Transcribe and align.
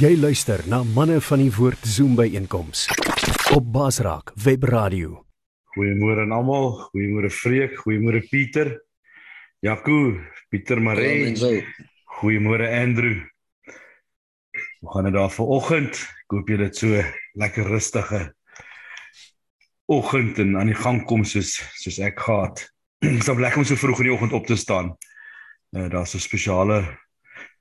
Jy 0.00 0.14
luister 0.16 0.62
na 0.64 0.78
manne 0.96 1.18
van 1.20 1.42
die 1.42 1.50
woord 1.52 1.82
Zoom 1.84 2.14
by 2.16 2.24
einkoms 2.32 2.86
op 3.52 3.66
Basraak 3.74 4.30
Web 4.40 4.62
Radio. 4.70 5.26
Goeiemôre 5.74 6.22
aan 6.24 6.32
almal. 6.32 6.70
Goeiemôre 6.86 7.28
Freek, 7.28 7.74
goeiemôre 7.82 8.22
Pieter. 8.30 8.70
Jaco, 9.60 10.14
Pieter 10.48 10.80
Maree. 10.80 11.34
Goeiemôre 12.16 12.70
Andrew. 12.78 13.20
Hoe 14.80 14.94
gaan 14.94 15.10
dit 15.10 15.18
daar 15.18 15.36
vanoggend? 15.36 16.00
Ek 16.00 16.32
hoop 16.38 16.48
jy 16.48 16.60
het 16.64 16.80
so 16.80 17.04
lekker 17.44 17.68
rustige 17.68 18.22
oggend 19.84 20.40
en 20.40 20.56
aan 20.56 20.72
die 20.72 20.80
gang 20.80 21.04
kom 21.04 21.28
soos 21.28 21.58
soos 21.76 22.00
ek 22.00 22.24
gehad. 22.24 22.64
Dit 23.04 23.20
is 23.20 23.28
lekker 23.28 23.66
om 23.66 23.68
so 23.68 23.76
vroeg 23.76 24.00
in 24.00 24.14
die 24.14 24.16
oggend 24.16 24.32
op 24.32 24.48
te 24.48 24.56
staan. 24.56 24.94
Uh, 25.76 25.90
Daar's 25.92 26.16
'n 26.16 26.24
spesiale 26.24 26.86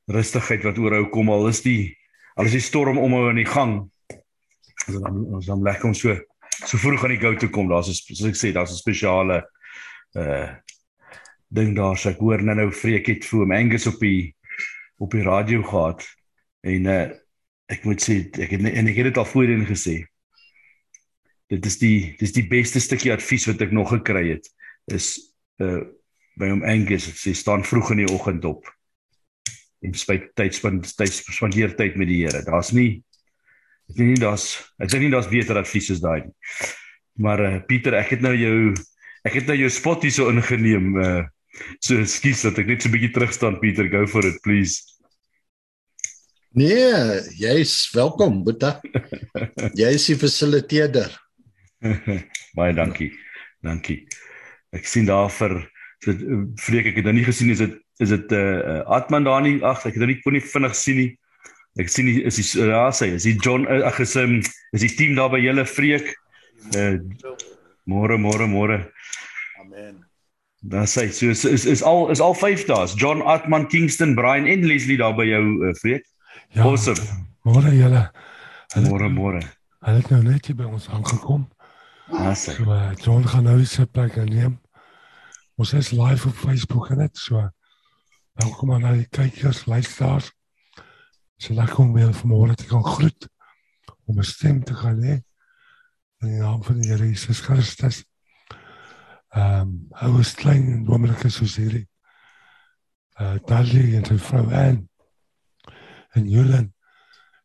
rustigheid 0.08 0.64
wat 0.64 0.80
oorhou 0.80 1.10
kom 1.12 1.28
al 1.36 1.52
is 1.52 1.68
die 1.68 1.99
al 2.36 2.50
is 2.50 2.58
die 2.58 2.64
storm 2.64 2.98
om 2.98 3.14
hom 3.16 3.30
in 3.32 3.42
die 3.42 3.50
gang. 3.50 3.80
Ons 4.88 5.00
dan 5.00 5.24
ons 5.38 5.50
dan 5.50 5.64
lekker 5.66 5.90
om 5.90 5.96
so 5.98 6.16
so 6.60 6.78
vroeg 6.78 7.06
aan 7.06 7.16
die 7.16 7.22
gou 7.22 7.36
te 7.40 7.50
kom. 7.50 7.70
Daar's 7.72 7.92
soos 7.92 8.26
ek 8.28 8.38
sê, 8.38 8.52
daar's 8.52 8.72
'n 8.72 8.82
spesiale 8.84 9.44
uh 10.16 10.50
ding 11.50 11.76
daar. 11.76 11.98
So 11.98 12.10
ek 12.10 12.20
hoor 12.20 12.42
nou 12.44 12.56
nou 12.56 12.72
vreek 12.72 13.08
het 13.08 13.26
vir 13.26 13.40
hom 13.40 13.52
Angus 13.52 13.88
op 13.88 14.00
die 14.00 14.36
op 15.00 15.12
die 15.12 15.24
radio 15.24 15.64
gehad. 15.64 16.06
En 16.62 16.86
uh 16.86 17.10
ek 17.70 17.86
moet 17.86 18.02
sê 18.02 18.26
ek 18.40 18.52
het 18.52 18.62
en 18.62 18.88
ek 18.88 18.96
het 18.96 19.10
dit 19.14 19.18
al 19.18 19.26
voorheen 19.26 19.66
gesê. 19.66 20.06
Dit 21.50 21.66
is 21.66 21.78
die 21.78 22.16
dis 22.20 22.34
die 22.34 22.48
beste 22.48 22.80
stukkie 22.80 23.14
advies 23.14 23.48
wat 23.48 23.62
ek 23.62 23.72
nog 23.72 23.90
gekry 23.90 24.30
het 24.36 24.50
is 24.90 25.18
uh 25.62 25.86
by 26.40 26.48
hom 26.50 26.64
Angus 26.64 27.10
sê 27.20 27.34
staan 27.36 27.64
vroeg 27.64 27.92
in 27.92 28.06
die 28.06 28.14
oggend 28.14 28.46
op 28.46 28.68
en 29.86 29.96
spyt 29.96 30.30
tyd 30.36 30.58
tyd 31.00 31.14
spandeer 31.14 31.76
tyd 31.78 31.98
met 32.00 32.10
die 32.10 32.24
Here. 32.26 32.44
Daar's 32.46 32.74
nie 32.76 33.02
ek 33.90 33.98
dink 33.98 34.14
nie 34.14 34.22
daar's 34.22 34.52
ek 34.78 34.92
dink 34.92 35.08
nie 35.08 35.14
daar's 35.14 35.32
beter 35.32 35.58
advies 35.58 35.90
as 35.96 36.04
daai 36.04 36.28
nie. 36.28 36.36
Maar 37.20 37.44
uh, 37.44 37.58
Pieter, 37.68 37.98
ek 38.00 38.16
het 38.16 38.22
nou 38.24 38.36
jou 38.38 38.74
ek 39.28 39.42
het 39.42 39.50
nou 39.50 39.58
jou 39.60 39.70
spot 39.74 40.06
hier 40.06 40.16
so 40.16 40.32
ingeneem. 40.32 40.96
Uh 40.96 41.26
so 41.84 41.98
ekskuus 42.00 42.46
dat 42.46 42.60
ek 42.62 42.70
net 42.70 42.84
so 42.84 42.88
'n 42.88 42.94
bietjie 42.94 43.12
terug 43.12 43.34
staan 43.34 43.60
Pieter, 43.60 43.90
go 43.92 44.06
for 44.08 44.24
it 44.26 44.38
please. 44.46 44.80
Nee, 46.56 47.22
jy's 47.38 47.90
welkom, 47.94 48.44
Boeta. 48.46 48.80
jy 49.82 49.90
is 49.98 50.06
die 50.10 50.16
fasiliteerder. 50.18 51.12
Baie 52.58 52.74
dankie. 52.74 53.12
Dankie. 53.66 54.08
Ek 54.74 54.88
sien 54.88 55.06
daar 55.10 55.30
vir 55.34 55.60
vreek 56.00 56.94
ek 56.94 57.02
het 57.02 57.10
nou 57.10 57.18
nie 57.18 57.28
gesien 57.28 57.52
is 57.52 57.60
dit 57.60 57.76
is 58.00 58.10
dit 58.10 58.32
'n 58.32 58.36
uh, 58.36 58.80
Atman 58.88 59.24
daar 59.24 59.42
nie? 59.42 59.64
Ag 59.64 59.86
ek 59.86 59.94
het 59.94 60.02
nou 60.04 60.08
nie 60.08 60.22
kon 60.22 60.34
nie 60.34 60.42
vinnig 60.42 60.76
sien 60.76 60.98
nie. 60.98 61.12
Ek 61.80 61.90
sien 61.92 62.06
die, 62.06 62.24
is 62.24 62.36
die 62.40 62.68
ja 62.68 62.90
sê 62.92 63.14
is 63.16 63.24
die 63.28 63.36
John 63.44 63.68
ag 63.68 64.00
is 64.00 64.16
um, 64.16 64.40
is 64.74 64.82
die 64.82 64.96
team 64.96 65.16
daar 65.16 65.30
by 65.30 65.40
julle 65.40 65.66
vreek? 65.66 66.14
Môre 67.86 68.16
uh, 68.16 68.20
môre 68.20 68.48
môre. 68.48 68.80
Amen. 69.60 70.00
Dan 70.64 70.88
sê 70.88 71.10
so 71.12 71.30
is, 71.30 71.46
is 71.46 71.66
is 71.66 71.84
al 71.84 72.10
is 72.10 72.24
al 72.24 72.36
vyf 72.36 72.66
daas 72.68 72.96
John 72.96 73.22
Atman 73.22 73.68
Kingston 73.68 74.16
Brian 74.16 74.48
en 74.48 74.66
Leslie 74.68 74.98
daar 74.98 75.16
by 75.16 75.28
jou 75.28 75.44
uh, 75.68 75.76
vreek? 75.84 76.08
Ja, 76.56 76.64
awesome. 76.64 77.00
Môre 77.44 77.76
julle. 77.76 78.10
Môre 78.88 79.10
môre. 79.12 79.44
hulle 79.86 80.02
het 80.02 80.10
nou 80.12 80.24
net 80.24 80.46
hier 80.46 80.56
by 80.56 80.68
ons 80.68 80.90
aangekom. 80.92 81.48
Ja 82.12 82.34
so, 82.34 82.64
uh, 82.66 82.92
John 83.04 83.28
gaan 83.28 83.46
nou 83.46 83.60
sy 83.66 83.86
plek 83.86 84.18
neem 84.26 84.58
Ons 85.60 85.74
is 85.76 85.90
live 85.92 86.28
op 86.28 86.38
Facebook 86.40 86.88
en 86.90 87.02
net 87.04 87.18
so. 87.20 87.42
Welkom 88.40 88.70
aan 88.72 88.84
al 88.88 89.02
die 89.02 89.08
kykers, 89.12 89.66
luisteraars. 89.68 90.30
Dis 91.36 91.50
lekker 91.52 91.82
om 91.84 91.90
weer 91.92 92.14
vanmôre 92.16 92.54
te 92.56 92.68
kan 92.70 92.86
groet. 92.86 93.28
Om 94.08 94.20
'n 94.20 94.24
stem 94.24 94.64
te 94.64 94.74
gaan 94.74 95.02
hê. 95.04 95.16
In 96.24 96.28
die 96.28 96.40
naam 96.40 96.64
van 96.64 96.80
die 96.80 96.88
Here 96.88 97.08
Jesus 97.08 97.40
Christus. 97.40 98.06
Ehm, 99.28 99.60
um, 99.60 99.88
hy 99.92 100.08
was 100.16 100.32
klein 100.34 100.72
en 100.72 100.86
wonderlik 100.86 101.32
soos 101.32 101.56
hierdie. 101.56 101.90
Uh, 103.20 103.36
Dalie 103.46 103.98
en 103.98 104.06
sy 104.06 104.18
vrou 104.18 104.46
Ann. 104.54 104.90
En 106.16 106.30
Julen. 106.30 106.74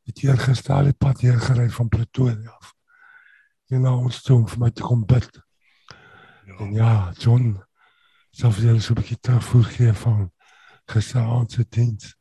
Het 0.04 0.18
hier 0.18 0.38
gestaan 0.38 0.84
die 0.84 0.92
pad 0.92 1.20
hier 1.20 1.40
gery 1.40 1.70
van 1.70 1.88
Pretoria 1.88 2.50
af. 2.50 2.74
En 3.66 3.80
nou 3.80 3.96
ons 4.04 4.22
toe 4.22 4.36
om 4.36 4.46
vir 4.48 4.58
my 4.58 4.70
te 4.70 4.82
kom 4.82 5.02
bid. 5.04 5.42
Ja. 6.46 6.58
En 6.58 6.72
ja, 6.72 7.12
John 7.18 7.58
selfs 8.30 8.62
jy 8.62 8.78
so 8.78 8.94
'n 8.94 9.02
bietjie 9.02 9.18
terugvoer 9.20 9.64
gee 9.64 9.92
van 9.92 10.33
gisteraand 10.90 11.52
se 11.52 11.64
diens. 11.68 12.14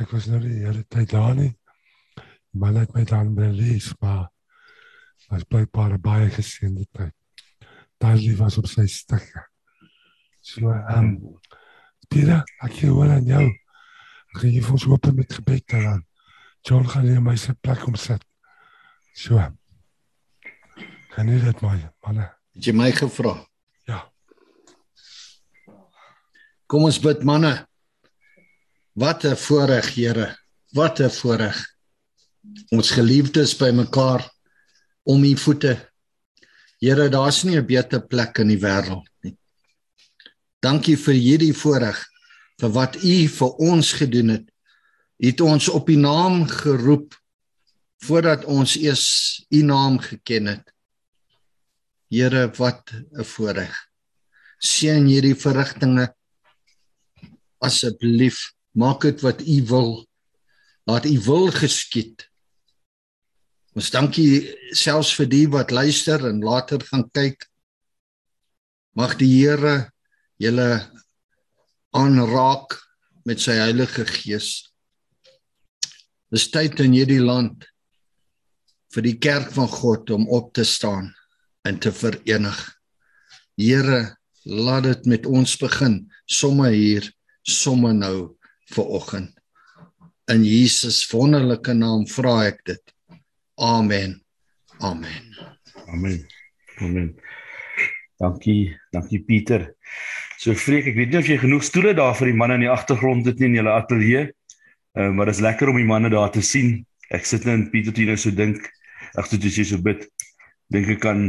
Ek 0.00 0.10
was 0.10 0.26
nou 0.26 0.40
die 0.42 0.64
hele 0.64 0.84
tyd 0.88 1.10
daar 1.10 1.34
nie. 1.38 1.52
Maar 2.54 2.72
net 2.72 2.94
my 2.94 3.04
dan 3.04 3.34
by 3.34 3.50
lees, 3.50 3.92
maar 4.00 4.28
was 5.30 5.44
baie 5.50 5.66
baie 5.72 5.98
baie 5.98 6.30
gesien 6.30 6.74
dit 6.78 6.88
tyd. 6.92 7.14
Daar 7.98 8.20
was 8.38 8.58
op 8.58 8.66
sy 8.70 8.86
stukkie. 8.86 9.44
So 10.44 10.70
ehm 10.70 10.98
um, 10.98 11.38
Pieter, 12.08 12.42
ek 12.62 12.82
hoor 12.84 13.10
aan 13.10 13.24
jou. 13.26 13.44
Ek 14.34 14.40
gaan 14.42 14.52
hier 14.52 14.64
vir 14.66 14.76
ons 14.76 14.86
open 14.86 15.16
met 15.16 15.32
gebed 15.32 15.64
dan. 15.72 16.02
John 16.64 16.86
gaan 16.88 17.06
hier 17.08 17.22
my 17.22 17.36
se 17.36 17.54
plek 17.64 17.86
omsit. 17.88 18.22
So. 19.14 19.40
Kan 21.14 21.30
jy 21.30 21.38
dit 21.42 21.60
maar, 21.62 21.80
manne? 22.04 22.28
Het 22.54 22.68
jy 22.68 22.74
my 22.76 22.90
gevra? 22.94 23.34
Ja. 23.88 24.00
Kom 26.66 26.86
ons 26.88 27.00
bid 27.00 27.24
manne. 27.24 27.54
Wat 28.94 29.24
'n 29.24 29.36
voorreg, 29.36 29.94
Here. 29.94 30.38
Wat 30.70 31.00
'n 31.00 31.10
voorreg. 31.10 31.74
Ons 32.68 32.90
geliefdes 32.90 33.56
bymekaar 33.56 34.30
om 35.02 35.24
u 35.24 35.36
voete. 35.36 35.90
Here, 36.78 37.08
daar's 37.08 37.42
nie 37.42 37.56
'n 37.56 37.66
beter 37.66 38.06
plek 38.06 38.38
in 38.38 38.48
die 38.48 38.58
wêreld 38.58 39.08
nie. 39.20 39.36
Dankie 40.60 40.96
vir 40.96 41.14
hierdie 41.14 41.54
voorreg 41.54 42.06
vir 42.60 42.70
wat 42.70 43.02
u 43.02 43.28
vir 43.28 43.50
ons 43.58 43.92
gedoen 43.92 44.28
het. 44.28 44.46
U 45.18 45.26
het 45.26 45.40
ons 45.40 45.68
op 45.68 45.88
u 45.88 45.96
naam 45.96 46.46
geroep 46.46 47.18
voordat 47.98 48.44
ons 48.44 48.76
eers 48.76 49.44
u 49.50 49.62
naam 49.62 49.98
geken 49.98 50.46
het. 50.46 50.72
Here, 52.10 52.52
wat 52.56 52.92
'n 52.92 53.24
voorreg. 53.24 53.74
Seën 54.58 55.06
hierdie 55.06 55.34
verrigtinge 55.34 56.14
asseblief 57.58 58.53
maak 58.74 59.06
dit 59.06 59.20
wat 59.24 59.42
u 59.42 59.58
wil. 59.70 59.90
Laat 60.84 61.06
u 61.06 61.16
wil 61.24 61.50
geskied. 61.54 62.26
Ons 63.74 63.90
dankie 63.90 64.54
selfs 64.76 65.14
vir 65.18 65.30
die 65.30 65.46
wat 65.50 65.72
luister 65.74 66.22
en 66.28 66.42
later 66.44 66.82
gaan 66.90 67.08
kyk. 67.10 67.46
Mag 68.94 69.16
die 69.18 69.30
Here 69.32 69.90
julle 70.38 70.84
aanraak 71.94 72.76
met 73.26 73.42
sy 73.42 73.56
heilige 73.58 74.04
gees. 74.06 74.68
Dis 76.30 76.50
tyd 76.50 76.78
in 76.82 76.94
hierdie 76.94 77.22
land 77.22 77.66
vir 78.94 79.06
die 79.06 79.18
kerk 79.18 79.50
van 79.54 79.70
God 79.70 80.10
om 80.14 80.28
op 80.30 80.52
te 80.54 80.66
staan 80.66 81.10
en 81.66 81.78
te 81.82 81.90
verenig. 81.94 82.58
Here 83.58 84.16
laat 84.44 84.86
dit 84.86 85.06
met 85.14 85.26
ons 85.26 85.56
begin 85.58 86.02
somme 86.26 86.70
hier 86.74 87.06
somme 87.42 87.92
nou 87.96 88.33
vir 88.74 88.90
oggend. 88.98 89.32
In 90.32 90.44
Jesus 90.44 91.02
wonderlike 91.12 91.74
naam 91.76 92.06
vra 92.08 92.38
ek 92.48 92.62
dit. 92.68 92.94
Amen. 93.60 94.16
Amen. 94.80 95.34
Amen. 95.86 96.20
Amen. 96.80 97.10
Dankie, 98.18 98.74
dankie 98.94 99.20
Pieter. 99.26 99.68
So 100.40 100.54
vreek, 100.58 100.88
ek 100.90 100.96
weet 100.98 101.12
nie 101.12 101.20
of 101.20 101.28
jy 101.28 101.38
genoeg 101.42 101.66
stoele 101.66 101.94
daar 101.96 102.16
vir 102.18 102.30
die 102.30 102.38
manne 102.38 102.58
in 102.58 102.66
die 102.66 102.72
agtergrond 102.72 103.26
het 103.28 103.40
nie 103.40 103.52
in 103.52 103.58
julle 103.60 103.74
ateljee. 103.74 104.28
Uh, 104.94 105.10
maar 105.10 105.30
dit 105.30 105.36
is 105.38 105.44
lekker 105.44 105.70
om 105.70 105.78
die 105.78 105.88
manne 105.88 106.10
daar 106.12 106.32
te 106.32 106.42
sien. 106.44 106.80
Ek 107.14 107.26
sit 107.28 107.46
net 107.46 107.58
in 107.58 107.68
Pieter 107.72 107.96
hier 107.96 108.14
nou 108.14 108.18
so 108.20 108.34
dink, 108.34 108.64
ag 109.18 109.28
toe 109.28 109.38
jy 109.38 109.66
so 109.66 109.82
bid. 109.82 110.06
Dink 110.72 110.88
ek 110.96 111.02
kan 111.04 111.26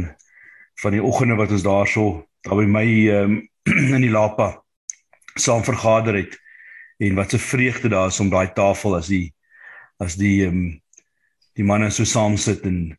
van 0.82 0.96
die 0.96 1.04
oggende 1.04 1.36
wat 1.38 1.52
ons 1.54 1.64
daar 1.66 1.88
so 1.88 2.24
daar 2.46 2.60
by 2.60 2.66
my 2.70 2.86
um, 3.16 3.38
in 3.96 4.04
die 4.04 4.12
Lapa 4.12 4.52
saam 5.36 5.64
vergader 5.66 6.16
het 6.20 6.36
en 6.96 7.14
wat 7.14 7.32
'n 7.32 7.38
vreugde 7.38 7.88
daar 7.88 8.06
is 8.06 8.20
om 8.20 8.30
daai 8.30 8.52
tafel 8.52 8.96
as 8.96 9.06
die 9.06 9.34
as 9.96 10.16
die 10.16 10.44
ehm 10.44 10.56
um, 10.56 10.82
die 11.56 11.64
manne 11.64 11.90
so 11.90 12.04
saam 12.04 12.36
sit 12.36 12.64
en 12.64 12.98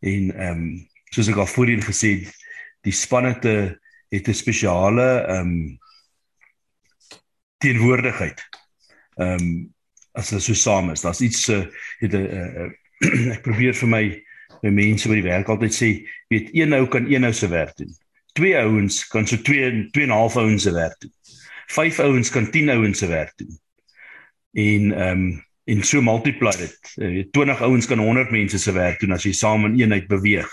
en 0.00 0.34
ehm 0.36 0.50
um, 0.50 0.88
soos 1.10 1.28
ek 1.28 1.36
al 1.36 1.46
voorheen 1.46 1.82
gesê 1.82 2.10
het 2.24 2.34
die 2.84 2.92
spanne 2.92 3.38
te 3.38 3.78
het 4.08 4.28
'n 4.28 4.34
spesiale 4.34 5.08
ehm 5.26 5.40
um, 5.40 5.78
teenwoordigheid. 7.58 8.40
Ehm 9.16 9.40
um, 9.40 9.74
as 10.12 10.30
hulle 10.30 10.40
so 10.40 10.54
saam 10.54 10.90
is. 10.90 11.00
Daar's 11.00 11.20
iets 11.20 11.48
uh, 11.48 11.66
het 11.98 12.12
'n 12.12 12.26
uh, 12.38 12.70
ek 13.36 13.42
probeer 13.42 13.74
vir 13.74 13.88
my 13.88 14.04
my 14.62 14.70
mense 14.70 15.08
by 15.08 15.14
die 15.14 15.28
werk 15.28 15.48
altyd 15.48 15.74
sê, 15.74 15.88
weet 16.28 16.48
een 16.52 16.72
ou 16.72 16.86
kan 16.88 17.12
een 17.12 17.24
ou 17.24 17.32
se 17.32 17.48
werk 17.48 17.76
doen. 17.76 17.92
Twee 18.32 18.56
ouens 18.56 19.06
kan 19.06 19.26
so 19.26 19.36
twee 19.36 19.90
twee 19.90 20.04
en 20.04 20.10
'n 20.10 20.16
half 20.16 20.36
ouens 20.36 20.62
se 20.62 20.72
werk 20.72 21.00
doen 21.00 21.13
vyf 21.66 21.98
ouens 21.98 22.30
kan 22.30 22.50
10 22.50 22.70
ouens 22.70 22.98
se 22.98 23.06
werk 23.06 23.32
doen. 23.36 23.58
En 24.52 24.92
ehm 24.92 25.10
um, 25.10 25.42
en 25.64 25.82
so 25.82 26.02
multiply 26.02 26.52
dit. 26.60 26.92
Uh, 27.00 27.24
20 27.32 27.62
ouens 27.62 27.86
kan 27.86 27.98
100 27.98 28.30
mense 28.30 28.58
se 28.58 28.72
werk 28.72 29.00
doen 29.00 29.12
as 29.16 29.24
jy 29.24 29.32
saam 29.32 29.64
in 29.64 29.78
eenheid 29.80 30.06
beweeg. 30.10 30.50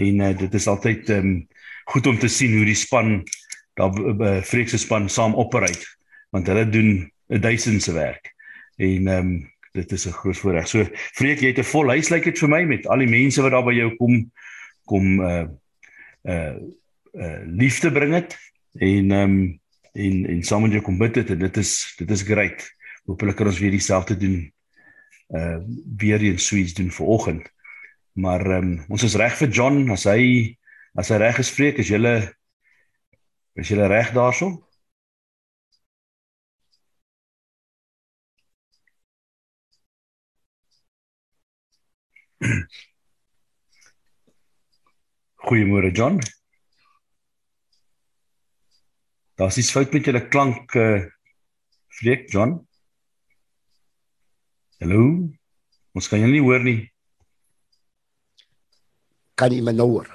En 0.00 0.20
uh, 0.24 0.32
dit 0.38 0.54
is 0.54 0.66
altyd 0.66 1.10
um, 1.12 1.48
goed 1.92 2.06
om 2.06 2.18
te 2.18 2.28
sien 2.32 2.56
hoe 2.56 2.64
die 2.64 2.78
span 2.78 3.22
daar 3.78 3.92
uh, 3.92 4.40
Freek 4.42 4.68
se 4.68 4.78
span 4.78 5.08
saam 5.08 5.36
operate 5.38 5.84
want 6.34 6.48
hulle 6.48 6.64
doen 6.68 7.12
'n 7.28 7.40
duisend 7.40 7.82
se 7.82 7.92
werk. 7.92 8.32
En 8.76 9.06
ehm 9.08 9.18
um, 9.18 9.52
dit 9.72 9.92
is 9.92 10.06
'n 10.06 10.12
groot 10.12 10.38
voorreg. 10.38 10.68
So 10.68 10.84
Freek, 10.92 11.40
jy 11.40 11.52
het 11.52 11.58
'n 11.58 11.72
vol 11.72 11.88
huis 11.88 12.08
lyk 12.08 12.24
dit 12.24 12.38
vir 12.38 12.48
my 12.48 12.64
met 12.64 12.86
al 12.86 12.98
die 12.98 13.08
mense 13.08 13.42
wat 13.42 13.52
daar 13.52 13.64
by 13.64 13.74
jou 13.74 13.96
kom 13.96 14.30
kom 14.84 15.20
uh 15.20 15.46
uh 16.24 16.56
uh 17.12 17.40
liefde 17.44 17.92
bring 17.92 18.12
dit 18.12 18.36
en 18.78 19.10
ehm 19.10 19.22
um, 19.22 19.60
en 20.06 20.26
en 20.32 20.42
saam 20.46 20.62
met 20.66 20.76
jou 20.76 20.82
kom 20.86 20.98
bid 21.00 21.14
dit 21.20 21.30
en 21.34 21.38
dit 21.38 21.56
is 21.62 21.72
dit 21.98 22.10
is 22.16 22.22
great. 22.22 22.64
Hoopelik 23.08 23.36
kan 23.38 23.50
ons 23.50 23.60
weer 23.62 23.74
dieselfde 23.74 24.16
doen 24.16 24.38
uh 25.38 25.58
weer 25.98 26.22
eens 26.24 26.46
suits 26.46 26.74
doen 26.74 26.90
vir 26.90 27.06
oggend. 27.06 27.50
Maar 28.12 28.46
ehm 28.46 28.72
um, 28.72 28.84
ons 28.88 29.02
is 29.02 29.18
reg 29.20 29.36
vir 29.40 29.48
John 29.48 29.90
as 29.94 30.04
hy 30.08 30.56
as 30.98 31.10
hy 31.12 31.18
reg 31.22 31.36
gespreek 31.40 31.78
is 31.82 31.90
julle 31.92 32.16
is 33.58 33.68
julle 33.68 33.86
reg 33.90 34.12
daarso? 34.14 34.68
Goeiemôre 45.48 45.90
John. 45.92 46.20
Daar's 49.38 49.56
iets 49.56 49.70
fout 49.70 49.92
met 49.94 50.04
julle 50.04 50.24
klank 50.28 50.74
uh 50.74 50.82
eh, 50.82 51.02
Freek 51.94 52.24
John. 52.32 52.56
Hallo. 54.82 55.02
Ons 55.94 56.08
kan 56.10 56.18
jou 56.18 56.30
nie 56.30 56.42
hoor 56.42 56.64
nie. 56.66 56.80
Kan 59.38 59.54
jy 59.54 59.60
my 59.62 59.76
nou 59.78 59.86
hoor? 59.92 60.10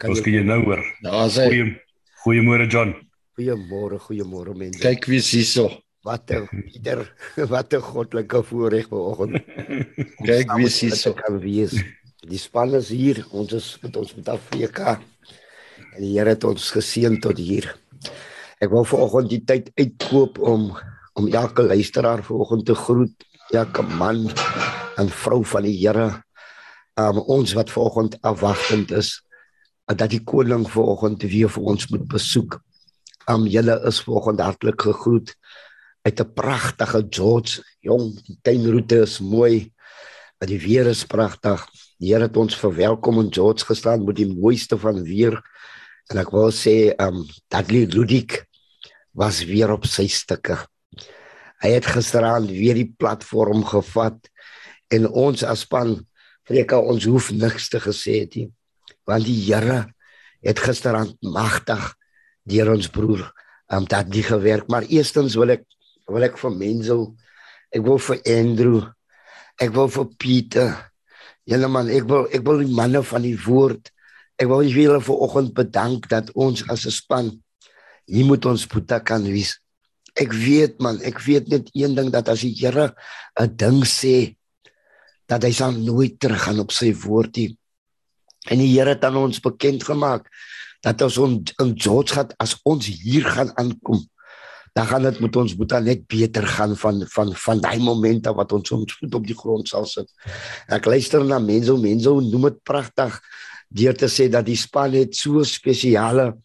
Kan 0.00 0.16
jy, 0.16 0.38
jy 0.38 0.46
nou 0.48 0.62
hoor? 0.64 0.80
Daar's 1.04 1.36
hy. 1.40 1.50
Goeie 1.52 1.68
Goeiemôre 2.22 2.70
John. 2.72 2.94
Goeiemôre, 3.36 4.00
goeiemôre 4.06 4.56
mense. 4.56 4.80
Kyk 4.80 5.10
wie 5.12 5.20
is 5.20 5.28
hierso. 5.36 5.68
Wat 6.08 6.32
'n 6.32 6.48
ieder 6.72 7.04
wat 7.52 7.76
'n 7.76 7.84
goddelike 7.92 8.42
voorreg 8.42 8.88
vanoggend. 8.88 9.36
Kyk 10.32 10.56
wie 10.56 10.72
is 10.72 10.80
hierso. 10.80 11.12
Kan 11.12 11.40
wees. 11.44 11.76
Die 12.24 12.40
span 12.40 12.72
is 12.74 12.88
hier. 12.88 13.20
Ons 13.36 13.52
is 13.52 13.78
met 13.84 13.96
ons 13.96 14.16
met 14.16 14.32
Afrika. 14.32 15.00
En 15.92 16.00
die 16.00 16.16
Here 16.16 16.32
het 16.32 16.44
ons 16.44 16.70
geseën 16.72 17.20
tot 17.20 17.36
hier. 17.36 17.68
Ek 18.62 18.70
wil 18.70 18.84
vanoggend 18.86 19.32
die 19.32 19.42
tyd 19.42 19.72
uitkoop 19.74 20.36
om 20.38 20.68
om 21.18 21.26
elke 21.28 21.64
luisteraar 21.66 22.22
vanoggend 22.24 22.62
te 22.70 22.74
groet, 22.78 23.24
elke 23.52 23.82
man 23.98 24.22
en 24.96 25.08
vrou 25.12 25.42
van 25.44 25.66
die 25.66 25.74
Here. 25.80 26.22
Um 26.96 27.18
ons 27.26 27.52
wat 27.58 27.72
vanoggend 27.74 28.14
afwagtend 28.22 28.94
is 28.94 29.16
dat 29.90 30.12
die 30.14 30.22
koning 30.24 30.62
vanoggend 30.70 31.26
weer 31.26 31.50
vir 31.50 31.66
ons 31.74 31.88
moet 31.90 32.04
besoek. 32.14 32.60
Um 33.28 33.48
julle 33.50 33.74
is 33.90 33.98
vanoggend 34.06 34.44
hartlik 34.46 34.86
gegroet 34.86 35.34
uit 36.06 36.20
'n 36.20 36.32
pragtige 36.32 37.02
George. 37.10 37.64
Jong, 37.80 38.14
die 38.26 38.38
tuinroete 38.42 39.02
is 39.02 39.18
mooi. 39.18 39.72
Die 40.38 40.60
weer 40.60 40.86
is 40.86 41.04
pragtig. 41.04 41.66
Die 41.98 42.14
Here 42.14 42.30
het 42.30 42.36
ons 42.36 42.56
verwelkom 42.56 43.18
in 43.20 43.32
George 43.32 43.66
gestaan 43.66 44.04
met 44.04 44.16
die 44.16 44.30
mooiste 44.30 44.78
van 44.78 45.02
weer. 45.02 45.42
En 46.10 46.18
ek 46.18 46.30
wil 46.30 46.50
sê 46.50 46.94
um 46.96 47.26
Dudley 47.48 47.86
Ludik 47.86 48.46
was 49.12 49.42
weer 49.44 49.72
op 49.72 49.86
sy 49.88 50.06
stukke. 50.10 50.56
Hy 51.62 51.70
het 51.76 51.86
gisteraand 51.86 52.50
weer 52.50 52.74
die 52.74 52.90
platform 52.98 53.62
gevat 53.64 54.18
en 54.92 55.08
ons 55.08 55.44
as 55.46 55.64
span 55.66 56.00
Freka 56.42 56.80
ons 56.82 57.04
hoef 57.06 57.30
niks 57.30 57.68
te 57.70 57.78
gesê 57.80 58.24
het 58.24 58.34
nie. 58.34 58.48
Want 59.06 59.28
die 59.28 59.38
Here 59.46 59.84
het 60.42 60.58
gisteraand 60.58 61.14
magtig 61.22 61.84
deur 62.50 62.72
ons 62.74 62.90
broer 62.90 63.28
om 63.72 63.84
um, 63.84 63.84
dat 63.88 64.10
die 64.12 64.24
gewerk, 64.26 64.66
maar 64.68 64.84
eerstens 64.90 65.36
wil 65.38 65.54
ek 65.54 65.62
wil 66.10 66.26
ek 66.26 66.34
vir 66.36 66.52
Menzel, 66.52 67.04
ek 67.72 67.84
wil 67.86 68.00
vir 68.02 68.18
Andrew, 68.28 68.80
ek 69.62 69.70
wil 69.72 69.88
vir 69.94 70.08
Pieter. 70.20 70.74
Julle 71.48 71.70
man, 71.70 71.88
ek 71.88 72.04
wil 72.10 72.26
ek 72.34 72.42
wil 72.44 72.60
die 72.60 72.74
manne 72.74 73.00
van 73.06 73.24
die 73.24 73.38
woord. 73.46 73.88
Ek 74.36 74.50
wil 74.50 74.66
julle 74.66 74.98
vir 75.00 75.22
oggend 75.24 75.54
bedank 75.56 76.10
dat 76.10 76.34
ons 76.34 76.66
as 76.68 76.84
'n 76.86 76.92
span 76.98 77.30
hier 78.06 78.26
moet 78.26 78.46
ons 78.46 78.66
Boeta 78.66 79.00
kan 79.00 79.24
wees. 79.24 79.56
Ek 80.18 80.32
weet 80.36 80.80
man, 80.82 81.00
ek 81.06 81.22
weet 81.24 81.48
net 81.48 81.70
een 81.72 81.96
ding 81.96 82.10
dat 82.12 82.28
as 82.28 82.44
die 82.44 82.54
Here 82.58 82.92
'n 83.40 83.56
ding 83.56 83.82
sê 83.84 84.36
dat 85.28 85.42
hy 85.42 85.52
sal 85.52 85.72
nooit 85.72 86.18
teruggaan 86.20 86.60
op 86.60 86.72
sy 86.72 86.92
woord 86.92 87.36
nie. 87.36 87.56
En 88.50 88.58
die 88.58 88.72
Here 88.74 88.94
het 88.94 89.04
aan 89.04 89.16
ons 89.16 89.40
bekend 89.40 89.84
gemaak 89.84 90.28
dat 90.82 91.02
as 91.02 91.16
ons 91.18 91.52
in 91.62 91.74
George 91.78 92.14
gaan 92.14 92.32
as 92.42 92.56
ons 92.64 92.86
hier 92.86 93.24
gaan 93.24 93.52
aankom, 93.56 94.02
dan 94.74 94.86
gaan 94.86 95.02
dit 95.02 95.20
met 95.20 95.36
ons 95.36 95.54
Boeta 95.56 95.80
net 95.80 96.06
beter 96.06 96.46
gaan 96.46 96.76
van 96.76 97.04
van 97.06 97.34
van 97.36 97.60
daai 97.60 97.80
oomente 97.80 98.32
wat 98.34 98.52
ons 98.52 98.70
ons 98.72 98.96
voet 98.98 99.14
op 99.14 99.26
die 99.26 99.36
grond 99.36 99.68
sal 99.68 99.86
sit. 99.86 100.08
Ek 100.68 100.84
luister 100.84 101.24
na 101.24 101.38
mense, 101.38 101.72
mense 101.76 102.08
noem 102.08 102.48
dit 102.50 102.62
pragtig 102.64 103.20
deur 103.74 103.96
te 103.96 104.08
sê 104.10 104.28
dat 104.32 104.46
die 104.46 104.58
span 104.58 104.94
het 104.96 105.16
so 105.16 105.42
spesiale 105.48 106.32
'n 106.32 106.36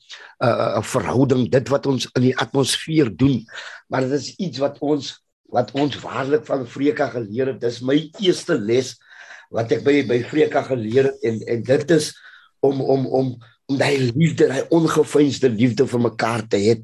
uh, 0.46 0.78
uh, 0.78 0.84
verhouding 0.84 1.50
dit 1.52 1.70
wat 1.70 1.86
ons 1.86 2.08
in 2.16 2.30
die 2.30 2.38
atmosfeer 2.38 3.10
doen. 3.16 3.46
Maar 3.90 4.02
dit 4.08 4.20
is 4.20 4.36
iets 4.36 4.58
wat 4.64 4.80
ons 4.80 5.16
wat 5.52 5.72
ons 5.72 5.96
waarlik 6.04 6.46
van 6.46 6.68
Vreka 6.68 7.08
geleer 7.10 7.54
het. 7.54 7.62
Dis 7.62 7.82
my 7.82 8.10
eerste 8.20 8.58
les 8.60 8.96
wat 9.50 9.72
ek 9.72 9.84
by 9.84 10.04
by 10.08 10.20
Vreka 10.28 10.64
geleer 10.68 11.12
het. 11.12 11.22
En 11.24 11.40
en 11.48 11.64
dit 11.64 11.92
is 11.92 12.12
om 12.60 12.82
om 12.82 13.08
om 13.08 13.28
om 13.68 13.78
daai 13.78 14.12
liefde 14.16 14.48
daai 14.48 14.66
ongefeinsde 14.70 15.50
liefde 15.50 15.88
vir 15.88 16.00
mekaar 16.00 16.48
te 16.48 16.58
hê. 16.58 16.76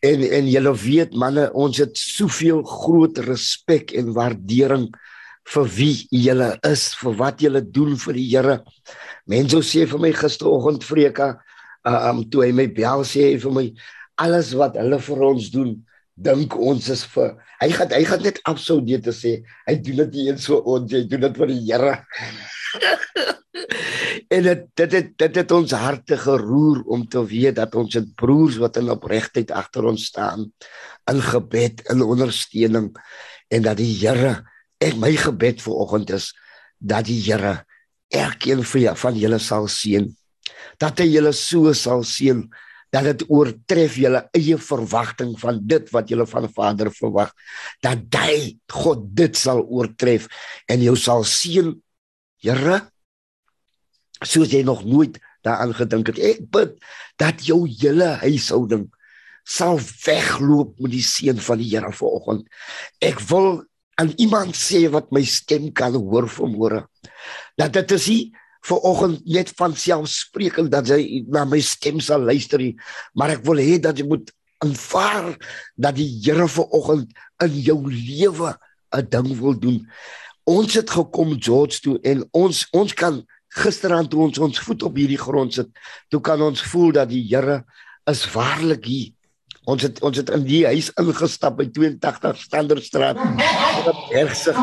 En 0.00 0.22
en 0.22 0.50
julle 0.50 0.74
weet 0.78 1.14
manne 1.14 1.48
ons 1.52 1.78
het 1.78 1.96
soveel 1.98 2.62
groot 2.62 3.18
respek 3.18 3.94
en 3.98 4.14
waardering 4.14 4.90
vir 5.48 5.68
wie 5.76 5.96
julle 6.12 6.52
is, 6.66 6.90
vir 7.00 7.14
wat 7.18 7.42
julle 7.42 7.62
doen 7.64 7.96
vir 7.96 8.18
die 8.18 8.26
Here. 8.28 8.58
Mense 9.28 9.60
sê 9.66 9.86
vir 9.88 10.02
my 10.02 10.12
gisteroggend 10.16 10.84
Vreka, 10.86 11.34
uh, 11.88 12.00
um 12.10 12.24
toe 12.28 12.46
hy 12.46 12.52
my 12.56 12.68
bel 12.74 13.04
sê 13.08 13.32
hy 13.32 13.38
vir 13.42 13.54
my 13.54 13.66
alles 14.20 14.52
wat 14.58 14.76
hulle 14.80 14.98
vir 15.04 15.24
ons 15.30 15.50
doen, 15.54 15.74
dink 16.18 16.56
ons 16.58 16.88
is 16.90 17.04
vir 17.14 17.36
hy 17.62 17.68
gaan 17.74 17.92
hy 17.94 18.02
gaan 18.06 18.24
net 18.26 18.40
afsou 18.50 18.80
dit 18.84 19.02
te 19.02 19.14
sê. 19.14 19.38
Hy 19.68 19.78
doen 19.82 20.04
dit 20.04 20.18
nie 20.18 20.28
eens 20.32 20.48
so 20.48 20.60
ons, 20.60 20.92
hy 20.92 21.04
doen 21.10 21.28
dit 21.28 21.42
vir 21.42 21.52
die 21.52 21.62
Here. 21.68 21.94
en 24.34 24.44
dit 24.44 24.66
dit 24.82 24.98
het, 24.98 25.14
dit 25.24 25.40
het 25.40 25.54
ons 25.54 25.78
harte 25.78 26.18
geroer 26.20 26.82
om 26.86 27.06
te 27.08 27.22
weet 27.24 27.56
dat 27.58 27.74
ons 27.78 27.98
het 27.98 28.12
broers 28.18 28.58
wat 28.62 28.78
in 28.80 28.92
opregtheid 28.92 29.54
agter 29.54 29.88
ons 29.88 30.10
staan 30.10 30.48
in 31.10 31.24
gebed 31.24 31.86
en 31.88 32.04
ondersteuning 32.04 32.92
en 33.48 33.64
dat 33.64 33.80
die 33.80 33.94
Here 33.96 34.36
Ek 34.82 34.94
my 35.00 35.10
gebed 35.18 35.62
vir 35.64 35.74
oggend 35.74 36.12
is 36.14 36.32
dat 36.78 37.08
die 37.08 37.18
Here 37.20 37.64
elkeen 38.14 38.62
van 38.64 39.18
julle 39.18 39.38
sal 39.38 39.68
seën. 39.68 40.08
Dat 40.78 40.98
hy 41.02 41.08
julle 41.10 41.32
so 41.32 41.72
sal 41.72 42.04
seën 42.06 42.46
dat 42.94 43.04
dit 43.04 43.24
oortref 43.28 43.98
julle 44.00 44.22
eie 44.32 44.56
verwagting 44.56 45.34
van 45.40 45.58
dit 45.60 45.90
wat 45.92 46.08
julle 46.08 46.24
van 46.26 46.48
Vader 46.48 46.90
verwag. 46.94 47.34
Dat 47.84 48.06
hy 48.16 48.56
God 48.72 49.04
dit 49.12 49.36
sal 49.36 49.60
oortref 49.66 50.28
en 50.68 50.80
jou 50.80 50.96
sal 50.96 51.26
seën. 51.28 51.74
Here, 52.38 52.78
soos 54.22 54.52
jy 54.54 54.62
nog 54.62 54.84
nooit 54.86 55.18
daaraan 55.42 55.74
gedink 55.74 56.12
het. 56.12 56.20
Ek 56.22 56.44
bid 56.54 56.78
dat 57.18 57.42
jou 57.44 57.64
hele 57.66 58.14
huishouding 58.22 58.86
sal 59.48 59.80
wegloop 59.80 60.78
met 60.78 60.92
die 60.92 61.04
seën 61.04 61.38
van 61.42 61.60
die 61.60 61.70
Here 61.72 61.92
vanoggend. 61.92 62.46
Ek 63.04 63.20
wil 63.28 63.64
aan 63.98 64.12
iemand 64.16 64.54
sê 64.56 64.86
wat 64.92 65.10
my 65.14 65.24
stem 65.26 65.72
kan 65.74 65.96
hoor 65.98 66.28
vanmôre. 66.30 66.84
Dat 67.58 67.74
dit 67.74 67.94
is 67.96 68.06
nie 68.08 68.22
vir 68.68 68.84
oggend 68.86 69.24
net 69.26 69.50
van 69.58 69.74
selfsprekend 69.74 70.70
dat 70.72 70.90
jy 70.90 71.24
na 71.30 71.44
my 71.48 71.60
stem 71.64 71.98
sal 72.04 72.22
luister 72.26 72.62
nie, 72.62 72.74
maar 73.14 73.34
ek 73.34 73.44
wil 73.46 73.60
hê 73.62 73.78
dat 73.82 73.98
jy 73.98 74.06
moet 74.06 74.30
aanvaar 74.64 75.34
dat 75.78 75.98
die 75.98 76.08
Here 76.22 76.48
vir 76.50 76.74
oggend 76.74 77.12
in 77.42 77.58
jou 77.62 77.80
lewe 77.90 78.54
'n 78.94 79.08
ding 79.10 79.28
wil 79.40 79.54
doen. 79.54 79.86
Ons 80.46 80.74
het 80.74 80.90
gekom 80.90 81.36
George 81.38 81.80
toe 81.80 81.98
en 82.02 82.24
ons 82.32 82.66
ons 82.72 82.94
kan 82.94 83.22
gisterand 83.48 84.10
toe 84.10 84.22
ons 84.22 84.38
ons 84.38 84.60
voet 84.60 84.82
op 84.82 84.96
hierdie 84.96 85.18
grond 85.18 85.54
sit, 85.54 85.68
toe 86.08 86.20
kan 86.20 86.40
ons 86.42 86.62
voel 86.62 86.92
dat 86.92 87.08
die 87.08 87.26
Here 87.28 87.64
is 88.06 88.26
waarlik 88.32 88.84
hier 88.84 89.17
Ons 89.68 89.84
het 89.84 90.00
ons 90.06 90.16
het 90.16 90.30
in 90.32 90.44
die 90.48 90.62
huis 90.64 90.88
ingestap 91.00 91.58
by 91.58 91.66
82 91.76 92.40
Standerstraat 92.46 93.20
op 93.20 93.98
Bergsig. 94.08 94.58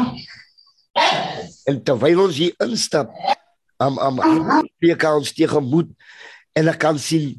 En 1.69 1.81
terwyl 1.85 2.23
ons 2.25 2.39
hier 2.39 2.55
instap, 2.65 3.11
am 3.83 3.99
am 4.01 4.21
preek 4.81 5.05
ons 5.11 5.33
tegemoet 5.35 5.91
en 6.57 6.71
ek 6.71 6.79
kan 6.81 6.97
sien 7.01 7.35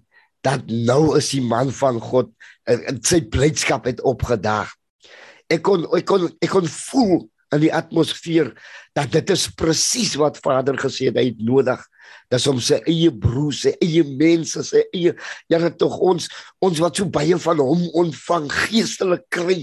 dat 0.47 0.69
nou 0.71 1.17
is 1.19 1.33
die 1.35 1.43
man 1.43 1.73
van 1.75 1.99
God 2.03 2.31
en 2.71 3.01
sy 3.07 3.23
blydskap 3.33 3.89
het 3.91 4.03
opgedaag. 4.07 4.71
Ek 5.51 5.65
kon 5.67 5.89
ek 5.97 6.07
kon 6.07 6.29
ek 6.39 6.53
kon 6.53 6.69
voel 6.71 7.25
in 7.55 7.63
die 7.63 7.73
atmosfeer 7.75 8.53
dat 8.97 9.13
dit 9.15 9.31
is 9.31 9.47
presies 9.55 10.17
wat 10.19 10.41
Vader 10.43 10.79
gesê 10.81 11.11
het 11.11 11.21
hy 11.21 11.29
het 11.31 11.43
nodig. 11.45 11.83
Dis 12.31 12.47
om 12.51 12.59
sy 12.63 12.81
eie 12.91 13.11
broers, 13.11 13.63
sy 13.67 13.75
eie 13.83 14.03
mense, 14.07 14.63
sy 14.67 14.83
eie 14.95 15.15
Here 15.51 15.71
tog 15.79 15.99
ons 16.03 16.27
ons 16.65 16.81
wat 16.83 16.99
so 16.99 17.07
baie 17.11 17.39
van 17.39 17.63
hom 17.63 17.87
ontvang 18.03 18.49
geestelik 18.67 19.27
kry. 19.31 19.61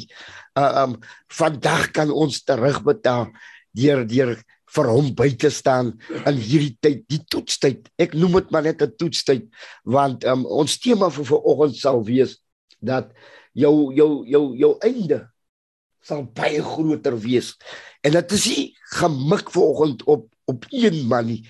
Uh, 0.56 0.86
um 0.86 0.98
vandag 1.34 1.92
kan 1.96 2.12
ons 2.14 2.44
terugbetaal 2.46 3.32
deur 3.74 4.04
deur 4.08 4.36
vir 4.74 4.90
hom 4.90 5.12
by 5.18 5.30
te 5.38 5.52
staan 5.54 5.94
in 6.24 6.40
hierdie 6.40 6.74
tyd, 6.82 7.04
die 7.10 7.22
toetstyd. 7.30 7.90
Ek 8.02 8.16
noem 8.18 8.40
dit 8.40 8.52
maar 8.54 8.66
net 8.66 8.82
'n 8.82 8.96
toetstyd 8.98 9.46
want 9.86 10.26
um, 10.26 10.46
ons 10.46 10.78
tema 10.80 11.10
vir 11.10 11.26
vanoggend 11.26 11.76
sal 11.78 12.04
wees 12.04 12.40
dat 12.82 13.12
jou 13.54 13.94
jou 13.94 14.26
jou 14.26 14.56
jou 14.58 14.74
einde 14.82 15.22
sal 16.04 16.26
baie 16.36 16.62
groter 16.64 17.16
wees. 17.20 17.54
En 18.04 18.16
dit 18.18 18.38
is 18.38 18.46
nie 18.52 18.66
gemik 19.00 19.52
vanoggend 19.54 20.04
op 20.04 20.30
op 20.52 20.66
een 20.76 21.06
man 21.08 21.30
nie. 21.30 21.42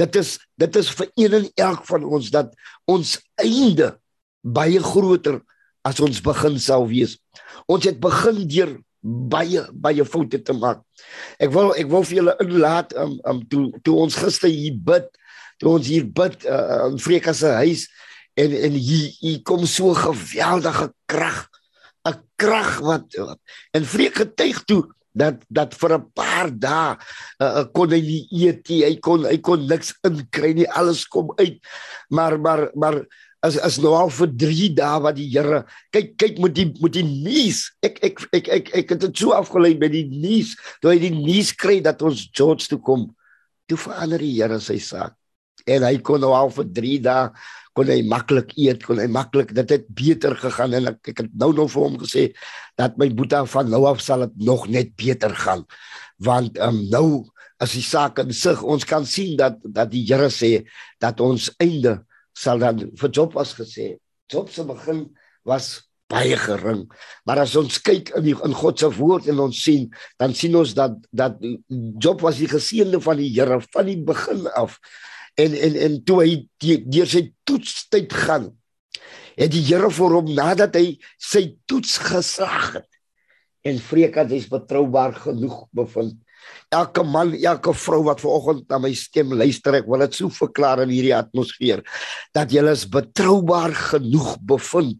Dit 0.00 0.16
is 0.16 0.38
dit 0.56 0.76
is 0.80 0.88
vir 0.96 1.10
een 1.20 1.34
en 1.36 1.48
elk 1.68 1.84
van 1.84 2.04
ons 2.04 2.30
dat 2.32 2.54
ons 2.88 3.18
einde 3.42 3.92
baie 4.40 4.80
groter 4.80 5.42
as 5.84 6.00
ons 6.00 6.22
begin 6.24 6.56
sou 6.60 6.86
wees. 6.88 7.18
Ons 7.68 7.88
het 7.88 8.00
begin 8.00 8.46
deur 8.48 8.72
baie 9.02 9.62
baie 9.72 10.04
foute 10.04 10.40
te 10.42 10.56
maak. 10.56 10.80
Ek 11.38 11.52
wil 11.54 11.74
ek 11.78 11.90
wil 11.92 12.06
vir 12.08 12.22
julle 12.22 12.36
inlaat 12.44 12.94
om 12.96 13.14
um, 13.18 13.20
um, 13.30 13.44
toe 13.52 13.68
toe 13.84 13.96
ons 14.06 14.16
gister 14.16 14.50
hier 14.50 14.78
bid, 14.88 15.06
toe 15.60 15.76
ons 15.76 15.86
hier 15.86 16.08
bid 16.08 16.48
uh, 16.48 16.88
in 16.88 16.98
Freka 17.02 17.34
se 17.36 17.52
huis 17.60 17.86
en 18.38 18.54
en 18.54 18.74
hier 18.78 19.12
hier 19.20 19.42
kom 19.46 19.66
so 19.66 19.94
geweldige 19.98 20.92
krag 21.10 21.47
'n 22.08 22.22
krag 22.36 22.78
wat 22.80 23.18
en 23.72 23.84
vreek 23.84 24.22
getuig 24.24 24.64
toe 24.64 24.84
dat 25.18 25.42
dat 25.48 25.74
vir 25.74 25.98
'n 25.98 26.10
paar 26.14 26.48
dae 26.52 26.96
uh, 27.42 27.64
kon 27.72 27.90
hy 27.90 28.00
nie 28.00 28.24
eet 28.30 28.68
nie 28.68 28.84
hy 28.84 28.94
kon 29.02 29.24
hy 29.26 29.38
kon 29.38 29.66
niks 29.66 29.94
inkry 30.06 30.54
nie 30.54 30.68
alles 30.70 31.06
kom 31.06 31.32
uit. 31.38 31.58
Maar 32.10 32.38
maar 32.40 32.70
maar 32.74 32.96
as 33.40 33.58
as 33.58 33.78
nou 33.78 33.94
al 33.94 34.10
vir 34.10 34.30
3 34.34 34.70
dae 34.74 35.02
wat 35.02 35.16
die 35.18 35.28
Here 35.30 35.64
kyk 35.94 36.16
kyk 36.18 36.38
moet 36.42 36.54
die 36.54 36.68
moet 36.80 36.94
die 36.94 37.06
nuus 37.06 37.70
ek 37.82 38.00
ek 38.02 38.24
ek 38.32 38.48
ek 38.48 38.66
ek 38.82 38.90
het 38.94 39.00
dit 39.06 39.22
so 39.22 39.34
afgelei 39.36 39.74
by 39.78 39.90
die 39.92 40.06
nuus 40.10 40.56
toe 40.82 40.92
hy 40.94 40.98
die 41.02 41.14
nuus 41.14 41.54
kry 41.54 41.78
dat 41.84 42.02
ons 42.02 42.28
George 42.34 42.66
toe 42.68 42.80
kom 42.82 43.08
toe 43.68 43.78
verander 43.78 44.18
die 44.18 44.34
Here 44.38 44.60
sy 44.60 44.78
saak. 44.82 45.14
En 45.68 45.84
hy 45.84 45.98
kon 46.00 46.20
nou 46.22 46.32
al 46.32 46.50
vir 46.54 46.66
3 46.80 46.98
dae 47.04 47.30
kon 47.78 47.90
hy 47.92 48.00
maklik 48.10 48.52
eet, 48.58 48.82
kon 48.82 48.98
hy 48.98 49.06
maklik 49.10 49.52
dit 49.54 49.76
het 49.76 49.86
beter 49.94 50.34
gegaan 50.38 50.74
en 50.74 50.90
ek, 50.90 51.12
ek 51.12 51.22
het 51.22 51.34
nou 51.38 51.52
nog 51.54 51.70
vir 51.70 51.84
hom 51.84 51.98
gesê 52.02 52.24
dat 52.80 52.98
my 52.98 53.06
boetie 53.14 53.44
van 53.54 53.70
nou 53.70 53.84
af 53.86 54.02
sal 54.02 54.26
dit 54.26 54.46
nog 54.50 54.66
net 54.72 54.96
beter 54.98 55.34
gaan. 55.44 55.62
Want 56.18 56.58
ehm 56.58 56.80
um, 56.80 56.86
nou 56.90 57.08
as 57.62 57.74
die 57.74 57.82
saak 57.82 58.18
in 58.22 58.30
sig, 58.34 58.60
ons 58.62 58.86
kan 58.86 59.06
sien 59.06 59.36
dat 59.38 59.58
dat 59.62 59.90
die 59.94 60.04
Here 60.06 60.30
sê 60.30 60.64
dat 61.02 61.22
ons 61.22 61.50
einde 61.62 62.00
sal 62.34 62.62
dan 62.62 62.88
vir 62.98 63.14
Job 63.14 63.34
was 63.38 63.54
gesê. 63.58 63.96
Job 64.30 64.50
se 64.50 64.66
begin 64.66 65.06
was 65.46 65.88
baie 66.08 66.38
gering. 66.40 66.86
Maar 67.26 67.44
as 67.44 67.54
ons 67.58 67.78
kyk 67.84 68.14
in 68.16 68.24
die, 68.30 68.34
in 68.46 68.54
God 68.56 68.80
se 68.80 68.88
woord 68.96 69.28
en 69.28 69.42
ons 69.44 69.58
sien, 69.64 69.88
dan 70.18 70.34
sien 70.34 70.56
ons 70.58 70.74
dat 70.74 70.96
dat 71.10 71.38
Job 72.02 72.22
was 72.26 72.40
die 72.42 72.50
geseënde 72.50 73.02
van 73.04 73.20
die 73.20 73.30
Here 73.34 73.60
van 73.70 73.86
die 73.90 73.98
begin 74.02 74.46
af 74.58 74.80
en 75.38 75.54
en 75.54 75.76
en 75.86 75.98
toe 76.04 76.20
hy 76.24 76.32
deur 76.90 77.10
sy 77.10 77.28
toetstyd 77.48 78.12
gaan 78.24 78.50
het 79.38 79.52
die 79.54 79.62
Here 79.62 79.90
vir 79.94 80.14
hom 80.18 80.30
nadat 80.34 80.76
hy 80.78 80.86
sy 81.22 81.44
toets 81.70 81.98
geslaag 82.02 82.78
het 82.80 82.88
en 83.68 83.78
vreek 83.82 84.16
dat 84.16 84.32
hy's 84.32 84.46
betroubaar 84.48 85.12
genoeg 85.26 85.66
bevind. 85.76 86.16
Elke 86.72 87.02
man 87.04 87.34
elke 87.36 87.74
vrou 87.76 88.00
wat 88.06 88.22
vanoggend 88.22 88.68
na 88.70 88.78
my 88.80 88.92
stem 88.96 89.34
luister 89.36 89.76
ek 89.80 89.88
wil 89.90 90.04
dit 90.06 90.16
so 90.16 90.32
verklaar 90.32 90.82
in 90.84 90.92
hierdie 90.94 91.14
atmosfeer 91.16 91.82
dat 92.36 92.54
jy 92.54 92.64
is 92.70 92.86
betroubaar 92.88 93.74
genoeg 93.92 94.36
bevind 94.48 94.98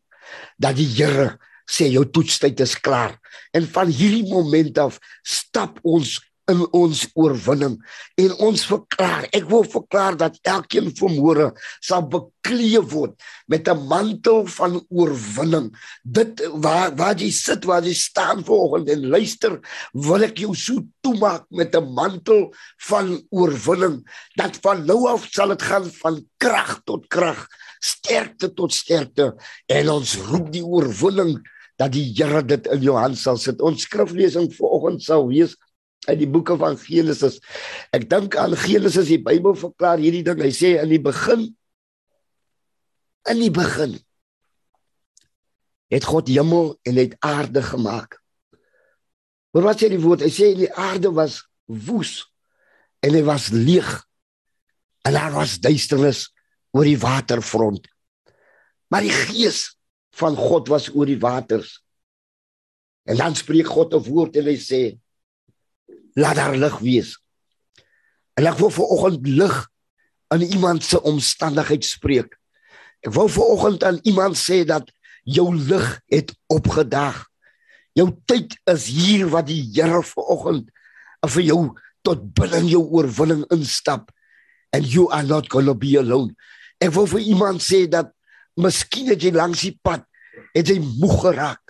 dat 0.61 0.77
die 0.79 0.89
Here 0.99 1.37
sê 1.69 1.89
jou 1.93 2.05
toetstyd 2.09 2.61
is 2.65 2.75
klaar. 2.81 3.19
En 3.53 3.67
van 3.69 3.91
hierdie 3.93 4.25
moment 4.29 4.79
af 4.81 4.97
stap 5.27 5.81
ons 5.85 6.17
in 6.49 6.65
ons 6.77 7.05
oorwinning. 7.15 7.77
En 8.21 8.35
ons 8.49 8.65
verklaar 8.71 9.27
ek 9.37 9.47
wil 9.51 9.67
verklaar 9.69 10.17
dat 10.19 10.39
elkeen 10.49 10.91
vanmôre 10.97 11.51
sal 11.85 12.07
bekleë 12.09 12.83
word 12.93 13.15
met 13.47 13.69
'n 13.69 13.87
mantel 13.89 14.47
van 14.47 14.81
oorwinning. 14.89 15.69
Dit 16.05 16.41
waar 16.55 16.97
waar 16.97 17.17
jy 17.17 17.31
sit 17.31 17.65
waar 17.65 17.85
jy 17.85 17.95
staan 17.95 18.45
vanoggend 18.45 18.89
en 18.89 19.09
luister 19.09 19.61
wil 19.93 20.23
ek 20.23 20.39
jou 20.39 20.55
so 20.55 20.81
toemaak 21.03 21.45
met 21.51 21.75
'n 21.75 21.93
mantel 21.93 22.53
van 22.89 23.23
oorwinning 23.31 24.05
dat 24.37 24.57
van 24.63 24.87
nou 24.87 25.09
af 25.09 25.27
sal 25.31 25.49
dit 25.49 25.63
gaan 25.63 25.91
van 26.03 26.27
krag 26.39 26.81
tot 26.85 27.07
krag 27.09 27.49
sterkte 27.81 28.55
tot 28.55 28.73
sterkte. 28.73 29.37
En 29.67 29.91
ons 29.91 30.17
roep 30.17 30.53
die 30.53 30.65
oorwinning 30.65 31.39
dat 31.79 31.93
die 31.93 32.13
Here 32.17 32.43
dit 32.43 32.67
in 32.67 32.83
jou 32.83 32.97
hand 32.97 33.19
sal 33.19 33.37
sit. 33.37 33.61
Ons 33.61 33.83
skriflesing 33.87 34.51
vanoggend 34.57 35.03
sal 35.03 35.29
wees 35.29 35.55
uit 36.07 36.19
die 36.19 36.29
boeke 36.31 36.57
van 36.57 36.79
Genesis. 36.79 37.39
Ek 37.93 38.07
dink 38.11 38.37
aan 38.37 38.57
Genesis, 38.57 39.11
die 39.11 39.23
Bybel 39.23 39.57
verklaar 39.59 39.99
hierdie 39.99 40.25
ding. 40.27 40.41
Hy 40.41 40.53
sê 40.55 40.77
in 40.83 40.93
die 40.93 41.03
begin 41.03 41.49
in 43.29 43.43
die 43.43 43.53
begin 43.53 43.99
het 45.93 46.05
God 46.09 46.29
hemel 46.29 46.75
en 46.89 47.01
het 47.01 47.17
aarde 47.25 47.63
gemaak. 47.65 48.19
Maar 49.53 49.71
wat 49.71 49.83
sê 49.83 49.89
die 49.93 50.01
woord? 50.01 50.25
Hy 50.25 50.33
sê 50.33 50.53
die 50.57 50.71
aarde 50.73 51.13
was 51.17 51.41
woes 51.65 52.23
en 53.05 53.15
dit 53.17 53.25
was 53.25 53.49
leeg. 53.53 53.89
En 55.09 55.17
daar 55.17 55.33
was 55.33 55.59
duisternis 55.65 56.27
oor 56.77 56.85
die 56.89 56.99
waterfront. 57.01 57.89
Maar 58.93 59.05
die 59.05 59.15
gees 59.15 59.79
van 60.17 60.37
God 60.37 60.69
was 60.73 60.89
oor 60.93 61.09
die 61.09 61.21
waters. 61.21 61.79
En 63.09 63.17
dan 63.17 63.37
spreek 63.37 63.69
God 63.73 63.95
'n 63.95 64.05
woord 64.05 64.37
en 64.37 64.45
hy 64.45 64.57
sê 64.61 64.99
laat 66.19 66.39
daar 66.41 66.57
lig 66.59 66.79
wees. 66.83 67.15
En 68.39 68.47
ek 68.51 68.59
wil 68.59 68.73
vir 68.75 68.93
oggend 68.95 69.27
lig 69.27 69.57
aan 70.35 70.45
iemand 70.45 70.85
se 70.85 71.01
omstandigheid 71.03 71.87
spreek. 71.87 72.35
Ek 73.07 73.15
wil 73.15 73.31
vir 73.31 73.51
oggend 73.55 73.85
aan 73.87 74.01
iemand 74.03 74.39
sê 74.39 74.65
dat 74.67 74.91
jou 75.23 75.51
lig 75.55 75.87
het 76.11 76.35
opgedag. 76.51 77.25
Jou 77.99 78.11
tyd 78.31 78.55
is 78.71 78.87
hier 78.91 79.29
wat 79.33 79.49
die 79.51 79.63
Here 79.75 80.03
vir 80.03 80.35
oggend 80.35 80.75
vir 81.27 81.43
jou 81.43 81.63
tot 82.07 82.23
binne 82.39 82.63
jou 82.71 82.85
oorwinning 82.95 83.45
instap 83.55 84.13
and 84.73 84.87
you 84.87 85.09
are 85.11 85.27
not 85.27 85.49
going 85.51 85.67
to 85.67 85.75
be 85.75 85.97
alone. 85.99 86.35
Ek 86.79 86.93
wil 86.95 87.09
vir 87.11 87.25
iemand 87.27 87.63
sê 87.65 87.87
dat 87.91 88.13
miskien 88.59 89.11
het 89.11 89.23
jy 89.23 89.33
langs 89.35 89.65
die 89.67 89.75
pad 89.83 90.05
het 90.55 90.71
jy 90.71 90.79
moeg 90.79 91.19
geraak. 91.27 91.68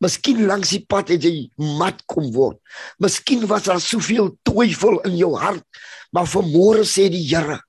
Miskien 0.00 0.46
langs 0.48 0.72
die 0.72 0.80
pad 0.88 1.10
het 1.12 1.24
jy 1.26 1.50
mat 1.76 1.98
kom 2.08 2.30
word. 2.32 2.56
Miskien 3.04 3.44
was 3.50 3.66
daar 3.68 3.80
soveel 3.84 4.32
twyfel 4.48 4.96
in 5.04 5.18
jou 5.18 5.34
hart, 5.36 5.64
maar 6.16 6.28
vanmôre 6.28 6.86
sê 6.88 7.10
die 7.12 7.26
Here 7.28 7.60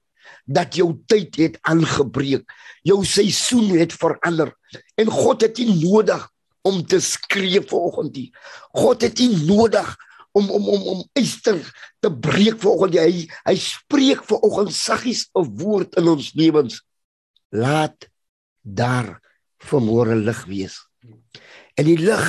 dat 0.47 0.75
jou 0.79 0.93
tyd 1.11 1.35
het 1.39 1.57
aangebreek. 1.67 2.45
Jou 2.87 3.03
seisoen 3.05 3.75
het 3.77 3.93
verander 3.93 4.53
en 4.99 5.11
God 5.11 5.43
het 5.43 5.59
nie 5.59 5.75
nodig 5.83 6.23
om 6.67 6.79
te 6.87 7.01
skree 7.03 7.61
vanoggend 7.67 8.15
nie. 8.15 8.29
God 8.79 9.03
het 9.03 9.19
nie 9.19 9.43
nodig 9.43 9.89
om 10.31 10.47
om 10.47 10.69
om 10.71 10.87
om 10.95 11.01
eister 11.19 11.59
te 11.99 12.11
breek 12.11 12.61
vanoggend 12.63 12.95
nie. 12.95 13.03
Hy 13.03 13.51
hy 13.51 13.57
spreek 13.59 14.23
vanoggend 14.29 14.71
saggies 14.75 15.27
'n 15.35 15.51
woord 15.59 15.99
in 15.99 16.07
ons 16.07 16.31
lewens. 16.33 16.79
Laat 17.51 18.07
daar 18.63 19.19
vanmôre 19.59 20.15
lig 20.15 20.45
wees 20.47 20.79
en 21.75 21.85
die 21.87 21.97
lig 21.99 22.25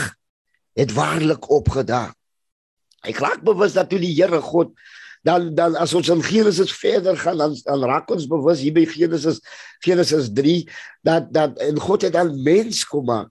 het 0.78 0.92
waarlik 0.96 1.48
opgedaag. 1.50 2.14
Ek 3.02 3.18
raak 3.18 3.42
bewus 3.44 3.74
dat 3.74 3.90
toe 3.90 4.00
die 4.00 4.14
Here 4.14 4.40
God 4.40 4.72
dan 5.26 5.54
dan 5.54 5.76
as 5.78 5.94
ons 5.94 6.10
in 6.10 6.22
Genesis 6.22 6.72
verder 6.74 7.16
gaan 7.18 7.38
dan 7.38 7.54
dan 7.64 7.84
raak 7.86 8.10
ons 8.10 8.26
bewus 8.30 8.62
hier 8.62 8.74
by 8.74 8.84
Genesis 8.90 9.40
Genesis 9.82 10.30
3 10.34 10.68
dat 11.06 11.30
dat 11.34 11.58
en 11.62 11.78
God 11.78 12.02
het 12.02 12.12
dan 12.12 12.34
mens 12.42 12.84
kom 12.86 13.06
maak. 13.06 13.30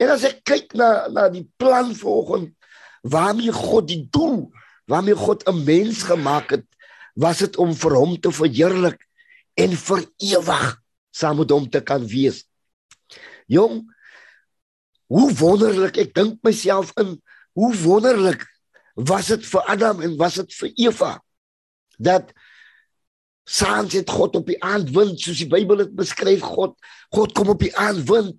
En 0.00 0.12
as 0.12 0.24
ek 0.28 0.42
kyk 0.48 0.76
na 0.76 1.08
na 1.12 1.28
die 1.32 1.48
plan 1.56 1.92
vanoggend 1.96 2.52
waarmee 3.02 3.52
God 3.52 3.88
die 3.88 4.04
doel 4.10 4.52
waarmee 4.86 5.16
God 5.16 5.44
'n 5.48 5.64
mens 5.64 6.02
gemaak 6.02 6.50
het 6.50 6.66
was 7.14 7.38
dit 7.38 7.56
om 7.56 7.74
vir 7.74 7.94
hom 7.96 8.20
te 8.20 8.32
verheerlik 8.32 9.00
en 9.54 9.76
vir 9.76 10.06
ewig 10.16 10.80
saam 11.12 11.36
met 11.36 11.50
hom 11.50 11.68
te 11.68 11.80
kan 11.80 12.06
wees. 12.06 12.44
Jong, 13.46 13.91
Hoe 15.12 15.28
wonderlik 15.36 15.98
ek 16.00 16.14
dink 16.16 16.40
myself 16.46 16.94
in 17.00 17.18
hoe 17.58 17.72
wonderlik 17.82 18.46
was 18.96 19.28
dit 19.32 19.44
vir 19.44 19.68
Adam 19.74 20.00
en 20.04 20.16
was 20.20 20.38
dit 20.40 20.54
vir 20.60 20.72
Eva 20.86 21.12
dat 22.02 22.32
saans 23.48 23.92
het 23.92 24.10
God 24.10 24.36
op 24.38 24.46
die 24.48 24.58
aandwind 24.64 25.20
soos 25.20 25.40
die 25.42 25.50
Bybel 25.50 25.82
dit 25.82 25.96
beskryf 25.98 26.44
God 26.44 26.76
God 27.12 27.34
kom 27.36 27.52
op 27.52 27.60
die 27.60 27.74
aandwind 27.76 28.38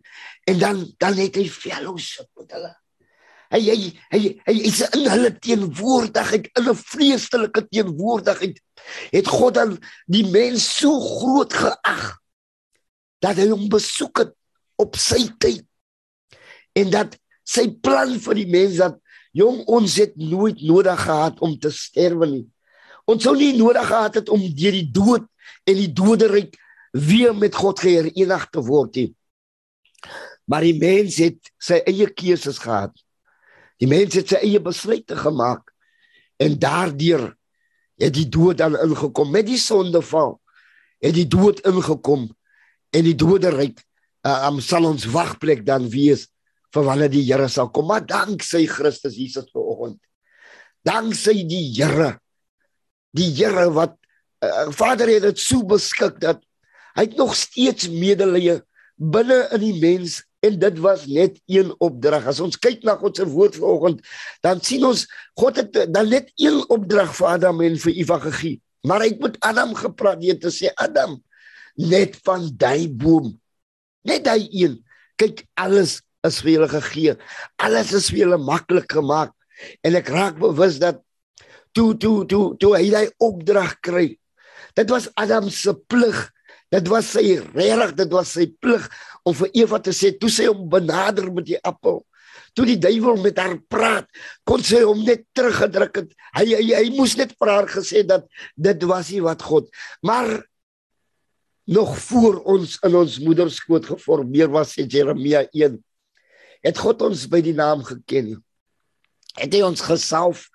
en 0.50 0.62
dan 0.62 0.86
dan 1.03 1.20
het 1.20 1.38
hy 1.38 1.46
fellowship 1.51 2.30
met 2.39 2.56
hulle. 2.56 2.72
Hy 3.53 3.62
hy 3.62 3.77
hy 4.15 4.22
hy 4.48 4.56
is 4.70 4.80
in 4.88 5.06
hulle 5.12 5.34
teenwoordigheid 5.44 6.50
in 6.58 6.70
'n 6.72 6.80
vreeslike 6.80 7.68
teenwoordigheid 7.70 8.58
het 9.13 9.27
God 9.30 9.60
dan 9.60 9.75
die 10.10 10.25
mens 10.25 10.65
so 10.80 10.98
groot 10.98 11.53
geag 11.53 12.08
dat 13.22 13.38
hy 13.38 13.51
hom 13.51 13.70
besoek 13.70 14.25
het 14.25 14.34
op 14.82 14.98
sy 14.98 15.27
tyd 15.38 15.68
en 16.77 16.89
dat 16.94 17.18
sy 17.44 17.68
plan 17.84 18.15
vir 18.24 18.39
die 18.39 18.50
mens 18.50 18.80
dat 18.82 18.98
jong 19.34 19.63
ons 19.72 19.98
het 20.01 20.15
nooit 20.20 20.62
nodig 20.62 21.00
gehad 21.06 21.39
om 21.44 21.56
te 21.60 21.72
sterwe 21.74 22.30
nie. 22.30 22.46
Ons 23.10 23.25
sou 23.25 23.34
nie 23.36 23.51
nodig 23.58 23.86
gehad 23.88 24.22
het 24.22 24.30
om 24.32 24.42
deur 24.42 24.75
die 24.77 24.89
dood 24.94 25.25
en 25.68 25.80
die 25.80 25.92
doderyk 25.92 26.56
weer 26.94 27.34
met 27.36 27.56
God 27.58 27.82
geërenig 27.84 28.48
te 28.53 28.63
word 28.63 29.00
nie. 29.01 29.10
Maar 30.48 30.68
die 30.68 30.77
mens 30.77 31.18
het 31.24 31.39
sy 31.62 31.80
eie 31.89 32.08
keuses 32.13 32.60
gehad. 32.62 32.94
Die 33.82 33.89
mens 33.89 34.15
het 34.15 34.30
sy 34.32 34.42
eie 34.46 34.62
besluite 34.63 35.18
gemaak 35.20 35.72
en 36.44 36.60
daardeur 36.60 37.32
het 38.01 38.13
die 38.15 38.27
dood 38.30 38.60
dan 38.62 38.77
ingekom. 38.80 39.32
Met 39.32 39.48
die 39.50 39.60
sondeval 39.60 40.38
het 41.03 41.15
die 41.18 41.27
dood 41.27 41.63
ingekom 41.68 42.30
en 42.94 43.08
die 43.08 43.18
doderyk 43.18 43.82
uh, 44.27 44.48
um, 44.48 44.62
sal 44.63 44.86
ons 44.88 45.08
wagplek 45.12 45.65
dan 45.68 45.89
wees 45.92 46.30
vir 46.74 46.88
wanneer 46.88 47.12
die 47.13 47.24
Here 47.25 47.48
sal 47.51 47.70
kom 47.74 47.89
maar 47.92 48.06
dank 48.06 48.44
sy 48.46 48.65
Christus 48.70 49.18
Jesus 49.20 49.50
vanoggend. 49.53 50.00
Dank 50.86 51.15
sy 51.18 51.44
die 51.48 51.65
Here. 51.75 52.18
Die 53.15 53.30
Here 53.38 53.70
wat 53.75 53.96
uh, 54.44 54.70
Vader 54.74 55.12
het 55.12 55.25
dit 55.27 55.42
so 55.42 55.63
beskik 55.68 56.20
dat 56.24 56.42
hy 56.98 57.08
het 57.08 57.18
nog 57.18 57.36
steeds 57.38 57.89
medelee 57.89 58.60
binne 58.98 59.44
in 59.56 59.63
die 59.63 59.75
mens 59.82 60.22
en 60.44 60.58
dit 60.60 60.80
was 60.84 61.06
net 61.08 61.38
een 61.48 61.72
opdrag. 61.82 62.27
As 62.30 62.42
ons 62.44 62.60
kyk 62.60 62.84
na 62.84 62.98
God 63.00 63.18
se 63.18 63.27
woord 63.30 63.58
vanoggend 63.60 64.01
dan 64.46 64.62
sien 64.65 64.86
ons 64.88 65.06
God 65.39 65.62
het 65.62 65.86
dan 65.94 66.10
net 66.12 66.34
een 66.42 66.60
opdrag 66.74 67.13
vir 67.18 67.30
Adam 67.38 67.63
en 67.65 67.80
vir 67.86 68.01
Eva 68.03 68.20
gegee. 68.27 68.60
Maar 68.84 69.06
hy 69.06 69.13
het 69.13 69.24
met 69.24 69.39
Adam 69.46 69.72
gepraat 69.77 70.20
deur 70.22 70.42
te 70.42 70.51
sê 70.51 70.74
Adam 70.75 71.15
net 71.80 72.20
van 72.25 72.50
daai 72.60 72.89
boom 72.89 73.32
net 74.03 74.25
daai 74.27 74.48
een. 74.51 74.77
Kyk 75.20 75.46
alles 75.60 76.01
is 76.27 76.42
vir 76.42 76.56
julle 76.58 76.70
gegee. 76.72 77.15
Alles 77.60 77.94
is 77.94 78.10
vir 78.12 78.25
julle 78.25 78.39
maklik 78.39 78.92
gemaak. 78.92 79.34
En 79.84 79.96
ek 79.96 80.10
raak 80.12 80.39
bewus 80.42 80.80
dat 80.82 81.01
toe 81.74 81.94
toe 81.98 82.25
toe 82.30 82.46
toe 82.62 82.75
hy 82.77 82.89
daai 82.94 83.10
opdrag 83.22 83.80
kry 83.82 84.13
dit 84.77 84.89
was 84.89 85.10
Adam 85.15 85.50
se 85.50 85.74
plig. 85.88 86.30
Dit 86.74 86.88
was 86.89 87.12
sy 87.13 87.38
reg 87.53 87.94
dit 87.98 88.13
was 88.13 88.34
sy 88.34 88.48
plig 88.62 88.86
om 89.27 89.36
vir 89.38 89.51
Eva 89.62 89.80
te 89.84 89.94
sê 89.94 90.13
toe 90.18 90.32
sy 90.34 90.48
hom 90.50 90.65
benader 90.72 91.30
met 91.34 91.46
die 91.51 91.60
appel 91.62 92.01
toe 92.58 92.65
die 92.70 92.80
duiwel 92.82 93.20
met 93.22 93.38
haar 93.42 93.56
praat 93.70 94.10
kon 94.46 94.62
sy 94.65 94.84
hom 94.86 95.03
net 95.06 95.24
teruggedruk 95.38 96.01
het. 96.01 96.10
Hy 96.38 96.46
hy, 96.50 96.65
hy 96.74 96.89
moes 96.94 97.15
net 97.18 97.34
vir 97.38 97.50
haar 97.50 97.70
gesê 97.70 98.03
dat 98.06 98.25
dit 98.58 98.86
was 98.89 99.10
nie 99.13 99.22
wat 99.25 99.42
God. 99.46 99.70
Maar 100.06 100.36
nog 101.74 101.96
voor 102.10 102.42
ons 102.56 102.75
in 102.86 102.98
ons 103.00 103.20
moederskoot 103.24 103.88
geformeer 103.94 104.51
was 104.53 104.75
sê 104.75 104.86
Jeremia 104.89 105.46
1 105.53 105.77
het 106.63 106.79
God 106.79 107.01
ons 107.10 107.27
by 107.29 107.41
die 107.43 107.55
naam 107.58 107.84
geken 107.84 108.38
het 109.34 109.53
hy 109.53 109.63
ons 109.65 109.82
gesalf? 109.82 110.48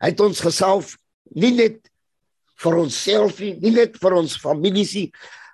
Hy 0.00 0.08
het 0.14 0.20
ons 0.24 0.40
gesalf 0.40 0.96
nie 1.36 1.52
net 1.54 1.78
vir 2.62 2.78
onsself 2.80 3.40
nie 3.40 3.54
nie 3.60 3.74
net 3.76 3.98
vir 4.00 4.16
ons 4.16 4.36
families 4.40 4.94
nie 4.96 5.10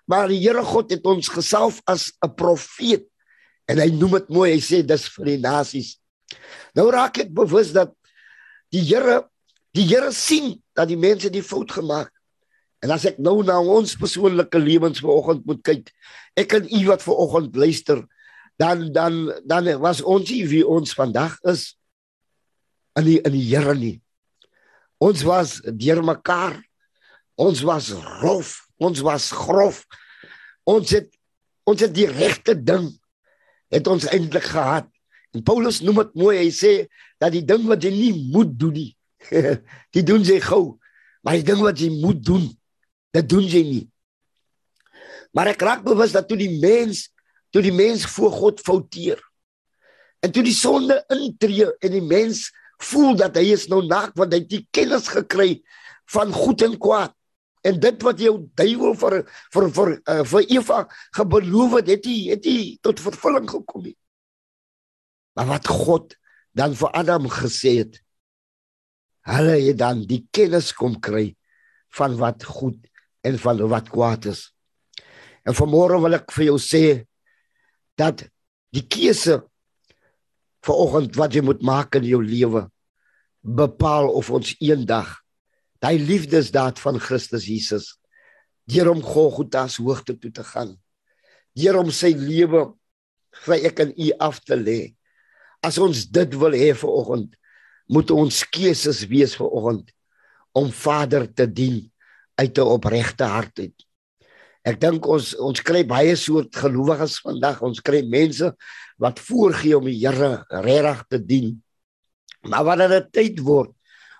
maar 0.08 0.30
die 0.32 0.40
Here 0.40 0.64
God 0.64 0.90
het 0.94 1.04
ons 1.06 1.28
gesalf 1.28 1.82
as 1.84 2.12
'n 2.24 2.34
profeet. 2.34 3.04
En 3.68 3.78
hy 3.78 3.90
noem 3.92 4.12
dit 4.12 4.28
mooi 4.28 4.52
hy 4.52 4.60
sê 4.60 4.82
dis 4.82 5.08
vir 5.08 5.24
die 5.24 5.38
nasies. 5.38 6.00
Nou 6.74 6.90
raak 6.90 7.18
ek 7.18 7.34
bewus 7.34 7.72
dat 7.72 7.92
die 8.72 8.80
Here 8.80 9.28
die 9.76 9.84
Here 9.84 10.12
sien 10.12 10.62
dat 10.74 10.88
die 10.88 10.96
mense 10.96 11.30
die 11.30 11.42
fout 11.42 11.70
gemaak. 11.70 12.10
En 12.80 12.90
as 12.90 13.04
ek 13.04 13.18
nou 13.18 13.42
na 13.44 13.60
ons 13.60 13.96
persoonlike 13.96 14.58
lewens 14.58 15.00
vanoggend 15.00 15.44
moet 15.44 15.62
kyk, 15.62 15.92
ek 16.36 16.52
en 16.52 16.68
u 16.70 16.86
wat 16.86 17.02
vanoggend 17.02 17.56
luister, 17.56 18.06
dan 18.58 18.88
dan 18.92 19.18
dan 19.46 19.70
was 19.82 20.02
ons 20.02 20.30
nie 20.30 20.44
wie 20.50 20.64
ons 20.66 20.94
vandag 20.98 21.38
is 21.46 21.72
in 22.98 23.06
die 23.06 23.18
in 23.22 23.34
die 23.34 23.46
Here 23.46 23.74
nie. 23.78 23.98
Ons 24.98 25.22
was 25.22 25.60
deurmekaar. 25.62 26.58
Ons 27.38 27.62
was 27.62 27.92
rof, 28.18 28.66
ons 28.82 28.98
was 29.06 29.30
grof. 29.30 29.84
Ons 30.66 30.90
het 30.96 31.12
ons 31.68 31.80
het 31.84 31.94
die 31.94 32.08
regte 32.10 32.56
ding 32.58 32.90
het 33.70 33.86
ons 33.86 34.08
eintlik 34.08 34.48
gehad. 34.48 34.88
En 35.36 35.44
Paulus 35.44 35.82
noem 35.84 36.02
dit 36.02 36.14
mooi, 36.16 36.36
hy 36.40 36.50
sê 36.50 36.72
dat 37.20 37.34
die 37.34 37.44
ding 37.44 37.66
wat 37.68 37.84
jy 37.84 37.92
nie 37.92 38.14
moet 38.32 38.54
doen 38.58 38.72
nie, 38.72 38.90
die 39.94 40.02
doen 40.02 40.24
jy 40.24 40.38
gou. 40.40 40.78
Maar 41.22 41.36
die 41.36 41.46
ding 41.50 41.60
wat 41.60 41.78
jy 41.82 41.90
moet 42.00 42.22
doen, 42.24 42.46
Dit 43.14 43.28
doen 43.30 43.46
jy 43.48 43.62
nie. 43.64 43.84
Maar 45.32 45.52
ek 45.54 45.62
raak 45.64 45.84
bewus 45.86 46.12
dat 46.14 46.28
toe 46.28 46.38
die 46.40 46.58
mens, 46.60 47.08
toe 47.50 47.62
die 47.64 47.74
mens 47.74 48.06
voor 48.06 48.32
God 48.32 48.62
fouteer. 48.64 49.20
En 50.24 50.32
toe 50.34 50.42
die 50.42 50.56
sonde 50.56 50.98
intree 51.14 51.68
en 51.78 51.94
die 51.94 52.04
mens 52.04 52.48
voel 52.90 53.16
dat 53.18 53.36
hy 53.38 53.52
is 53.54 53.68
nou 53.70 53.82
naak 53.86 54.16
want 54.18 54.34
hy 54.34 54.42
het 54.42 54.50
die 54.50 54.66
kennis 54.74 55.08
gekry 55.12 55.60
van 56.12 56.32
goed 56.34 56.62
en 56.66 56.76
kwaad. 56.80 57.14
En 57.66 57.78
dit 57.80 58.04
wat 58.06 58.20
jou 58.22 58.34
duiwel 58.56 58.94
vir 58.98 59.16
vir 59.54 59.70
vir 59.76 59.94
uh, 59.98 60.22
vir 60.30 60.52
Eva 60.56 60.82
gebeloof 61.16 61.78
het, 61.80 61.90
het 61.96 62.06
hy 62.06 62.18
het 62.32 62.46
hy 62.46 62.58
tot 62.86 63.02
vervulling 63.02 63.48
gekom 63.50 63.88
nie. 63.88 63.96
Maar 65.38 65.50
wat 65.54 65.70
God 65.70 66.14
dan 66.56 66.74
vir 66.78 66.94
Adam 66.98 67.26
gesê 67.30 67.74
het, 67.82 67.98
hulle 69.28 69.58
het 69.60 69.78
dan 69.78 70.04
die 70.08 70.24
kennis 70.34 70.70
kom 70.74 70.96
kry 71.02 71.32
van 71.98 72.16
wat 72.18 72.46
goed 72.46 72.78
en 73.26 73.38
van 73.42 73.60
wat 73.68 73.90
kwaad 73.92 74.30
is. 74.32 74.48
En 75.44 75.56
vanmôre 75.56 75.98
wil 76.02 76.18
ek 76.18 76.32
vir 76.34 76.48
jou 76.50 76.58
sê 76.62 76.84
dat 77.98 78.26
die 78.74 78.84
keuse 78.86 79.42
vanoggend 80.66 81.16
wat 81.18 81.34
jy 81.34 81.42
moet 81.44 81.62
maak 81.66 81.98
in 81.98 82.06
jou 82.08 82.20
lewe 82.24 82.66
bepaal 83.42 84.10
of 84.10 84.30
ons 84.34 84.54
eendag 84.58 85.16
daai 85.82 85.98
liefdesdaad 85.98 86.80
van 86.82 86.98
Christus 87.02 87.46
Jesus 87.46 87.96
deur 88.68 88.90
hom 88.90 89.00
Golgotha 89.02 89.66
se 89.72 89.82
hoogte 89.82 90.14
toe 90.20 90.30
te 90.34 90.44
gaan. 90.44 90.74
Deur 91.56 91.80
hom 91.80 91.90
sy 91.94 92.12
lewe 92.12 92.66
vir 93.46 93.68
ek 93.70 93.82
en 93.84 93.94
u 93.96 94.10
af 94.28 94.42
te 94.44 94.58
lê. 94.58 94.80
As 95.64 95.78
ons 95.82 96.04
dit 96.12 96.36
wil 96.38 96.56
hê 96.58 96.74
vanoggend, 96.76 97.32
moet 97.88 98.10
ons 98.12 98.42
keuses 98.52 99.06
wees 99.08 99.34
vanoggend 99.38 99.88
om 100.58 100.68
Vader 100.74 101.26
te 101.32 101.46
dien 101.46 101.80
uit 102.36 102.58
'n 102.58 102.72
opregte 102.76 103.24
hart 103.24 103.58
uit. 103.58 103.87
Ek 104.68 104.76
dink 104.82 105.06
ons 105.08 105.32
ons 105.40 105.62
kry 105.64 105.80
baie 105.88 106.12
soort 106.18 106.52
gelowiges 106.60 107.18
vandag. 107.24 107.62
Ons 107.64 107.80
kry 107.84 108.02
mense 108.04 108.50
wat 109.00 109.22
voorgee 109.22 109.76
om 109.78 109.86
die 109.88 109.96
Here 110.02 110.44
regtig 110.50 111.04
te 111.08 111.20
dien. 111.30 111.52
Maar 112.44 112.66
wanneer 112.68 112.94
dit 112.98 113.12
tyd 113.16 113.42
word 113.46 113.72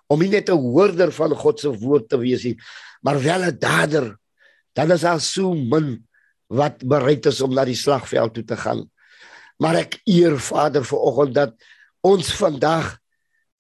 om 0.09 0.21
nie 0.23 0.31
net 0.33 0.49
'n 0.49 0.57
hoorder 0.57 1.13
van 1.13 1.35
God 1.37 1.61
se 1.61 1.69
woord 1.69 2.09
te 2.09 2.17
wees 2.17 2.45
nie, 2.45 2.57
maar 3.05 3.21
wel 3.21 3.45
'n 3.45 3.59
dader, 3.59 4.17
dan 4.75 4.91
is 4.91 5.03
daar 5.03 5.21
so 5.21 5.55
min 5.55 6.07
wat 6.49 6.81
bereid 6.81 7.27
is 7.27 7.41
om 7.41 7.53
na 7.53 7.65
die 7.65 7.77
slagveld 7.77 8.35
toe 8.35 8.45
te 8.45 8.57
gaan. 8.57 8.89
Maar 9.61 9.75
ek 9.85 10.01
eer 10.07 10.39
Vader 10.39 10.85
vir 10.85 10.99
oggend 10.99 11.35
dat 11.35 11.53
ons 12.01 12.33
vandag 12.33 12.99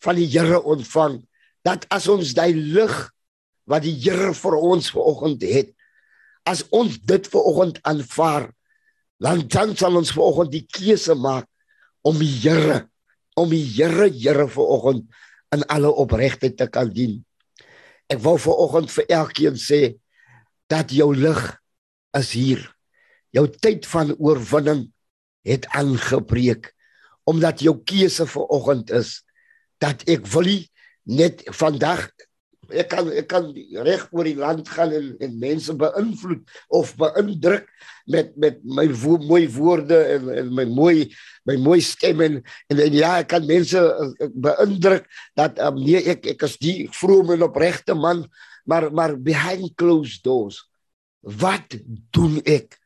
van 0.01 0.17
die 0.17 0.27
Here 0.27 0.63
ontvang 0.63 1.27
dat 1.65 1.85
as 1.91 2.09
ons 2.09 2.33
daai 2.35 2.55
lig 2.55 3.11
wat 3.67 3.83
die 3.83 3.99
Here 3.99 4.33
vir 4.33 4.57
ons 4.57 4.91
vanoggend 4.91 5.43
het. 5.43 5.75
As 6.49 6.65
ons 6.73 6.97
dit 7.05 7.29
vanoggend 7.29 7.81
aanvaar, 7.85 8.49
dan 9.21 9.45
dan 9.53 9.75
sal 9.77 9.99
ons 10.01 10.15
vanoggend 10.15 10.55
die 10.55 10.65
keuse 10.65 11.17
maak 11.19 11.49
om 12.07 12.17
die 12.21 12.31
Here, 12.41 12.87
om 13.37 13.51
die 13.53 13.65
Here 13.65 14.09
Here 14.09 14.47
vanoggend 14.49 15.09
in 15.55 15.65
alle 15.69 15.91
opregtheid 15.93 16.57
te 16.57 16.69
kan 16.73 16.93
dien. 16.95 17.19
Ek 18.09 18.23
wou 18.25 18.39
vanoggend 18.41 18.93
vir 18.95 19.09
elkeen 19.21 19.59
sê 19.61 19.99
dat 20.73 20.93
jou 20.93 21.11
lig 21.17 21.41
is 22.17 22.33
hier. 22.37 22.63
Jou 23.37 23.45
tyd 23.53 23.85
van 23.89 24.15
oorwinning 24.17 24.89
het 25.49 25.69
aangebreek 25.77 26.73
omdat 27.29 27.61
jou 27.61 27.75
keuse 27.85 28.25
vanoggend 28.25 28.89
is 28.97 29.19
dat 29.85 30.01
ek 30.09 30.25
wil 30.33 30.49
net 31.05 31.43
vandag 31.53 32.07
ek 32.69 32.89
kan 32.93 33.09
ek 33.13 33.29
kan 33.31 33.47
reg 33.87 34.05
oor 34.13 34.29
die 34.29 34.39
land 34.39 34.69
gaan 34.69 34.93
en 34.93 35.13
en 35.25 35.39
mense 35.41 35.75
beïnvloed 35.81 36.43
of 36.75 36.93
beïndruk 37.01 37.69
met 38.09 38.35
met 38.37 38.61
my 38.65 38.87
wo 39.03 39.19
mooi 39.23 39.47
woorde 39.53 39.99
en 40.17 40.29
en 40.33 40.51
my 40.55 40.67
mooi 40.69 41.09
my 41.49 41.57
mooi 41.61 41.81
stem 41.85 42.21
en 42.25 42.41
en, 42.69 42.83
en 42.87 42.99
ja 42.99 43.15
ek 43.23 43.31
kan 43.35 43.47
mense 43.49 43.79
eh, 43.79 44.29
beïndruk 44.35 45.09
dat 45.39 45.61
um, 45.65 45.81
nee 45.81 46.03
ek 46.15 46.27
ek 46.35 46.45
is 46.49 46.59
die 46.61 46.77
vrome 47.01 47.37
en 47.39 47.49
opregte 47.49 47.97
man 47.97 48.27
maar 48.69 48.91
maar 48.93 49.17
behind 49.17 49.73
closed 49.81 50.25
doors 50.25 50.61
wat 51.21 51.79
doen 52.15 52.39
ek 52.45 52.79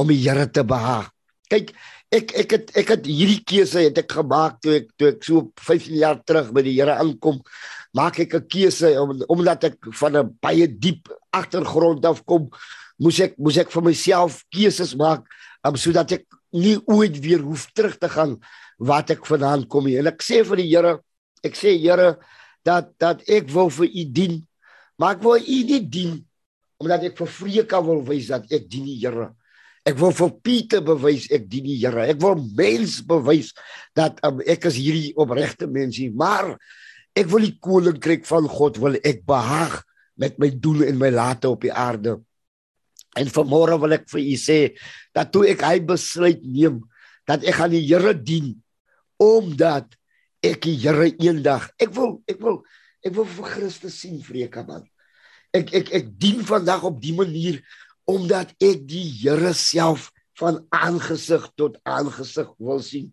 om 0.00 0.08
die 0.08 0.22
Here 0.22 0.48
te 0.48 0.64
behaag 0.64 1.12
Kyk, 1.52 1.74
ek 2.08 2.32
ek 2.42 2.52
het 2.54 2.70
ek 2.80 2.90
het 2.94 3.08
hierdie 3.08 3.42
keuse 3.44 3.82
het 3.84 3.98
ek 4.00 4.14
gemaak 4.16 4.60
toe 4.64 4.78
ek 4.78 4.86
toe 4.96 5.10
ek 5.12 5.26
so 5.26 5.50
15 5.60 5.98
jaar 6.00 6.20
terug 6.24 6.48
by 6.56 6.62
die 6.64 6.78
Here 6.78 6.94
aankom. 6.96 7.42
Maak 7.92 8.18
ek 8.24 8.34
'n 8.34 8.48
keuse 8.48 8.88
om, 9.00 9.20
omdat 9.28 9.64
ek 9.64 9.76
van 10.00 10.16
'n 10.16 10.38
baie 10.40 10.66
diep 10.66 11.08
agtergrond 11.30 12.04
af 12.04 12.24
kom, 12.24 12.48
moes 12.98 13.20
ek 13.20 13.36
moes 13.38 13.58
ek 13.58 13.70
vir 13.70 13.82
myself 13.82 14.44
keuses 14.50 14.94
maak 14.96 15.26
om 15.64 15.76
sodat 15.76 16.12
ek 16.12 16.24
nie 16.52 16.78
ooit 16.86 17.16
weer 17.20 17.40
hoef 17.40 17.68
terug 17.72 17.98
te 17.98 18.08
gaan 18.08 18.36
wat 18.78 19.10
ek 19.10 19.26
vandaan 19.26 19.66
kom 19.68 19.84
nie. 19.86 19.98
En 19.98 20.06
ek 20.06 20.22
sê 20.22 20.42
vir 20.44 20.56
die 20.56 20.70
Here, 20.70 20.98
ek 21.44 21.54
sê 21.54 21.76
Here 21.78 22.16
dat 22.64 22.92
dat 22.98 23.22
ek 23.28 23.50
wil 23.50 23.70
vir 23.70 23.88
U 23.88 24.04
dien, 24.04 24.46
maar 24.98 25.16
ek 25.16 25.22
wil 25.22 25.36
U 25.36 25.58
nie 25.64 25.80
dien 25.80 26.24
omdat 26.82 27.04
ek 27.06 27.18
vir 27.20 27.30
Vreka 27.30 27.80
wil 27.84 28.02
wys 28.02 28.28
dat 28.32 28.50
ek 28.50 28.68
dien 28.70 28.84
die 28.84 28.98
Here. 28.98 29.30
Ek 29.86 29.98
wil 29.98 30.12
vir 30.14 30.30
Pieter 30.46 30.82
bewys 30.86 31.28
ek 31.34 31.48
dien 31.50 31.66
die 31.66 31.78
Here. 31.78 32.06
Ek 32.10 32.20
wil 32.22 32.38
mens 32.58 33.00
bewys 33.06 33.50
dat 33.98 34.18
um, 34.26 34.40
ek 34.46 34.68
is 34.70 34.78
hierdie 34.78 35.12
opregte 35.18 35.66
mens 35.70 35.98
hier, 35.98 36.14
maar 36.14 36.54
ek 37.18 37.28
wil 37.32 37.44
die 37.44 37.56
koninkryk 37.60 38.26
van 38.28 38.48
God 38.48 38.78
wil 38.82 38.96
ek 39.04 39.24
behaag 39.28 39.80
met 40.20 40.38
my 40.40 40.50
doel 40.52 40.86
en 40.88 41.00
my 41.00 41.10
late 41.12 41.48
op 41.50 41.64
die 41.64 41.72
aarde. 41.72 42.18
En 43.18 43.28
vanmôre 43.28 43.76
wil 43.80 43.96
ek 43.98 44.06
vir 44.12 44.22
u 44.22 44.36
sê 44.40 44.60
dat 45.16 45.32
toe 45.32 45.44
ek 45.50 45.64
hy 45.66 45.78
besluit 45.84 46.40
neem 46.44 46.80
dat 47.28 47.44
ek 47.44 47.58
gaan 47.60 47.74
die 47.74 47.84
Here 47.84 48.14
dien 48.16 48.54
omdat 49.20 49.92
ek 50.42 50.64
die 50.64 50.78
Here 50.80 51.10
eendag 51.12 51.68
ek 51.82 51.92
wil 51.96 52.20
ek 52.30 52.40
wil 52.40 52.62
ek 53.04 53.14
wil 53.16 53.28
vir 53.28 53.50
Christus 53.50 53.98
sien 54.00 54.20
vreke 54.24 54.64
man. 54.64 54.86
Ek 55.52 55.72
ek 55.76 55.92
ek 55.92 56.12
dien 56.22 56.40
vandag 56.48 56.86
op 56.88 57.00
die 57.02 57.14
manier 57.16 57.60
omdat 58.08 58.54
ek 58.62 58.86
die 58.88 59.04
Here 59.20 59.52
self 59.56 60.10
van 60.40 60.62
aangesig 60.72 61.44
tot 61.60 61.76
aangesig 61.84 62.48
wil 62.58 62.80
sien. 62.82 63.12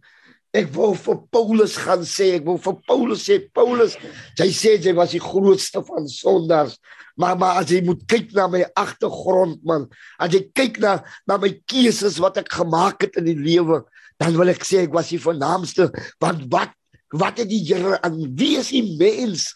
Ek 0.56 0.72
wil 0.74 0.96
vir 0.98 1.20
Paulus 1.30 1.76
gaan 1.78 2.02
sê, 2.08 2.32
ek 2.40 2.48
wil 2.48 2.58
vir 2.62 2.78
Paulus 2.88 3.26
sê, 3.28 3.38
Paulus, 3.54 3.94
hy 4.40 4.50
sê 4.56 4.78
hy 4.82 4.96
was 4.98 5.14
die 5.14 5.22
grootste 5.22 5.84
van 5.86 6.10
sondaars. 6.10 6.80
Maar 7.20 7.38
maar 7.38 7.62
as 7.62 7.70
jy 7.70 7.84
moet 7.86 8.02
kyk 8.10 8.34
na 8.34 8.48
my 8.50 8.64
agtergrond 8.80 9.62
man, 9.68 9.86
as 10.18 10.34
jy 10.34 10.42
kyk 10.56 10.80
na 10.82 11.00
na 11.30 11.38
my 11.38 11.52
keuses 11.70 12.18
wat 12.24 12.40
ek 12.42 12.50
gemaak 12.58 13.06
het 13.06 13.20
in 13.22 13.28
die 13.30 13.38
lewe, 13.38 13.84
dan 14.18 14.34
wil 14.40 14.50
ek 14.50 14.66
sê 14.66 14.86
ek 14.88 14.96
was 14.96 15.12
die 15.14 15.22
vernaamste 15.22 15.90
want 16.24 16.48
wat 16.54 16.74
wat 17.10 17.40
het 17.42 17.50
die 17.50 17.64
Here 17.66 17.98
aan 18.06 18.20
wie 18.38 18.56
is 18.60 18.70
die 18.70 18.86
mens? 18.98 19.50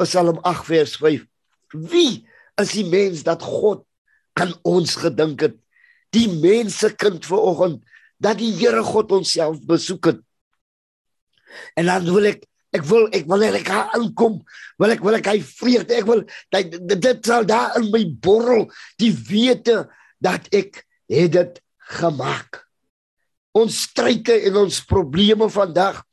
Psalm 0.00 0.40
8 0.46 0.66
vers 0.66 0.96
5. 0.98 1.22
Wie 1.90 2.26
is 2.60 2.74
die 2.74 2.86
mens 2.86 3.22
dat 3.26 3.44
God 3.46 3.84
aan 4.40 4.54
ons 4.66 4.96
gedink 5.00 5.44
het. 5.44 5.56
Die 6.14 6.28
mense 6.40 6.90
kind 6.98 7.26
vanoggend 7.26 7.84
dat 8.20 8.38
die 8.40 8.52
Here 8.58 8.82
God 8.84 9.12
onsself 9.16 9.60
besoek 9.66 10.12
het. 10.12 10.20
En 11.74 11.88
dan 11.90 12.06
wil 12.12 12.30
ek 12.30 12.46
ek 12.70 12.84
wil 12.86 13.08
ek 13.10 13.26
wil 13.26 13.42
ek 13.42 13.66
gaan 13.66 13.88
aankom. 13.96 14.38
Wil 14.78 14.94
ek 14.94 15.02
wil 15.02 15.18
ek 15.18 15.30
hy 15.32 15.40
vreugde. 15.42 15.96
Ek 15.96 16.06
wil 16.06 16.22
dit, 16.54 16.76
dit 17.02 17.26
sal 17.26 17.48
daar 17.48 17.74
in 17.80 17.88
my 17.90 18.04
borrel 18.22 18.68
die 19.00 19.10
wete 19.10 19.88
dat 20.22 20.46
ek 20.54 20.84
het 21.10 21.34
dit 21.34 21.58
gemaak. 21.96 22.62
Ons 23.58 23.82
stryke 23.88 24.36
en 24.46 24.60
ons 24.62 24.84
probleme 24.86 25.48
vandag 25.50 26.04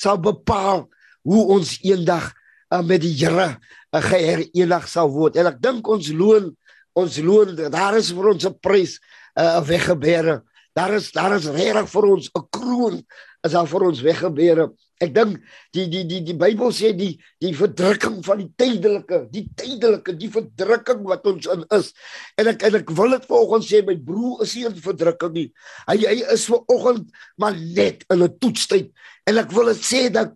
sal 0.00 0.16
bepaal 0.22 0.86
hoe 1.26 1.42
ons 1.58 1.76
eendag 1.84 2.30
uh, 2.72 2.80
met 2.80 3.02
die 3.04 3.12
Here 3.18 3.50
uh, 3.56 4.00
geherenig 4.00 4.88
sal 4.88 5.10
word. 5.12 5.36
En 5.36 5.50
ek 5.52 5.60
dink 5.60 5.88
ons 5.88 6.12
loon 6.16 6.54
ons 6.96 7.18
loon 7.20 7.52
daar 7.68 7.98
is 7.98 8.08
vir 8.16 8.30
ons 8.30 8.46
'n 8.48 8.56
prys 8.64 8.96
uh, 9.36 9.60
weggebere 9.60 10.40
daar 10.76 10.92
is 10.94 11.08
daar 11.12 11.34
is 11.36 11.48
regtig 11.48 11.88
vir 11.88 12.04
ons 12.14 12.28
'n 12.36 12.48
kroon 12.52 13.00
is 13.46 13.52
daar 13.52 13.68
vir 13.68 13.82
ons 13.86 14.02
weggebere. 14.02 14.66
Ek 15.00 15.12
dink 15.14 15.40
die 15.76 15.86
die 15.88 16.04
die 16.08 16.20
die 16.24 16.36
Bybel 16.36 16.72
sê 16.72 16.92
die 16.96 17.16
die 17.40 17.52
verdrukking 17.56 18.22
van 18.24 18.38
die 18.42 18.50
tydelike 18.56 19.28
die 19.32 19.44
tydelike 19.56 20.16
die 20.18 20.30
verdrukking 20.32 21.02
wat 21.08 21.26
ons 21.26 21.46
in 21.46 21.64
is. 21.76 21.92
En 22.36 22.48
ek 22.52 22.62
en 22.68 22.80
ek 22.80 22.90
wil 22.90 23.16
dit 23.16 23.28
vanoggend 23.30 23.68
sê 23.68 23.82
my 23.86 23.96
broer 23.96 24.42
is 24.42 24.54
nie 24.56 24.66
in 24.66 24.78
verdrukking 24.88 25.34
nie. 25.36 25.48
Hy 25.88 25.98
hy 26.04 26.16
is 26.34 26.46
vanoggend 26.50 27.12
maar 27.36 27.56
net 27.56 28.04
in 28.12 28.22
'n 28.22 28.38
toetstyd. 28.38 28.92
En 29.26 29.38
ek 29.38 29.52
wil 29.52 29.72
dit 29.72 29.82
sê 29.84 30.08
dat 30.12 30.32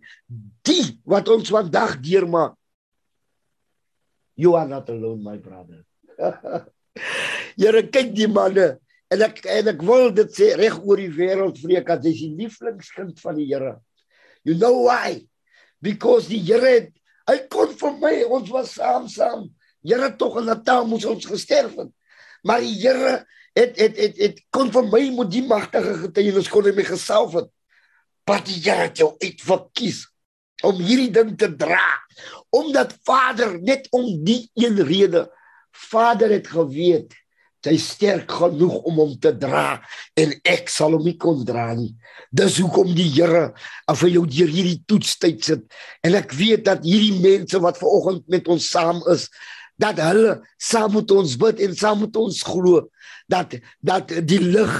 die 0.63 0.99
wat 1.05 1.29
ons 1.29 1.49
vandag 1.49 1.99
deurmaak 2.01 2.55
you 4.35 4.55
are 4.55 4.67
not 4.67 4.89
alone 4.89 5.21
my 5.23 5.37
brother. 5.37 5.85
Here 7.61 7.83
kyk 7.83 8.15
die 8.15 8.27
manne 8.27 8.79
en 9.11 9.23
ek 9.25 9.41
en 9.51 9.71
ek 9.73 9.81
wil 9.83 10.09
dit 10.15 10.35
sê 10.35 10.53
reg 10.59 10.77
oor 10.79 11.01
die 11.01 11.11
wêreld 11.11 11.59
vreek 11.59 11.89
as 11.91 12.05
jy 12.07 12.13
die 12.15 12.45
lieflingskind 12.45 13.19
van 13.19 13.37
die 13.39 13.49
Here. 13.49 13.75
You 14.47 14.55
know 14.57 14.87
why? 14.87 15.27
Because 15.83 16.29
die 16.31 16.39
Here 16.39 16.91
hy 17.27 17.37
kon 17.51 17.73
vir 17.77 17.97
my 17.99 18.13
ons 18.27 18.51
was 18.53 18.75
saam 18.77 19.09
saam. 19.11 19.49
Here 19.83 20.11
tog 20.17 20.39
in 20.41 20.47
Natal 20.49 20.87
moes 20.87 21.07
ons 21.09 21.27
gesterf 21.27 21.75
het. 21.79 21.91
Maar 22.47 22.63
die 22.63 22.77
Here 22.79 23.17
het 23.57 23.75
het 23.79 23.99
het 23.99 24.21
het 24.21 24.39
kon 24.53 24.71
vir 24.71 24.87
my 24.87 25.03
moet 25.17 25.33
die 25.33 25.43
magtige 25.47 25.97
getuienis 26.05 26.49
kon 26.51 26.69
hy 26.69 26.75
my 26.77 26.87
gesalf 26.87 27.35
het. 27.41 27.51
Wat 28.29 28.47
die 28.47 28.61
Here 28.63 28.87
het 28.87 29.03
jou 29.03 29.11
uitverkies 29.19 30.05
om 30.63 30.79
hierdie 30.79 31.11
ding 31.11 31.35
te 31.35 31.49
dra. 31.51 31.83
Omdat 32.53 32.95
Vader 33.03 33.57
net 33.59 33.89
om 33.91 34.07
die 34.23 34.45
een 34.55 34.79
rede 34.87 35.27
Vader 35.71 36.31
het 36.31 36.47
geweet 36.51 37.15
hy 37.69 37.77
sterk 37.81 38.31
genoeg 38.31 38.77
om 38.89 38.99
hom 39.03 39.13
te 39.21 39.31
dra 39.37 39.81
en 40.19 40.33
ek 40.47 40.69
sal 40.71 40.95
hom 40.97 41.05
nie 41.05 41.17
kon 41.21 41.43
dra 41.45 41.71
nie. 41.77 41.91
Dis 42.33 42.59
hoekom 42.61 42.93
die 42.97 43.09
Here 43.11 43.51
af 43.89 44.01
vir 44.01 44.13
jou 44.15 44.25
deur 44.29 44.51
hierdie 44.51 44.79
toetstyd 44.89 45.43
sit. 45.45 45.65
En 46.05 46.15
ek 46.17 46.33
weet 46.37 46.65
dat 46.65 46.85
hierdie 46.85 47.19
mense 47.21 47.59
wat 47.61 47.79
ver 47.81 47.91
oggend 47.91 48.23
met 48.31 48.47
ons 48.51 48.69
saam 48.71 49.01
is, 49.11 49.27
dat 49.81 49.99
hulle 50.01 50.39
saam 50.61 50.95
met 50.99 51.11
ons 51.11 51.35
bid 51.41 51.61
en 51.65 51.75
saam 51.77 52.03
met 52.05 52.17
ons 52.17 52.41
glo 52.45 52.87
dat 53.31 53.57
dat 53.81 54.11
die 54.27 54.41
lig 54.41 54.73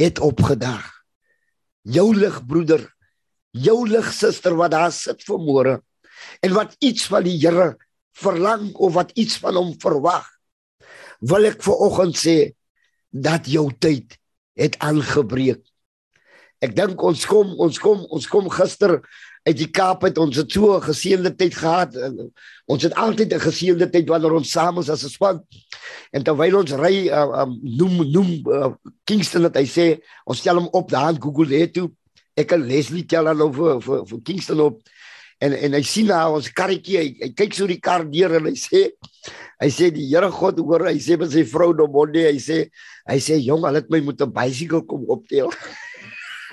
het 0.00 0.20
opgedag. 0.24 0.84
Jou 1.84 2.14
lig 2.16 2.36
broeder, 2.48 2.84
jou 3.52 3.84
lig 3.88 4.06
suster 4.12 4.56
wat 4.58 4.72
daar 4.74 4.92
sit 4.92 5.22
vanmôre 5.28 5.80
en 6.42 6.54
wat 6.56 6.76
iets 6.80 7.08
van 7.10 7.24
die 7.26 7.36
Here 7.38 7.74
verlang 8.14 8.72
of 8.74 8.94
wat 8.94 9.12
iets 9.18 9.36
van 9.42 9.58
hom 9.58 9.74
verwag 9.82 10.33
wil 11.30 11.48
ek 11.48 11.62
vir 11.64 11.84
oggend 11.86 12.18
sê 12.18 12.38
dat 13.10 13.46
jou 13.46 13.68
tyd 13.78 14.18
het 14.58 14.78
aangebreek. 14.82 15.62
Ek 16.64 16.74
dink 16.76 17.02
ons 17.02 17.24
kom 17.28 17.54
ons 17.60 17.78
kom 17.82 18.04
ons 18.14 18.26
kom 18.30 18.48
gister 18.52 19.00
uit 19.44 19.56
die 19.58 19.68
Kaap 19.68 20.06
het 20.06 20.18
ons 20.18 20.36
het 20.36 20.52
so 20.52 20.76
'n 20.76 20.82
geseënde 20.82 21.36
tyd 21.36 21.54
gehad. 21.54 21.92
Ons 22.66 22.82
het 22.82 22.94
altyd 22.94 23.34
'n 23.34 23.40
geseënde 23.40 23.90
tyd 23.90 24.08
wanneer 24.08 24.32
ons 24.32 24.50
saam 24.50 24.78
is 24.78 24.88
as 24.88 25.04
'n 25.04 25.08
span. 25.08 25.42
En 26.12 26.22
terwyl 26.22 26.56
ons 26.58 26.72
ry 26.72 27.08
uh, 27.08 27.42
um, 27.42 27.58
noem 27.62 28.10
noem 28.10 28.30
uh, 28.46 28.72
Kingston 29.04 29.42
het 29.42 29.56
hy 29.56 29.66
sê 29.66 30.00
ons 30.24 30.38
stel 30.38 30.56
hom 30.56 30.68
op 30.72 30.90
daar 30.90 31.14
Google 31.18 31.56
het 31.56 31.74
toe. 31.74 31.90
Ek 32.34 32.46
kan 32.46 32.66
Leslie 32.66 33.06
tel 33.06 33.24
dan 33.24 33.40
over 33.40 33.80
vir 33.80 34.06
vir 34.06 34.20
Kingston 34.22 34.60
op. 34.60 34.80
En 35.38 35.52
en 35.52 35.72
hy 35.72 35.82
sien 35.82 36.06
nou 36.06 36.36
ons 36.36 36.52
karretjie 36.52 36.98
hy, 36.98 37.16
hy 37.20 37.30
kyk 37.34 37.54
so 37.54 37.66
die 37.66 37.80
kar 37.80 38.06
deur 38.10 38.36
en 38.38 38.46
hy 38.46 38.54
sê 38.54 38.90
hy 39.62 39.70
sê 39.70 39.90
die 39.94 40.06
Here 40.10 40.30
God 40.30 40.58
hoor 40.58 40.86
hy 40.88 40.98
sê 41.02 41.18
vir 41.20 41.30
sy 41.30 41.44
vrou 41.48 41.72
Domonde 41.76 42.26
hy 42.26 42.38
sê 42.42 42.68
hy 43.08 43.18
sê 43.22 43.38
jong 43.42 43.66
hulle 43.66 43.82
het 43.82 43.90
my 43.90 44.00
moet 44.00 44.20
'n 44.20 44.32
bicycle 44.32 44.82
kom 44.86 45.04
optel. 45.08 45.50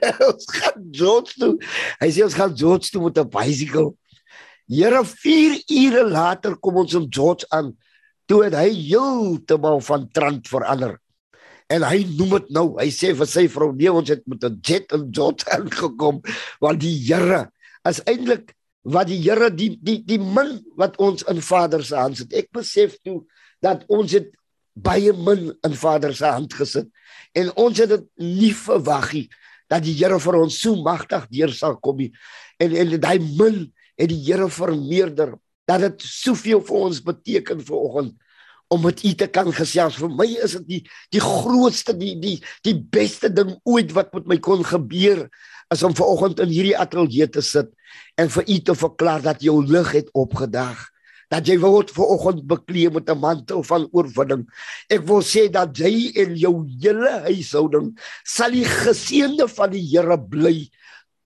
Ons 0.30 0.46
gaan 0.50 0.86
George 0.92 1.38
toe. 1.38 1.58
Hy 2.02 2.10
sê 2.10 2.24
ons 2.26 2.34
gaan 2.34 2.56
George 2.58 2.90
toe 2.90 3.04
met 3.06 3.18
'n 3.18 3.30
bicycle. 3.30 3.94
Here 4.72 5.04
4 5.04 5.62
ure 5.68 6.04
later 6.10 6.56
kom 6.56 6.78
ons 6.82 6.96
om 6.96 7.08
George 7.12 7.46
aan 7.52 7.74
toe 8.26 8.46
het 8.46 8.56
hy 8.56 8.70
heeltemal 8.72 9.82
van 9.84 10.08
trant 10.16 10.48
verander. 10.48 10.96
En 11.72 11.84
hy 11.84 12.04
noem 12.18 12.38
dit 12.38 12.50
nou 12.56 12.66
hy 12.80 12.88
sê 12.92 13.12
vir 13.16 13.28
sy 13.28 13.48
vrou 13.52 13.72
nee 13.76 13.92
ons 13.92 14.10
het 14.10 14.24
met 14.28 14.44
'n 14.44 14.60
jet 14.64 14.92
in 14.96 15.12
George 15.12 15.44
aangekom 15.56 16.22
want 16.60 16.80
die 16.80 16.96
Here 16.96 17.52
is 17.88 18.02
eintlik 18.06 18.56
wat 18.82 19.10
die 19.12 19.20
Here 19.22 19.52
die 19.54 19.76
die 19.82 20.00
die 20.06 20.20
min 20.20 20.60
wat 20.80 20.98
ons 21.02 21.26
in 21.30 21.42
Vader 21.42 21.84
se 21.86 21.98
hand 21.98 22.18
sit. 22.18 22.34
Ek 22.34 22.50
besef 22.54 22.98
toe 23.06 23.22
dat 23.62 23.86
ons 23.92 24.14
het 24.18 24.32
baie 24.74 25.14
min 25.14 25.52
in 25.68 25.76
Vader 25.78 26.16
se 26.16 26.26
hand 26.26 26.54
gesit 26.58 26.90
en 27.38 27.52
ons 27.60 27.78
het 27.78 27.92
dit 27.92 28.08
nie 28.24 28.54
verwag 28.56 29.12
nie 29.14 29.28
dat 29.72 29.86
die 29.86 29.96
Here 29.96 30.20
vir 30.20 30.40
ons 30.42 30.58
so 30.64 30.76
magtig 30.84 31.30
deur 31.32 31.54
sal 31.56 31.78
kom 31.80 32.02
nie. 32.02 32.12
En 32.60 32.74
en 32.76 32.98
daai 33.00 33.20
min 33.22 33.64
het 34.00 34.10
die 34.12 34.24
Here 34.26 34.50
vermeerder 34.50 35.38
dat 35.70 35.86
dit 35.86 36.04
soveel 36.08 36.64
vir 36.66 36.84
ons 36.90 37.04
beteken 37.06 37.62
vir 37.64 37.78
oggend 37.78 38.18
om 38.72 38.82
met 38.82 39.04
u 39.04 39.14
te 39.16 39.28
kan 39.28 39.50
gesels. 39.54 39.98
Vir 40.00 40.12
my 40.16 40.28
is 40.44 40.56
dit 40.60 40.68
die 40.68 40.82
die 41.18 41.24
grootste 41.24 41.94
die 41.98 42.16
die 42.20 42.38
die 42.66 42.76
beste 42.76 43.30
ding 43.30 43.58
ooit 43.68 43.92
wat 43.96 44.14
met 44.16 44.30
my 44.32 44.38
kon 44.44 44.64
gebeur 44.66 45.28
is 45.72 45.84
om 45.84 45.96
ver 45.96 46.10
oggend 46.12 46.42
in 46.44 46.52
hierdie 46.52 46.78
ateljee 46.78 47.30
te 47.32 47.42
sit 47.42 47.72
en 48.20 48.30
vir 48.30 48.48
u 48.48 48.58
te 48.60 48.76
verklaar 48.76 49.22
dat 49.24 49.44
jou 49.44 49.62
lig 49.66 49.92
het 49.96 50.10
opgedag 50.14 50.92
dat 51.32 51.48
jy 51.48 51.56
word 51.62 51.94
ver 51.96 52.10
oggend 52.12 52.44
bekleed 52.48 52.94
met 52.94 53.10
'n 53.10 53.20
mantel 53.20 53.64
van 53.64 53.88
oorwinning. 53.92 54.44
Ek 54.90 55.08
wil 55.08 55.22
sê 55.24 55.48
dat 55.50 55.78
jy 55.78 56.12
en 56.16 56.36
jou 56.36 56.68
hele 56.84 57.24
huishouding 57.28 57.98
sal 58.24 58.52
die 58.52 58.68
geseënde 58.68 59.48
van 59.48 59.72
die 59.72 59.86
Here 59.92 60.18
bly 60.20 60.70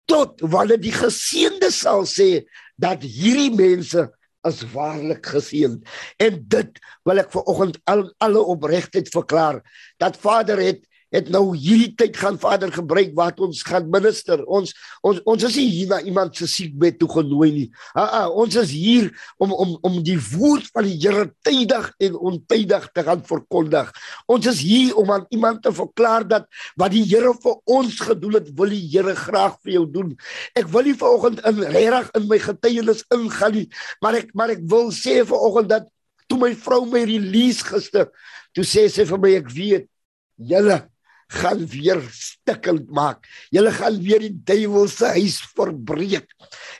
tot 0.05 0.41
wanneer 0.41 0.77
die 0.77 0.93
geseënde 0.93 1.71
sal 1.71 2.05
sê 2.05 2.45
dat 2.77 3.01
hierdie 3.01 3.49
mense 3.49 4.09
is 4.45 4.61
waarlik 4.73 5.25
geseën. 5.25 5.81
En 6.19 6.45
dit 6.47 6.79
wil 7.03 7.17
ek 7.17 7.31
vir 7.31 7.43
oggend 7.49 7.79
al 7.89 8.13
alle 8.21 8.41
opregtheid 8.41 9.09
verklaar 9.09 9.63
dat 9.97 10.17
Vader 10.17 10.61
het 10.61 10.85
het 11.15 11.29
nou 11.31 11.43
hierdie 11.55 11.93
tyd 11.97 12.17
gaan 12.19 12.37
Vader 12.39 12.71
gebruik 12.73 13.13
wat 13.15 13.39
ons 13.43 13.61
gaan 13.65 13.87
minister. 13.91 14.41
Ons 14.45 14.73
ons 15.05 15.21
ons 15.23 15.45
is 15.47 15.57
nie 15.59 15.67
hier 15.71 15.91
na 15.93 15.99
iemand 16.03 16.35
se 16.35 16.47
siekbed 16.49 16.99
toe 16.99 17.09
genooi 17.11 17.49
nie. 17.53 17.67
Ah, 17.93 18.25
ah 18.25 18.27
ons 18.43 18.57
is 18.59 18.73
hier 18.75 19.09
om 19.41 19.53
om 19.53 19.75
om 19.85 19.99
die 20.03 20.17
woord 20.19 20.69
van 20.75 20.87
die 20.89 20.97
Here 21.05 21.27
tydig 21.45 21.91
en 22.01 22.15
ontydig 22.31 22.87
te 22.95 23.03
gaan 23.05 23.21
verkondig. 23.27 23.91
Ons 24.31 24.49
is 24.51 24.63
hier 24.65 24.95
om 24.99 25.11
aan 25.13 25.25
iemand 25.29 25.61
te 25.63 25.73
verklaar 25.75 26.27
dat 26.27 26.47
wat 26.79 26.95
die 26.95 27.05
Here 27.05 27.33
vir 27.43 27.59
ons 27.77 27.99
gedoen 28.01 28.39
het, 28.39 28.51
wil 28.57 28.73
die 28.73 28.83
Here 28.89 29.15
graag 29.15 29.59
vir 29.63 29.77
jou 29.77 29.85
doen. 29.91 30.15
Ek 30.57 30.69
wil 30.73 30.89
nie 30.89 30.97
vanoggend 30.99 31.43
in 31.45 31.61
regtig 31.63 32.11
in 32.17 32.27
my 32.31 32.39
getuienis 32.41 33.05
ingaan 33.13 33.59
nie, 33.59 33.67
maar 34.01 34.17
ek 34.19 34.33
maar 34.33 34.55
ek 34.55 34.65
wil 34.71 34.91
sê 34.95 35.21
vanoggend 35.23 35.71
dat 35.71 35.91
toe 36.27 36.39
my 36.41 36.51
vrou 36.57 36.83
my 36.89 37.03
release 37.05 37.63
gister, 37.63 38.09
toe 38.57 38.65
sê 38.65 38.87
sy 38.89 39.05
vir 39.05 39.21
my 39.21 39.35
ek 39.37 39.51
weet 39.53 39.89
julle 40.35 40.81
gaan 41.27 41.65
weer 41.67 42.01
stikkend 42.13 42.89
maak. 42.93 43.25
Julle 43.53 43.71
gaan 43.73 43.97
weer 44.01 44.21
die 44.21 44.33
duiwel 44.45 44.87
se 44.91 45.09
huis 45.17 45.39
verbreek. 45.55 46.27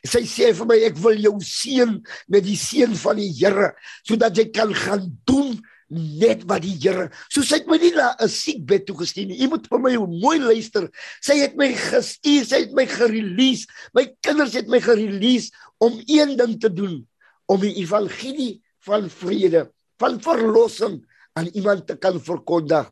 Sy 0.06 0.24
sê 0.30 0.52
vir 0.56 0.70
my 0.70 0.78
ek 0.90 1.00
wil 1.02 1.18
jou 1.20 1.36
seën 1.42 1.98
met 2.32 2.46
die 2.46 2.58
seën 2.60 2.94
van 3.02 3.18
die 3.22 3.32
Here 3.36 3.74
sodat 4.06 4.38
jy 4.38 4.50
kan 4.54 4.74
gaan 4.76 5.10
doen 5.26 5.58
net 5.90 6.46
wat 6.50 6.64
die 6.66 6.76
Here. 6.82 7.10
So 7.30 7.46
sy 7.46 7.62
het 7.62 7.70
my 7.70 7.78
nie 7.82 7.94
na 7.96 8.16
'n 8.20 8.30
siekbed 8.30 8.86
toe 8.86 8.98
gestuur 8.98 9.28
nie. 9.28 9.40
Jy 9.42 9.48
moet 9.50 9.68
vir 9.68 9.80
my 9.80 9.96
mooi 9.98 10.40
luister. 10.40 10.90
Sy 11.22 11.42
het 11.42 11.56
my 11.56 11.74
gestuur, 11.74 12.46
sy 12.46 12.66
het 12.66 12.74
my 12.74 12.86
gerelease. 12.86 13.68
My 13.94 14.06
kinders 14.22 14.54
het 14.54 14.68
my 14.68 14.80
gerelease 14.80 15.52
om 15.80 16.02
een 16.06 16.38
ding 16.38 16.60
te 16.60 16.70
doen, 16.70 17.08
om 17.48 17.62
die 17.62 17.76
evangelie 17.82 18.62
van 18.86 19.10
vrede, 19.10 19.70
van 20.00 20.20
verlossing 20.20 21.06
aan 21.36 21.50
iemand 21.54 21.88
te 21.88 21.98
kan 21.98 22.22
verkondig. 22.22 22.90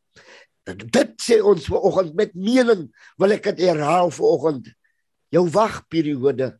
Dit 0.63 1.17
sê 1.19 1.41
ons 1.43 1.65
ver 1.67 1.83
oggend 1.83 2.13
met 2.15 2.31
mening 2.35 2.87
wil 3.19 3.35
ek 3.35 3.49
dit 3.51 3.65
herhaal 3.67 4.11
ver 4.15 4.29
oggend. 4.29 4.69
Jou 5.33 5.43
wagperiode 5.51 6.53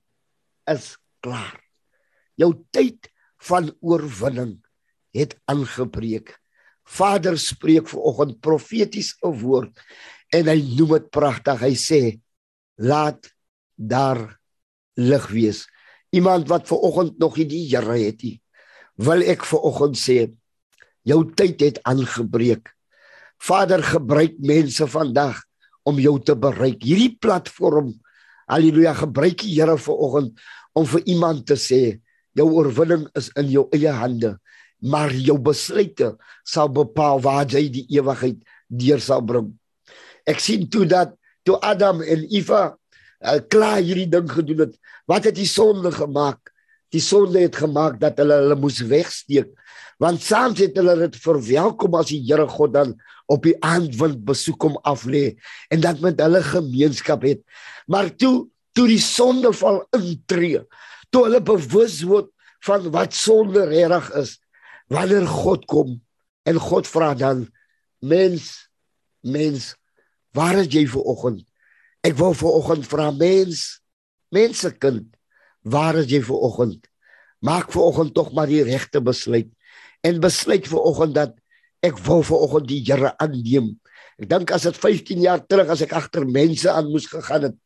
is 0.70 0.94
klaar. 1.24 1.56
Jou 2.36 2.52
tyd 2.76 3.08
van 3.48 3.72
oorwinning 3.80 4.58
het 5.16 5.38
aangebreek. 5.48 6.34
Vader 6.84 7.38
spreek 7.40 7.88
ver 7.88 8.04
oggend 8.04 8.42
profeties 8.44 9.16
'n 9.24 9.32
woord 9.40 9.80
en 10.34 10.48
hy 10.48 10.60
noem 10.76 11.00
dit 11.00 11.10
pragtig. 11.10 11.60
Hy 11.62 11.76
sê 11.76 12.02
laat 12.76 13.32
daar 13.76 14.40
lig 14.98 15.28
wees. 15.32 15.68
Iemand 16.12 16.48
wat 16.48 16.68
ver 16.68 16.78
oggend 16.78 17.18
nog 17.20 17.38
nie 17.38 17.48
die 17.48 17.68
Here 17.70 17.98
het 17.98 18.22
nie, 18.24 18.42
wil 18.98 19.22
ek 19.22 19.46
ver 19.46 19.64
oggend 19.64 19.98
sê 19.98 20.34
jou 21.04 21.24
tyd 21.34 21.62
het 21.62 21.80
aangebreek. 21.84 22.70
Vader 23.44 23.84
gebruik 23.84 24.38
mense 24.40 24.86
vandag 24.88 25.42
om 25.84 25.98
jou 26.00 26.16
te 26.24 26.36
bereik. 26.40 26.84
Hierdie 26.84 27.12
platform, 27.20 27.92
haleluja, 28.48 28.94
gebruik 28.96 29.42
die 29.44 29.58
Here 29.58 29.76
vanoggend 29.76 30.40
om 30.78 30.88
vir 30.88 31.04
iemand 31.12 31.44
te 31.50 31.58
sê, 31.60 31.82
jou 32.38 32.48
oorwinning 32.56 33.04
is 33.20 33.28
in 33.40 33.50
jou 33.52 33.66
eie 33.76 33.92
hande, 33.92 34.38
maar 34.80 35.12
jou 35.12 35.36
besluite 35.44 36.14
sal 36.48 36.72
bepaal 36.72 37.20
waar 37.24 37.44
jy 37.52 37.68
die 37.72 37.84
ewigheid 37.98 38.40
deur 38.72 39.04
sal 39.04 39.22
bring. 39.28 39.52
Ek 40.24 40.40
sien 40.40 40.64
toe 40.72 40.88
dat 40.88 41.14
toe 41.44 41.60
Adam 41.60 42.00
en 42.02 42.24
Eva 42.32 42.64
uh, 42.72 43.40
klaar 43.52 43.84
hierdie 43.84 44.08
ding 44.08 44.30
gedoen 44.32 44.70
het, 44.70 44.80
wat 45.08 45.28
het 45.28 45.36
die 45.36 45.50
sonde 45.50 45.92
gemaak? 45.92 46.54
Die 46.96 47.04
sonde 47.04 47.44
het 47.44 47.60
gemaak 47.60 48.00
dat 48.00 48.22
hulle 48.22 48.40
hulle 48.40 48.58
moes 48.60 48.80
wegsteek 48.88 49.52
want 50.04 50.24
saans 50.24 50.60
het 50.60 50.76
hulle 50.76 50.98
dit 51.06 51.16
verwelkom 51.24 51.96
as 51.96 52.10
die 52.12 52.20
Here 52.28 52.48
God 52.52 52.74
dan 52.76 52.96
op 53.32 53.46
die 53.48 53.56
aandwind 53.64 54.24
besoek 54.28 54.66
om 54.68 54.76
af 54.84 55.06
lê 55.08 55.38
en 55.72 55.84
dat 55.84 56.02
met 56.04 56.20
hulle 56.20 56.42
gemeenskap 56.44 57.24
het. 57.24 57.44
Maar 57.88 58.12
toe 58.16 58.50
toe 58.74 58.88
die 58.90 59.02
sondeval 59.02 59.84
intree 59.94 60.64
toe 61.14 61.28
hulle 61.28 61.40
bewus 61.46 62.02
word 62.10 62.32
van 62.66 62.90
wat 62.96 63.14
sonde 63.16 63.68
reg 63.70 64.10
is 64.20 64.40
wanneer 64.92 65.28
God 65.30 65.68
kom 65.70 65.96
en 66.50 66.60
God 66.60 66.90
vra 66.90 67.14
dan 67.16 67.46
mens 68.02 68.68
mens 69.22 69.74
waar 70.34 70.58
is 70.60 70.72
jy 70.74 70.88
vir 70.90 71.06
oggend? 71.06 71.44
Ek 72.04 72.18
wou 72.20 72.34
vir 72.36 72.50
oggend 72.50 72.88
vra 72.90 73.12
mens 73.16 73.80
mense 74.34 74.74
kind 74.82 75.06
waar 75.62 76.02
is 76.02 76.10
jy 76.12 76.20
vir 76.26 76.48
oggend? 76.50 76.82
Maak 77.40 77.72
vir 77.72 77.86
oggend 77.86 78.16
tog 78.18 78.34
maar 78.34 78.50
die 78.50 78.66
regte 78.66 79.00
besluit 79.04 79.54
en 80.04 80.22
besluit 80.24 80.68
vir 80.68 80.88
oggend 80.92 81.16
dat 81.18 81.36
ek 81.84 82.00
wil 82.06 82.24
vir 82.24 82.46
oggend 82.46 82.70
die 82.70 82.82
Here 82.84 83.14
aanneem. 83.24 83.74
Ek 84.22 84.30
dink 84.30 84.52
as 84.56 84.68
dit 84.68 84.78
15 84.78 85.24
jaar 85.26 85.44
terug 85.44 85.72
as 85.74 85.84
ek 85.84 85.96
agter 85.98 86.26
mense 86.28 86.70
aan 86.70 86.92
moes 86.92 87.08
gegaan 87.12 87.50
het. 87.50 87.58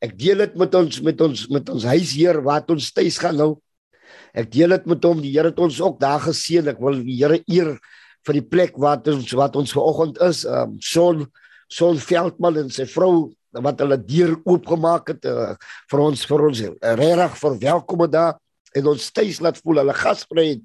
Ek 0.00 0.14
deel 0.18 0.46
dit 0.46 0.54
met 0.58 0.74
ons 0.74 1.00
met 1.04 1.26
ons 1.26 1.42
met 1.52 1.72
ons 1.74 1.88
huisheer 1.92 2.40
wat 2.46 2.70
ons 2.72 2.92
tuis 2.96 3.18
gaan 3.20 3.36
nou. 3.36 3.50
Ek 4.34 4.48
deel 4.50 4.72
dit 4.78 4.86
met 4.88 5.04
hom. 5.04 5.20
Die 5.20 5.34
Here 5.34 5.52
het 5.52 5.60
ons 5.60 5.80
ook 5.82 6.00
daar 6.00 6.22
geseën. 6.24 6.70
Ek 6.72 6.80
wil 6.80 7.02
die 7.04 7.18
Here 7.18 7.42
eer 7.50 7.74
vir 8.26 8.38
die 8.38 8.46
plek 8.46 8.78
wat 8.80 9.08
ons 9.12 9.34
wat 9.36 9.58
ons 9.60 9.74
ver 9.74 9.84
oggend 9.84 10.22
is. 10.24 10.46
Um 10.48 10.78
Son 10.80 11.26
Son 11.70 12.00
Veldman 12.02 12.64
en 12.64 12.72
sy 12.74 12.86
vrou 12.90 13.30
wat 13.58 13.82
hulle 13.82 13.98
deur 14.06 14.36
oopgemaak 14.46 15.10
het 15.12 15.26
uh, 15.26 15.52
vir 15.90 16.02
ons 16.02 16.22
vir 16.30 16.44
ons 16.46 16.62
uh, 16.66 16.72
regtig 16.98 17.36
verwelkom 17.40 18.04
daar 18.10 18.38
en 18.78 18.90
ons 18.92 19.06
tuis 19.10 19.40
laat 19.42 19.58
voel 19.58 19.82
hulle 19.82 19.96
gasvryheid 19.98 20.62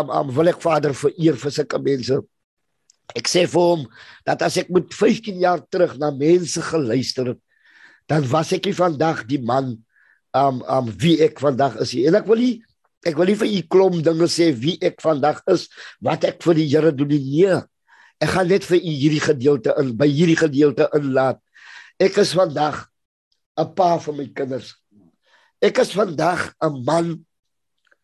um, 0.00 0.10
um 0.10 0.30
wil 0.34 0.50
ek 0.52 0.62
Vader 0.62 0.94
vereer 0.96 1.38
vir 1.40 1.54
sulke 1.54 1.80
mense. 1.82 2.20
Ek 3.14 3.28
sê 3.28 3.44
vir 3.50 3.66
hom 3.70 3.82
dat 4.26 4.42
as 4.46 4.56
ek 4.62 4.70
met 4.72 4.92
15 4.94 5.40
jaar 5.42 5.62
terug 5.70 5.96
na 6.00 6.10
mense 6.14 6.60
geluister 6.64 7.34
het, 7.34 7.40
dan 8.08 8.24
was 8.28 8.52
ek 8.56 8.68
nie 8.68 8.76
vandag 8.76 9.24
die 9.28 9.40
man 9.40 9.76
um 10.34 10.62
um 10.66 10.88
wie 11.00 11.18
ek 11.24 11.40
vandag 11.42 11.78
is. 11.84 11.94
En 12.08 12.18
ek 12.18 12.26
wil 12.28 12.40
nie 12.42 12.54
ek 13.04 13.18
wil 13.20 13.28
nie 13.28 13.36
vir 13.36 13.50
u 13.52 13.60
klomp 13.68 14.00
dinge 14.04 14.28
sê 14.32 14.48
wie 14.56 14.78
ek 14.84 15.02
vandag 15.04 15.42
is, 15.52 15.68
wat 16.00 16.24
ek 16.24 16.40
vir 16.44 16.56
die 16.56 16.68
Here 16.72 16.92
doen 16.92 17.12
nie. 17.12 17.20
Nee. 17.20 17.60
Ek 18.22 18.32
gaan 18.32 18.48
net 18.48 18.64
vir 18.64 18.80
u 18.80 18.94
hierdie 19.02 19.20
gedeelte 19.20 19.74
in 19.80 19.92
by 19.98 20.08
hierdie 20.08 20.38
gedeelte 20.40 20.88
inlaat. 20.96 21.40
Ek 22.00 22.16
is 22.18 22.32
vandag 22.34 22.86
'n 23.58 23.74
pa 23.74 23.98
vir 23.98 24.14
my 24.14 24.26
kinders. 24.34 24.74
Ek 25.62 25.78
is 25.78 25.92
vandag 25.92 26.54
'n 26.62 26.84
man 26.84 27.24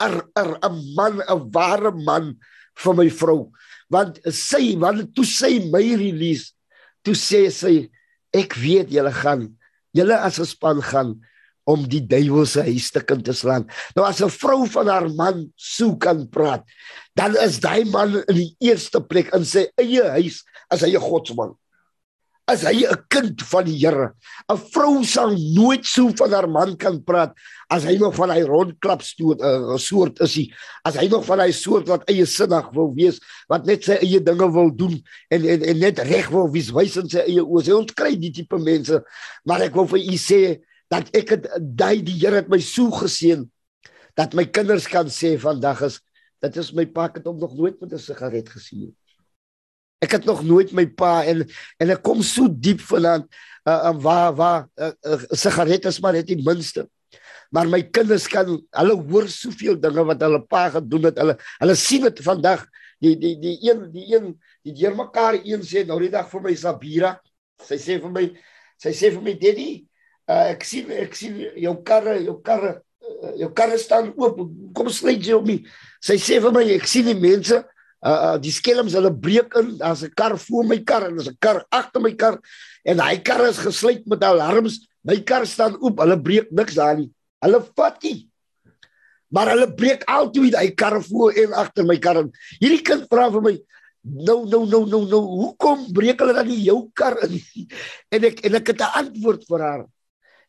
er 0.00 0.24
er 0.36 0.58
'n 0.62 0.76
man 0.96 1.20
'n 1.20 1.50
ware 1.52 1.92
man 1.92 2.36
vir 2.76 2.94
my 2.94 3.08
vrou. 3.08 3.52
Want 3.90 4.20
sy 4.32 4.76
want 4.76 5.14
toe 5.14 5.24
sy 5.24 5.58
my 5.70 5.84
release 5.96 6.52
toe 7.04 7.14
sê 7.14 7.50
sy 7.50 7.90
ek 8.32 8.54
weet 8.56 8.90
julle 8.90 9.12
gaan 9.12 9.56
julle 9.92 10.16
as 10.16 10.38
'n 10.38 10.46
span 10.46 10.80
gaan 10.82 11.20
om 11.66 11.86
die 11.86 12.00
duiwel 12.00 12.46
se 12.46 12.62
huis 12.62 12.90
te 12.90 13.00
kind 13.00 13.24
te 13.24 13.32
slaan. 13.32 13.68
Nou 13.94 14.04
as 14.06 14.20
'n 14.20 14.30
vrou 14.30 14.66
van 14.66 14.88
haar 14.88 15.08
man 15.08 15.52
sou 15.56 15.96
kan 15.96 16.28
praat 16.28 16.64
dan 17.14 17.36
is 17.36 17.60
daai 17.60 17.84
man 17.84 18.22
in 18.28 18.36
die 18.36 18.56
eerste 18.60 19.00
plek 19.00 19.32
in 19.34 19.44
sy 19.44 19.66
eie 19.80 20.04
huis 20.16 20.42
as 20.70 20.82
hy 20.82 20.94
'n 20.96 21.02
godsman 21.02 21.54
as 22.50 22.64
hy 22.66 22.82
'n 22.82 22.98
kind 23.08 23.42
van 23.46 23.64
die 23.64 23.78
Here. 23.78 24.10
'n 24.50 24.58
Vrou 24.74 25.04
sal 25.04 25.36
nooit 25.54 25.86
so 25.86 26.10
van 26.18 26.32
haar 26.34 26.48
man 26.48 26.76
kan 26.76 26.98
praat 27.02 27.32
as 27.70 27.84
hy 27.84 27.96
nog 27.98 28.14
van 28.16 28.30
hy 28.30 28.42
rondklap 28.42 29.02
stoot 29.02 29.38
'n 29.40 29.74
uh, 29.74 29.78
soort 29.78 30.20
is 30.20 30.34
hy. 30.34 30.44
As 30.84 30.96
hy 30.98 31.06
nog 31.08 31.24
van 31.24 31.40
hy 31.40 31.50
soort 31.52 31.86
wat 31.88 32.08
eie 32.10 32.26
sinnig 32.26 32.70
wil 32.74 32.90
wees, 32.94 33.20
wat 33.48 33.66
net 33.66 33.84
sy 33.84 33.98
eie 34.02 34.20
dinge 34.20 34.50
wil 34.52 34.70
doen 34.74 34.98
en 35.30 35.46
en, 35.46 35.62
en 35.62 35.78
net 35.78 35.98
reg 35.98 36.30
wil 36.30 36.50
wees, 36.50 36.72
wys 36.74 36.96
in 36.96 37.08
sy 37.08 37.22
eie 37.22 37.42
oë. 37.42 37.70
Ons 37.74 37.94
kry 37.94 38.16
die 38.16 38.32
tipe 38.32 38.58
mense, 38.58 39.02
maar 39.44 39.62
ek 39.62 39.74
wil 39.74 39.86
vir 39.86 40.02
u 40.02 40.16
sê 40.18 40.42
dat 40.90 41.06
ek 41.14 41.28
het 41.36 41.46
daai 41.58 42.02
die 42.02 42.18
Here 42.18 42.42
het 42.42 42.50
my 42.50 42.58
so 42.58 42.90
geseën 42.90 43.46
dat 44.18 44.34
my 44.34 44.44
kinders 44.44 44.88
kan 44.90 45.06
sê 45.06 45.38
vandag 45.38 45.82
is 45.86 46.00
dit 46.42 46.56
is 46.56 46.72
my 46.72 46.86
pa 46.88 47.06
het 47.14 47.26
hom 47.28 47.38
nog 47.38 47.54
nooit 47.54 47.78
met 47.80 47.92
'n 47.92 47.98
sigaret 47.98 48.48
gesien 48.48 48.80
nie. 48.80 48.94
Ek 50.00 50.16
het 50.16 50.24
nog 50.24 50.42
nooit 50.46 50.72
my 50.76 50.86
pa 50.88 51.20
en 51.28 51.44
en 51.80 51.92
ek 51.92 52.02
kom 52.04 52.22
so 52.24 52.48
diep 52.48 52.80
vandaan 52.88 53.26
uh, 53.68 53.90
uh 53.90 53.96
waar 54.00 54.32
waar 54.34 54.62
uh, 54.80 54.92
uh, 55.04 55.20
sigaret 55.36 55.84
is 55.84 56.00
maar 56.00 56.16
net 56.16 56.30
die 56.30 56.40
minste. 56.40 56.86
Maar 57.50 57.68
my 57.68 57.82
kinders 57.82 58.28
kan 58.30 58.48
hulle 58.48 58.96
hoor 59.10 59.28
soveel 59.28 59.76
dinge 59.80 60.04
wat 60.06 60.22
hulle 60.22 60.40
pa 60.46 60.68
gedoen 60.76 61.10
het. 61.10 61.18
Hulle 61.20 61.36
hulle 61.58 61.76
sien 61.76 62.06
dit 62.06 62.22
vandag. 62.24 62.64
Die 63.00 63.16
die 63.16 63.36
die 63.40 63.56
een 63.64 63.86
die 63.92 64.06
een 64.14 64.32
die 64.64 64.74
deur 64.76 64.96
mekaar 64.96 65.40
een 65.44 65.64
sê 65.64 65.84
nou 65.88 65.98
die 66.00 66.12
dag 66.12 66.28
vir 66.30 66.44
my 66.48 66.54
Sabira. 66.56 67.14
Sy 67.66 67.76
sê 67.80 67.98
vir 68.00 68.12
my 68.12 68.26
sy 68.80 68.92
sê 68.96 69.10
vir 69.12 69.24
my 69.24 69.34
Daddy, 69.36 69.70
uh, 70.30 70.46
ek 70.54 70.64
sien 70.64 70.88
ek 70.96 71.16
sien 71.16 71.36
jou 71.60 71.74
karre 71.84 72.16
jou 72.24 72.38
karre 72.44 72.78
jou 73.36 73.50
kar 73.52 73.76
staan 73.78 74.12
oop. 74.16 74.40
Kom 74.76 74.88
sluit 74.92 75.20
jy 75.24 75.36
op 75.36 75.46
my. 75.48 75.58
Sy 76.00 76.16
sê 76.20 76.40
vir 76.40 76.54
my 76.54 76.64
ek 76.76 76.88
sien 76.88 77.08
die 77.08 77.18
mense 77.18 77.60
uh, 78.04 78.34
uh 78.34 78.36
die 78.40 78.52
skelms 78.52 78.96
hulle 78.96 79.12
breek 79.12 79.54
in. 79.60 79.76
Daar's 79.78 80.02
'n 80.04 80.14
kar 80.14 80.38
voor 80.38 80.64
my 80.64 80.78
kar 80.84 81.08
en 81.08 81.16
daar's 81.16 81.28
'n 81.28 81.38
kar 81.38 81.64
agter 81.68 82.00
my 82.00 82.14
kar 82.14 82.40
en 82.84 82.98
hy 83.00 83.16
kar 83.22 83.46
is 83.48 83.58
gesluit 83.58 84.06
met 84.06 84.24
alarms. 84.24 84.88
My 85.02 85.20
kar 85.20 85.46
staan 85.46 85.76
oop. 85.80 85.98
Hulle 85.98 86.20
breek 86.20 86.50
niks 86.50 86.74
daar 86.74 86.96
nie. 86.96 87.10
Hulle 87.40 87.64
vat 87.76 88.02
nie. 88.02 88.28
Maar 89.28 89.50
hulle 89.54 89.74
breek 89.74 90.04
altyd 90.04 90.54
hy 90.56 90.70
kar 90.74 91.02
voor 91.02 91.32
en 91.32 91.52
agter 91.52 91.84
my 91.84 91.98
kar. 91.98 92.24
Hierdie 92.58 92.82
kind 92.82 93.06
vra 93.08 93.30
vir 93.30 93.42
my 93.42 93.54
Nou 94.00 94.48
nou 94.48 94.64
nou 94.64 94.86
nou 94.88 95.04
nou 95.04 95.20
hoekom 95.20 95.92
breek 95.92 96.22
hulle 96.22 96.32
dan 96.32 96.46
nie 96.48 96.62
jou 96.64 96.88
kar 96.96 97.18
in? 97.26 97.36
En 98.14 98.24
ek 98.24 98.40
en 98.48 98.56
ek 98.56 98.72
het 98.72 98.80
'n 98.80 98.96
antwoord 99.04 99.44
vir 99.44 99.60
haar. 99.60 99.82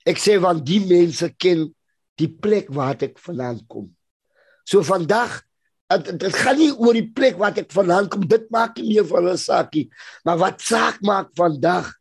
Ek 0.08 0.18
sê 0.18 0.40
want 0.40 0.66
die 0.66 0.80
mense 0.80 1.28
ken 1.38 1.68
die 2.16 2.32
plek 2.32 2.72
waar 2.72 2.96
ek 2.96 3.20
vandaan 3.20 3.60
kom. 3.68 3.92
So 4.64 4.84
vandag 4.84 5.44
dit 5.98 6.36
gaan 6.36 6.58
nie 6.60 6.72
oor 6.72 6.96
die 6.96 7.08
plek 7.08 7.40
waar 7.40 7.58
ek 7.58 7.72
vandaan 7.74 8.10
kom. 8.12 8.28
Dit 8.28 8.50
maak 8.54 8.78
nie 8.78 8.96
meer 8.96 9.08
van 9.08 9.28
'n 9.28 9.38
saakie, 9.38 9.90
maar 10.26 10.38
wat 10.38 10.62
saak 10.62 11.02
maak 11.02 11.30
vandag 11.36 11.92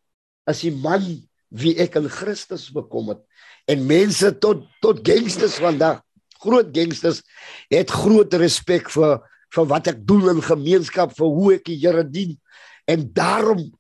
as 0.47 0.61
die 0.61 0.75
man 0.75 1.03
wie 1.51 1.75
ek 1.79 1.97
in 1.97 2.09
Christus 2.09 2.71
bekom 2.71 3.09
het. 3.09 3.23
En 3.67 3.87
mense 3.87 4.39
tot 4.39 4.67
tot 4.81 5.03
gangsters 5.07 5.59
vandag, 5.59 6.03
groot 6.41 6.71
gangsters 6.73 7.23
het 7.71 7.91
groot 7.91 8.35
respek 8.35 8.91
vir 8.91 9.21
vir 9.51 9.67
wat 9.67 9.89
ek 9.91 10.07
doen 10.07 10.29
in 10.37 10.43
gemeenskap 10.43 11.13
vir 11.17 11.27
hoe 11.27 11.55
ek 11.55 11.65
die 11.65 11.79
Here 11.83 12.05
dien. 12.05 12.39
En 12.87 13.13
daarom 13.13 13.73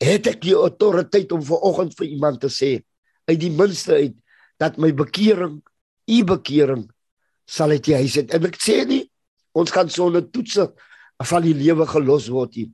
het 0.00 0.26
ek 0.26 0.40
die 0.40 0.56
autoriteit 0.56 1.32
om 1.32 1.42
vanoggend 1.44 1.96
vir 1.98 2.06
iemand 2.06 2.40
te 2.40 2.48
sê 2.48 2.80
uit 3.28 3.40
die 3.40 3.52
minste 3.52 3.94
uit 3.94 4.16
dat 4.60 4.78
my 4.80 4.92
bekering 4.96 5.60
u 6.08 6.24
bekering 6.24 6.88
sal 7.46 7.70
uit 7.70 7.84
die 7.84 7.96
huis 7.98 8.16
uit. 8.16 8.32
En 8.32 8.48
ek 8.48 8.56
sê 8.60 8.82
nie 8.88 9.09
ons 9.52 9.70
gaan 9.70 9.90
sonder 9.90 10.24
toetse 10.30 10.70
van 11.30 11.42
die 11.44 11.54
lewe 11.54 11.86
gelos 11.86 12.28
word 12.32 12.56
nie 12.56 12.70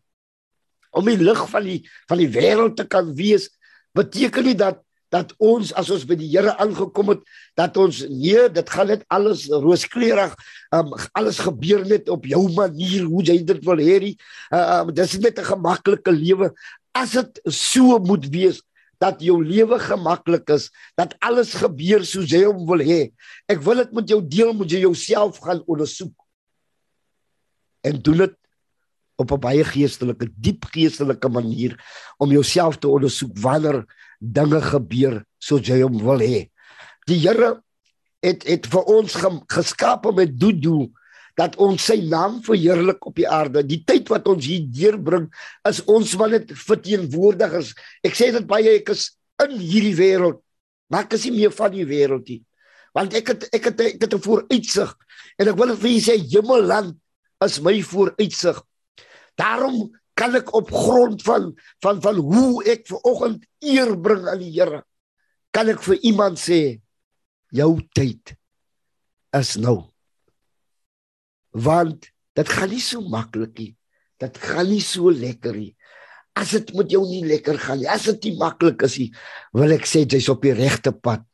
om 0.96 1.06
die 1.10 1.20
lig 1.20 1.42
van 1.50 1.64
die 1.66 1.78
van 2.08 2.20
die 2.22 2.32
wêreld 2.32 2.76
te 2.78 2.86
kan 2.88 3.12
wees 3.18 3.50
beteken 3.96 4.44
nie 4.48 4.58
dat 4.58 4.82
dat 5.14 5.32
ons 5.38 5.70
as 5.78 5.90
ons 5.94 6.04
by 6.08 6.16
die 6.18 6.28
Here 6.32 6.52
aangekom 6.62 7.12
het 7.14 7.22
dat 7.58 7.76
ons 7.80 8.02
nee 8.10 8.48
dit 8.52 8.72
gaan 8.74 8.90
net 8.90 9.04
alles 9.12 9.46
rooskleurig 9.50 10.34
um, 10.74 10.94
alles 11.18 11.38
gebeur 11.46 11.84
net 11.86 12.10
op 12.12 12.26
jou 12.26 12.42
manier 12.56 13.06
hoe 13.06 13.22
jy 13.24 13.38
dit 13.46 13.62
wil 13.66 13.82
hê 13.82 13.98
uh, 14.02 14.82
um, 14.82 14.92
dis 14.94 15.18
net 15.22 15.38
'n 15.38 15.50
gemaklike 15.52 16.10
lewe. 16.10 16.50
As 16.92 17.12
dit 17.12 17.40
so 17.46 17.98
moet 17.98 18.26
wees 18.34 18.62
dat 18.98 19.20
jou 19.20 19.38
lewe 19.44 19.78
gemaklik 19.78 20.50
is 20.50 20.70
dat 20.96 21.14
alles 21.20 21.54
gebeur 21.54 22.04
soos 22.04 22.30
jy 22.32 22.44
hom 22.44 22.66
wil 22.66 22.80
hê 22.80 23.12
ek 23.46 23.60
wil 23.62 23.76
dit 23.76 23.92
met 23.92 24.08
jou 24.08 24.20
deel 24.24 24.52
moet 24.56 24.70
jy 24.70 24.80
jouself 24.88 25.38
gaan 25.44 25.62
ondersoek 25.66 26.14
en 27.86 28.02
doen 28.02 28.24
dit 28.24 28.34
op 29.16 29.32
'n 29.32 29.40
baie 29.40 29.64
geestelike 29.64 30.28
diep 30.36 30.64
geestelike 30.74 31.28
manier 31.28 31.76
om 32.18 32.30
jouself 32.30 32.78
te 32.78 32.88
ondersoek 32.88 33.38
wanneer 33.38 33.84
dinge 34.20 34.60
gebeur 34.60 35.24
soos 35.38 35.66
jy 35.66 35.80
hom 35.82 35.98
wil 36.02 36.20
hê. 36.20 36.48
Die 37.06 37.20
Here 37.20 37.62
het 38.22 38.46
het 38.46 38.66
vir 38.66 38.82
ons 38.82 39.16
geskaap 39.46 40.08
met 40.14 40.38
doel 40.38 40.92
dat 41.36 41.56
ons 41.60 41.84
sy 41.84 42.00
naam 42.08 42.40
verheerlik 42.44 43.06
op 43.06 43.16
die 43.16 43.28
aarde. 43.28 43.62
Die 43.62 43.82
tyd 43.84 44.08
wat 44.08 44.26
ons 44.28 44.46
hier 44.48 44.64
deurbring 44.72 45.28
is 45.68 45.82
ons 45.84 46.14
wat 46.16 46.30
dit 46.30 46.52
verteenwoordigers. 46.56 47.74
Ek 48.02 48.16
sê 48.16 48.32
dit 48.32 48.46
baie 48.48 48.78
ek 48.80 48.88
is 48.94 49.10
in 49.44 49.58
hierdie 49.60 49.96
wêreld, 49.98 50.40
maar 50.88 51.04
ek 51.04 51.18
is 51.18 51.26
nie 51.28 51.42
meer 51.42 51.52
van 51.52 51.72
die 51.74 51.84
wêreld 51.84 52.28
nie. 52.32 52.42
Want 52.96 53.14
ek 53.14 53.34
het 53.34 53.48
ek 53.52 53.64
het 53.64 53.80
ek 53.80 54.00
het 54.00 54.14
'n 54.14 54.24
vooruitsig 54.24 54.96
en 55.38 55.48
ek 55.48 55.56
wil 55.56 55.76
vir 55.76 55.90
julle 55.90 56.06
sê 56.08 56.16
Hemelland 56.16 56.96
is 57.44 57.60
my 57.60 57.80
vooruitsig. 57.82 58.62
Daarom 59.36 59.90
kan 60.16 60.36
ek 60.38 60.52
op 60.56 60.70
grond 60.72 61.22
van 61.22 61.52
van 61.84 62.00
van 62.00 62.16
hoe 62.16 62.64
ek 62.64 62.86
ver 62.88 63.02
oggend 63.04 63.44
eer 63.60 63.92
bring 64.00 64.24
aan 64.28 64.40
die 64.40 64.52
Here 64.54 64.80
kan 65.56 65.68
ek 65.72 65.82
vir 65.84 66.00
iemand 66.04 66.40
sê 66.40 66.80
jou 67.56 67.76
tyd 67.96 68.34
is 69.36 69.56
nou. 69.60 69.78
Want 71.56 72.10
dit 72.36 72.52
gaan 72.52 72.72
nie 72.72 72.82
so 72.84 73.00
maklik 73.00 73.56
nie. 73.60 73.72
Dit 74.20 74.36
gaan 74.40 74.68
nie 74.68 74.82
so 74.84 75.12
lekker 75.12 75.56
nie. 75.56 75.72
As 76.36 76.52
dit 76.52 76.72
met 76.76 76.92
jou 76.92 77.02
nie 77.08 77.24
lekker 77.24 77.60
gaan 77.60 77.80
nie 77.80 77.88
as 77.88 78.08
dit 78.08 78.28
nie 78.28 78.36
maklik 78.40 78.84
is 78.88 78.98
nie 79.00 79.10
wil 79.56 79.72
ek 79.76 79.88
sê 79.88 80.04
jy's 80.04 80.28
op 80.32 80.44
die 80.44 80.56
regte 80.56 80.92
pad. 80.92 81.24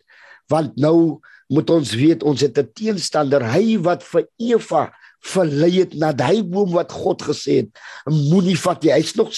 Want 0.51 0.75
nou 0.79 1.23
moet 1.53 1.71
ons 1.71 1.95
weet 1.99 2.23
ons 2.27 2.43
het 2.43 2.59
'n 2.59 2.71
teenstander 2.75 3.43
hy 3.55 3.79
wat 3.79 4.03
vir 4.03 4.27
Eva 4.38 4.91
verlei 5.22 5.72
het 5.80 5.94
na 5.94 6.12
daai 6.12 6.42
boom 6.42 6.72
wat 6.74 6.92
God 6.92 7.22
gesê 7.22 7.62
het 7.62 7.82
moenie 8.11 8.58
vat 8.58 8.82
jy 8.85 8.96
hy's 8.98 9.14
nog 9.16 9.30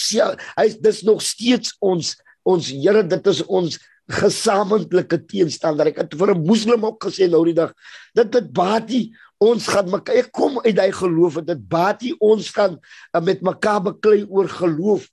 hy's 0.56 0.78
dis 0.80 1.02
nog 1.02 1.22
steeds 1.22 1.76
ons 1.80 2.16
ons 2.44 2.68
Here 2.68 3.02
dit 3.08 3.26
is 3.26 3.40
ons 3.48 3.78
gesamentlike 4.12 5.16
teenstander. 5.30 5.88
Ek 5.88 6.02
het 6.02 6.14
vir 6.14 6.34
'n 6.34 6.44
moslim 6.44 6.84
ook 6.84 7.04
gesê 7.04 7.28
nou 7.28 7.44
die 7.44 7.56
dag 7.56 7.72
dit 8.14 8.32
dit 8.32 8.52
baat 8.52 8.88
nie 8.88 9.14
ons 9.40 9.66
gaan 9.66 9.90
mekaar 9.90 10.16
ek 10.16 10.32
kom 10.32 10.60
uit 10.64 10.76
daai 10.76 10.92
geloof 10.92 11.40
dit 11.44 11.68
baat 11.68 12.02
nie 12.02 12.14
ons 12.20 12.50
gaan 12.50 12.78
uh, 13.12 13.20
met 13.20 13.42
mekaar 13.42 13.82
beklei 13.82 14.24
oor 14.28 14.48
geloof 14.48 15.08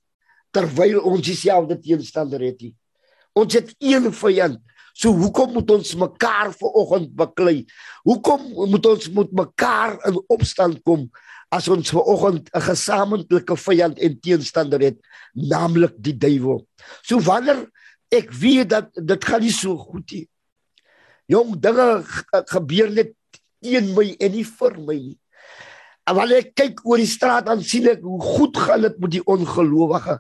terwyl 0.51 0.99
ons 1.01 1.25
dieselfde 1.25 1.79
teenstander 1.79 2.41
het 2.43 2.62
nie 2.62 2.75
ons 3.34 3.54
het 3.54 3.76
een 3.80 4.12
vyand 4.13 4.60
So 4.94 5.13
hoekom 5.15 5.54
moet 5.56 5.72
ons 5.72 5.94
mekaar 5.96 6.52
vanoggend 6.60 7.13
beklei? 7.15 7.63
Hoekom 8.08 8.44
moet 8.72 8.86
ons 8.86 9.12
met 9.15 9.32
mekaar 9.32 9.98
in 10.10 10.20
opstand 10.32 10.82
kom 10.88 11.08
as 11.52 11.67
ons 11.72 11.91
vanoggend 11.91 12.50
'n 12.54 12.62
gesamentlike 12.62 13.56
vyand 13.58 14.00
en 14.00 14.20
teenstander 14.20 14.80
het, 14.80 14.98
naamlik 15.34 15.96
die 15.98 16.17
duiwel? 16.17 16.67
So 17.04 17.20
wanneer 17.20 17.67
ek 18.12 18.32
weet 18.32 18.70
dat 18.70 18.91
dit 18.94 19.26
gaan 19.26 19.41
nie 19.41 19.52
so 19.52 19.78
goed 19.78 20.12
nie. 20.12 20.28
Jong 21.28 21.60
dinge 21.60 22.04
gebeur 22.52 22.89
net 22.91 23.15
teen 23.62 23.96
my 23.96 24.15
en 24.20 24.32
nie 24.32 24.46
vir 24.46 24.78
my 24.80 24.96
nie. 24.96 25.20
En 26.08 26.15
wanneer 26.15 26.38
ek 26.38 26.56
kyk 26.56 26.86
oor 26.86 26.98
die 26.98 27.08
straat 27.08 27.46
dan 27.46 27.63
sien 27.63 27.88
ek 27.88 28.02
hoe 28.02 28.22
goed 28.22 28.58
gaan 28.58 28.82
dit 28.82 29.00
met 29.00 29.12
die 29.12 29.24
ongelowige. 29.26 30.20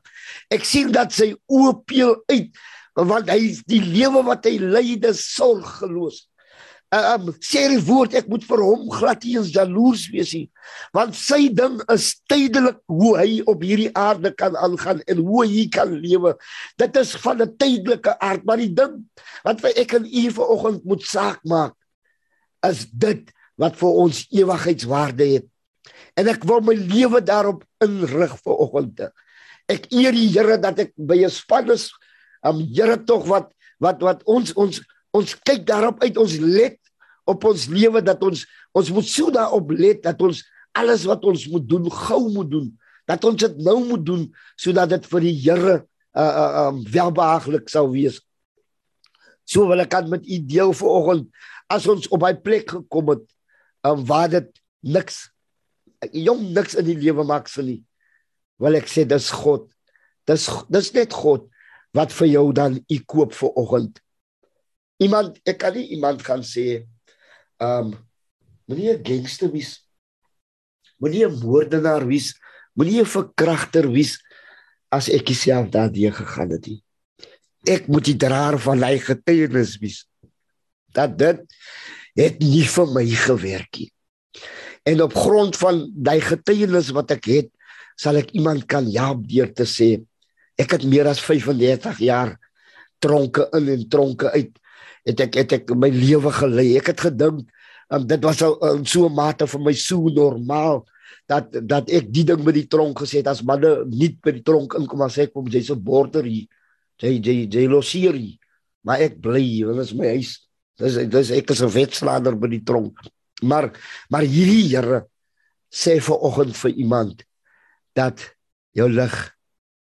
Ek 0.49 0.63
sien 0.63 0.91
dat 0.91 1.11
sy 1.11 1.35
oë 1.47 1.83
peel 1.85 2.23
uit 2.31 2.55
want 2.95 3.29
hy 3.31 3.55
die 3.69 3.81
lewe 3.81 4.23
wat 4.27 4.45
hy 4.45 4.95
dis 4.99 5.23
sorgeloos. 5.35 6.27
Ehm 6.91 7.29
um, 7.29 7.35
sê 7.39 7.69
die 7.71 7.79
woord 7.87 8.17
ek 8.19 8.25
moet 8.27 8.43
vir 8.43 8.59
hom 8.59 8.89
glad 8.91 9.23
nie 9.23 9.39
jaloers 9.55 10.09
wees 10.11 10.33
nie. 10.35 10.49
Want 10.91 11.15
sy 11.15 11.47
ding 11.47 11.77
is 11.93 12.17
tydelik 12.27 12.81
hoe 12.91 13.13
hy 13.15 13.39
op 13.47 13.63
hierdie 13.63 13.93
aarde 13.95 14.33
kan 14.35 14.57
aangaan 14.59 14.99
en 15.07 15.21
hoe 15.23 15.45
hy 15.45 15.69
kan 15.71 15.87
lewe. 15.87 16.35
Dit 16.75 16.99
is 16.99 17.15
van 17.23 17.39
'n 17.41 17.55
tydelike 17.55 18.17
aard, 18.19 18.43
maar 18.43 18.59
die 18.59 18.73
ding 18.75 19.07
wat 19.47 19.61
vir 19.63 19.71
ek 19.79 19.93
en 19.93 20.05
u 20.05 20.23
vanoggend 20.31 20.83
moet 20.83 21.03
saak 21.07 21.39
maak 21.47 21.75
is 22.67 22.85
dit 22.91 23.31
wat 23.55 23.79
vir 23.79 23.89
ons 24.03 24.27
ewigheidswaarde 24.27 25.25
het. 25.39 25.47
En 26.19 26.27
ek 26.27 26.43
wil 26.43 26.59
my 26.59 26.75
lewe 26.75 27.21
daarop 27.23 27.63
inrig 27.79 28.35
vanoggend. 28.43 29.07
Ek 29.71 29.87
eer 29.95 30.11
die 30.11 30.27
Here 30.27 30.57
dat 30.59 30.79
ek 30.79 30.91
by 30.97 31.23
'n 31.23 31.31
span 31.31 31.71
is 31.71 31.87
um 32.47 32.61
Here 32.73 32.97
tog 33.05 33.27
wat 33.29 33.51
wat 33.81 34.01
wat 34.05 34.23
ons 34.29 34.53
ons 34.53 34.81
ons 35.15 35.35
kyk 35.45 35.65
daarop 35.67 36.01
uit 36.03 36.17
ons 36.17 36.37
let 36.41 36.77
op 37.29 37.45
ons 37.49 37.67
lewe 37.69 38.01
dat 38.03 38.21
ons 38.25 38.43
ons 38.77 38.91
moet 38.93 39.07
so 39.07 39.33
daarop 39.33 39.71
let 39.75 40.01
dat 40.05 40.21
ons 40.23 40.41
alles 40.77 41.03
wat 41.09 41.25
ons 41.27 41.47
moet 41.51 41.65
doen 41.67 41.89
gou 41.91 42.21
moet 42.31 42.49
doen. 42.51 42.67
Dat 43.09 43.23
ons 43.27 43.39
dit 43.43 43.57
nou 43.65 43.77
moet 43.89 44.05
doen 44.05 44.23
sodat 44.55 44.93
dit 44.93 45.09
vir 45.13 45.25
die 45.27 45.35
Here 45.43 45.75
uh 46.11 46.21
uh 46.21 46.67
um 46.69 46.81
welbehaaglik 46.91 47.69
sou 47.71 47.89
wees. 47.93 48.19
So 49.45 49.67
wil 49.67 49.83
ek 49.83 49.93
aan 49.97 50.09
met 50.11 50.25
u 50.27 50.39
deel 50.47 50.73
vanoggend 50.75 51.29
as 51.71 51.87
ons 51.87 52.09
op 52.11 52.23
hy 52.27 52.33
plek 52.39 52.69
gekom 52.71 53.13
het 53.15 53.25
um 53.87 54.03
waar 54.07 54.29
dit 54.31 54.49
niks 54.81 55.27
jong 56.11 56.51
niks 56.55 56.75
in 56.79 56.87
die 56.87 56.97
lewe 56.97 57.23
maak 57.27 57.49
sin 57.51 57.67
nie 57.69 57.81
wil 58.61 58.77
ek 58.77 58.89
sê 58.89 59.03
dis 59.09 59.31
God. 59.33 59.65
Dis 60.29 60.45
dis 60.69 60.91
net 60.93 61.13
God 61.17 61.50
wat 61.95 62.13
vir 62.15 62.27
jou 62.31 62.45
dan 62.55 62.79
u 62.79 62.97
koop 63.05 63.33
vir 63.35 63.59
oggend. 63.59 63.99
Iemand 65.01 65.39
ek 65.47 65.59
kan 65.63 65.75
nie 65.75 65.89
iemand 65.95 66.23
gaan 66.25 66.43
sê 66.45 66.85
ehm 67.61 67.91
um, 67.91 67.95
moenie 68.67 68.93
'n 68.93 69.03
gangster 69.03 69.51
wees. 69.51 69.81
Moenie 70.99 71.25
'n 71.25 71.39
moordenaar 71.43 72.07
wees. 72.07 72.33
Moenie 72.73 73.01
'n 73.01 73.05
verkragter 73.05 73.91
wees 73.91 74.19
as 74.89 75.09
ek 75.09 75.27
self 75.33 75.69
daardie 75.69 76.11
gegaan 76.11 76.51
het 76.51 76.67
nie. 76.67 76.83
Ek 77.67 77.87
moet 77.87 78.05
die 78.05 78.17
draer 78.17 78.57
van 78.59 78.79
my 78.79 78.97
getuienis 78.97 79.77
wees. 79.79 80.05
Dat 80.93 81.17
dit 81.17 81.39
het 82.15 82.39
nie 82.39 82.67
vir 82.67 82.87
my 82.87 83.05
gewerk 83.07 83.77
nie. 83.77 83.91
En 84.83 85.01
op 85.01 85.13
grond 85.13 85.57
van 85.57 85.91
daai 85.93 86.21
getuienis 86.21 86.89
wat 86.91 87.11
ek 87.11 87.25
het, 87.25 87.49
sal 87.95 88.17
ek 88.17 88.31
iemand 88.33 88.65
kan 88.65 88.87
help 88.89 89.27
deur 89.29 89.51
te 89.53 89.67
sê 89.69 90.01
Ek 90.61 90.75
het 90.77 90.85
meer 90.87 91.09
as 91.09 91.21
35 91.23 92.01
jaar 92.05 92.35
tronke 93.01 93.47
in 93.57 93.69
en 93.73 93.85
tronke 93.89 94.31
uit 94.35 94.57
het 95.09 95.23
ek 95.25 95.37
het 95.39 95.53
ek 95.57 95.73
my 95.73 95.89
lewe 95.89 96.31
gelei. 96.35 96.67
Ek 96.77 96.91
het 96.93 97.01
gedink 97.07 97.47
um, 97.89 98.07
dit 98.07 98.23
was 98.23 98.41
al 98.45 98.57
um, 98.67 98.85
so 98.85 99.07
'n 99.09 99.15
mate 99.15 99.47
vir 99.47 99.61
my 99.61 99.73
so 99.73 100.09
normaal 100.09 100.83
dat 101.27 101.49
dat 101.67 101.89
ek 101.89 102.11
die 102.13 102.25
ding 102.27 102.43
by 102.45 102.53
die 102.53 102.67
tronk 102.67 103.01
gesê 103.01 103.21
het 103.21 103.31
as 103.31 103.43
manne 103.43 103.85
nie 103.89 104.13
by 104.21 104.35
die 104.37 104.45
tronk 104.45 104.75
inkom 104.77 105.01
as 105.01 105.17
ek 105.17 105.33
kom 105.33 105.47
jy's 105.47 105.71
'n 105.71 105.83
border 105.83 106.23
hier. 106.23 106.47
Jy 107.01 107.19
jy 107.19 107.47
jy 107.49 107.67
loseer 107.67 108.13
hier. 108.13 108.37
Maar 108.83 109.01
ek 109.01 109.21
bly, 109.21 109.63
dit 109.65 109.81
is 109.81 109.93
my 109.93 110.07
huis. 110.07 110.47
Dis 110.77 110.97
dis 111.09 111.31
ek 111.31 111.49
is 111.51 111.61
'n 111.61 111.69
wetslader 111.69 112.35
by 112.35 112.47
die 112.47 112.63
tronk. 112.63 112.97
Maar 113.41 113.71
maar 114.09 114.21
hierdie 114.21 114.69
Here 114.69 115.07
sê 115.71 115.99
vir 115.99 116.17
oggend 116.17 116.55
vir 116.57 116.71
iemand 116.71 117.23
dat 117.95 118.35
jou 118.73 118.89
lig 118.89 119.15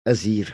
is 0.08 0.24
hier. 0.26 0.50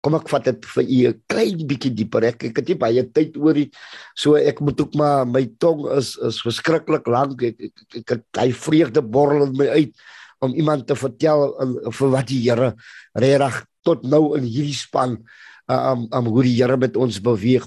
Kom 0.00 0.16
ek 0.16 0.30
vat 0.32 0.46
dit 0.48 0.68
vir 0.74 0.84
u 0.84 1.00
'n 1.08 1.22
klein 1.28 1.66
bietjie 1.68 1.92
dieper. 1.92 2.24
Ek 2.24 2.44
ek 2.44 2.56
het 2.56 2.68
nie 2.68 2.78
baie 2.78 3.02
tyd 3.04 3.36
oor 3.36 3.54
dit. 3.54 3.74
So 4.16 4.34
ek 4.34 4.60
moet 4.60 4.80
ook 4.80 4.94
maar 4.94 5.26
my 5.26 5.44
tong 5.58 5.86
is 5.92 6.16
is 6.16 6.40
verskriklik 6.40 7.06
lank. 7.06 7.42
Ek 7.42 7.60
ek, 7.60 7.84
ek, 7.94 8.10
ek 8.10 8.24
hy 8.38 8.52
vreugde 8.52 9.02
borrel 9.02 9.46
in 9.46 9.56
my 9.56 9.68
uit 9.68 9.92
om 10.40 10.54
iemand 10.54 10.86
te 10.86 10.96
vertel 10.96 11.52
uh, 11.60 11.90
vir 11.92 12.08
wat 12.08 12.26
die 12.28 12.40
Here 12.40 12.74
regtig 13.14 13.66
tot 13.84 14.02
nou 14.04 14.36
in 14.36 14.44
hierdie 14.44 14.76
span 14.76 15.18
uh, 15.68 15.92
um 15.92 16.08
um 16.12 16.32
hoe 16.32 16.42
die 16.42 16.56
Here 16.56 16.76
met 16.76 16.96
ons 16.96 17.20
beweeg. 17.20 17.66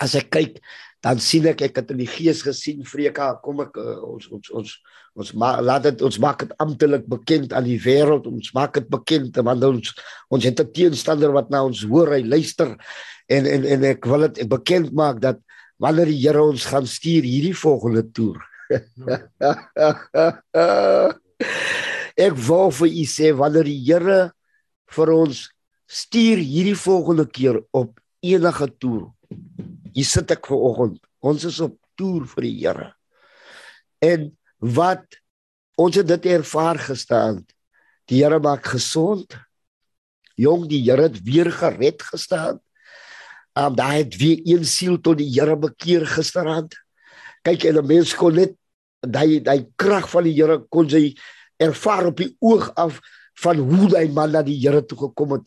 As 0.00 0.14
ek 0.14 0.30
kyk 0.30 0.58
dan 1.04 1.20
sien 1.20 1.46
ek 1.48 1.62
ek 1.64 1.78
het 1.80 1.92
in 1.94 2.00
die 2.02 2.08
gees 2.08 2.42
gesien 2.44 2.84
Vreka 2.84 3.32
kom 3.44 3.62
ek 3.64 3.76
uh, 3.80 3.98
ons 4.04 4.28
ons 4.36 4.50
ons 4.60 4.72
ons 5.20 5.30
ma, 5.40 5.60
laat 5.64 5.88
dit 5.88 6.02
ons 6.04 6.18
maak 6.20 6.44
dit 6.44 6.52
amptelik 6.60 7.06
bekend 7.08 7.54
aan 7.56 7.64
die 7.64 7.80
wêreld 7.80 8.28
ons 8.28 8.52
maak 8.56 8.76
dit 8.76 8.88
bekend 8.92 9.36
want 9.40 9.64
ons 9.64 9.94
ons 10.28 10.44
het 10.44 10.60
'n 10.60 10.72
teenstander 10.76 11.32
wat 11.32 11.48
na 11.50 11.64
ons 11.64 11.82
hoor 11.88 12.12
hy 12.12 12.22
luister. 12.22 12.76
En 13.28 13.46
en 13.46 13.64
en 13.64 13.84
ek 13.84 14.04
wil 14.04 14.28
dit 14.28 14.48
bekend 14.48 14.92
maak 14.92 15.20
dat 15.20 15.40
wanneer 15.80 16.06
die 16.06 16.20
Here 16.20 16.42
ons 16.42 16.64
gaan 16.68 16.86
stuur 16.86 17.24
hierdie 17.24 17.56
volgende 17.56 18.04
toer. 18.12 18.36
Ek 22.20 22.36
wou 22.36 22.70
vir 22.70 22.88
u 22.88 23.04
sê 23.08 23.32
wanneer 23.32 23.64
die 23.64 23.80
Here 23.88 24.32
vir 24.90 25.08
ons 25.14 25.48
stuur 25.88 26.36
hierdie 26.38 26.76
volgende 26.76 27.24
keer 27.26 27.62
op 27.72 27.96
enige 28.20 28.68
toer 28.78 29.08
Hier 29.94 30.06
sit 30.06 30.30
ek 30.30 30.46
ver 30.50 30.62
oggend. 30.70 31.00
Ons 31.20 31.44
is 31.48 31.60
op 31.64 31.76
toer 31.98 32.26
vir 32.34 32.46
die 32.46 32.56
Here. 32.62 32.88
En 34.00 34.30
wat 34.60 35.18
ons 35.80 35.96
het 35.96 36.08
dit 36.08 36.30
ervaar 36.36 36.80
gestaan. 36.80 37.42
Die 38.08 38.22
Here 38.22 38.40
maak 38.42 38.66
gesond. 38.72 39.36
Jong, 40.40 40.66
die 40.70 40.82
Here 40.86 41.08
het 41.08 41.20
weer 41.26 41.50
gered 41.52 42.02
gestaan. 42.02 42.60
Um 43.58 43.74
daai 43.76 44.04
het 44.04 44.16
weer 44.20 44.40
een 44.46 44.64
siel 44.64 45.00
tot 45.00 45.18
die 45.20 45.30
Here 45.32 45.56
bekeer 45.58 46.06
gisterand. 46.06 46.74
Kyk, 47.42 47.64
en 47.64 47.78
'n 47.78 47.86
mens 47.86 48.14
kon 48.14 48.34
net 48.34 48.54
daai 49.00 49.40
daai 49.40 49.66
krag 49.76 50.08
van 50.10 50.24
die 50.24 50.36
Here 50.36 50.60
kon 50.68 50.88
sy 50.88 51.16
ervaar 51.58 52.06
op 52.06 52.16
die 52.16 52.36
oog 52.40 52.70
af 52.76 53.00
van 53.40 53.58
hoe 53.58 53.88
daai 53.88 54.08
man 54.12 54.32
na 54.32 54.42
die 54.42 54.60
Here 54.60 54.82
toe 54.86 54.98
gekom 54.98 55.32
het. 55.32 55.46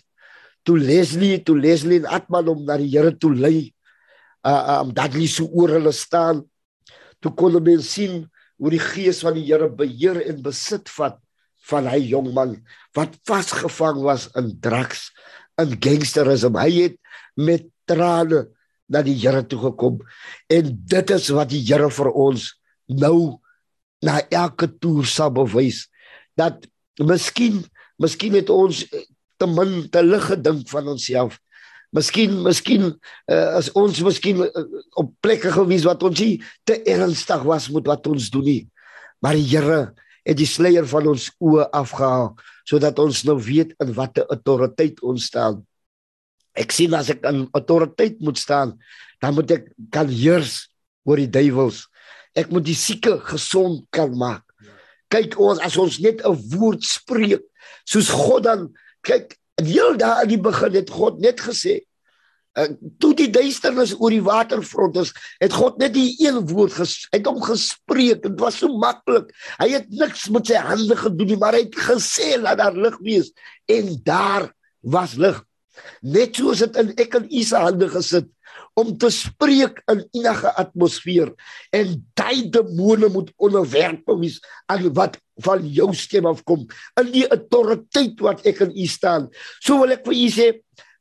Toe 0.63 0.79
Leslie, 0.79 1.43
toe 1.43 1.59
Leslie 1.59 1.99
en 1.99 2.05
Atman 2.05 2.47
om 2.47 2.65
na 2.65 2.77
die 2.77 2.89
Here 2.89 3.17
toe 3.17 3.33
lei 3.35 3.73
uh 4.47 4.81
um 4.81 4.93
hulle 4.95 5.27
so 5.27 5.47
oor 5.51 5.75
hulle 5.77 5.93
staan. 5.95 6.43
Toe 7.21 7.31
kon 7.35 7.55
hulle 7.55 7.81
sien 7.81 8.23
hoe 8.57 8.71
die 8.73 8.81
gees 8.81 9.21
van 9.23 9.37
die 9.37 9.45
Here 9.47 9.69
beheer 9.69 10.19
en 10.23 10.41
besit 10.43 10.89
vat 10.97 11.19
van 11.69 11.87
hy 11.87 12.01
jong 12.11 12.33
man 12.35 12.57
wat 12.95 13.15
vasgevang 13.27 14.01
was 14.03 14.27
in 14.39 14.51
drugs 14.59 15.07
in 15.61 15.77
gangsterisme 15.79 16.59
hy 16.59 16.73
het 16.89 16.97
met 17.39 17.69
trane 17.87 18.43
na 18.91 19.01
die 19.05 19.15
Here 19.17 19.43
toe 19.47 19.59
gekom. 19.61 20.01
En 20.51 20.73
dit 20.75 21.15
is 21.15 21.29
wat 21.33 21.51
die 21.53 21.63
Here 21.63 21.89
vir 21.89 22.11
ons 22.11 22.51
nou 22.91 23.39
na 24.03 24.19
elke 24.27 24.67
toer 24.67 25.07
sal 25.07 25.31
bewys. 25.33 25.87
Dat 26.37 26.67
miskien 26.99 27.63
miskien 28.01 28.35
het 28.35 28.49
ons 28.51 28.83
te 29.39 29.47
min 29.47 29.87
te 29.93 30.01
lig 30.03 30.25
gedink 30.31 30.67
van 30.69 30.89
onsself 30.95 31.39
Miskien 31.93 32.39
miskien 32.41 32.87
uh, 32.89 33.49
as 33.59 33.69
ons 33.77 33.99
miskien 34.05 34.41
uh, 34.41 34.63
op 34.97 35.11
plekke 35.21 35.51
gewees 35.53 35.85
wat 35.85 36.01
ons 36.03 36.19
nie 36.19 36.39
te 36.65 36.79
ernstig 36.89 37.43
was 37.45 37.69
met 37.73 37.85
wat 37.89 38.07
ons 38.09 38.31
doen 38.33 38.47
nie. 38.47 38.63
Maar 39.21 39.37
die 39.37 39.45
Here 39.51 39.81
het 40.23 40.39
die 40.39 40.49
sluier 40.49 40.87
van 40.89 41.11
ons 41.13 41.29
oë 41.43 41.69
afgehaal 41.75 42.33
sodat 42.67 42.99
ons 43.03 43.25
nou 43.27 43.35
weet 43.43 43.73
in 43.83 43.91
watter 43.93 44.25
autoriteit 44.31 45.01
ons 45.03 45.25
staan. 45.27 45.61
Ek 46.55 46.71
sien 46.71 46.93
as 46.95 47.09
ek 47.11 47.25
in 47.27 47.43
autoriteit 47.57 48.21
moet 48.23 48.39
staan, 48.39 48.77
dan 49.19 49.35
moet 49.35 49.51
ek 49.51 49.65
kan 49.91 50.07
heers 50.07 50.69
oor 51.03 51.19
die 51.19 51.29
duiwels. 51.29 51.87
Ek 52.37 52.49
moet 52.53 52.65
die 52.65 52.77
sieke 52.77 53.17
gesond 53.27 53.83
kan 53.93 54.13
maak. 54.17 54.45
Kyk 55.11 55.35
ons 55.37 55.61
as 55.61 55.75
ons 55.77 55.99
net 55.99 56.23
'n 56.25 56.33
woord 56.55 56.81
spreek 56.81 57.43
soos 57.85 58.09
God 58.09 58.47
dan 58.47 58.69
kyk 59.03 59.35
heel 59.61 59.97
daar 59.97 60.23
in 60.23 60.33
die 60.33 60.41
begin 60.41 60.77
het 60.77 60.89
God 60.89 61.19
net 61.21 61.41
gesê 61.41 61.81
toe 63.01 63.13
die 63.17 63.29
duisternis 63.33 63.95
oor 63.97 64.13
die 64.13 64.23
waterfront 64.23 64.97
is 65.01 65.11
het 65.41 65.55
God 65.57 65.79
net 65.81 65.95
die 65.95 66.13
een 66.21 66.37
woord 66.51 66.75
ges, 66.77 67.07
het 67.13 67.25
hom 67.25 67.39
gespreek 67.41 68.21
dit 68.25 68.35
was 68.41 68.59
so 68.61 68.69
maklik. 68.77 69.31
Hy 69.57 69.71
het 69.73 69.89
niks 69.89 70.27
met 70.33 70.51
sy 70.51 70.61
hande 70.61 70.97
gedoen 70.99 71.33
nie 71.33 71.39
maar 71.41 71.57
hy 71.57 71.65
het 71.65 71.79
gesê 71.87 72.35
laat 72.41 72.61
daar 72.61 72.77
lig 72.77 72.99
wees. 73.05 73.31
En 73.65 73.89
daar 74.05 74.51
was 74.81 75.17
lig. 75.17 75.41
Net 76.05 76.37
soos 76.37 76.61
dit 76.61 76.77
in 76.77 76.93
ek 77.01 77.17
en 77.17 77.25
u 77.25 77.41
se 77.41 77.57
hande 77.57 77.89
gesit 77.89 78.29
om 78.79 78.89
te 78.97 79.09
spreek 79.13 79.81
in 79.91 80.01
enige 80.11 80.53
atmosfeer. 80.59 81.31
En 81.73 81.93
daai 82.17 82.49
demone 82.53 83.09
moet 83.13 83.29
onderwerp 83.37 84.09
wees 84.19 84.39
aan 84.71 84.89
wat 84.97 85.19
van 85.45 85.65
jou 85.67 85.91
stem 85.97 86.25
afkom. 86.29 86.65
In 87.01 87.11
die 87.13 87.27
autoriteit 87.27 88.19
wat 88.23 88.43
ek 88.49 88.63
in 88.67 88.75
u 88.75 88.87
staan. 88.89 89.29
So 89.61 89.81
wil 89.81 89.95
ek 89.97 90.05
vir 90.07 90.17
u 90.17 90.27
sê 90.33 90.49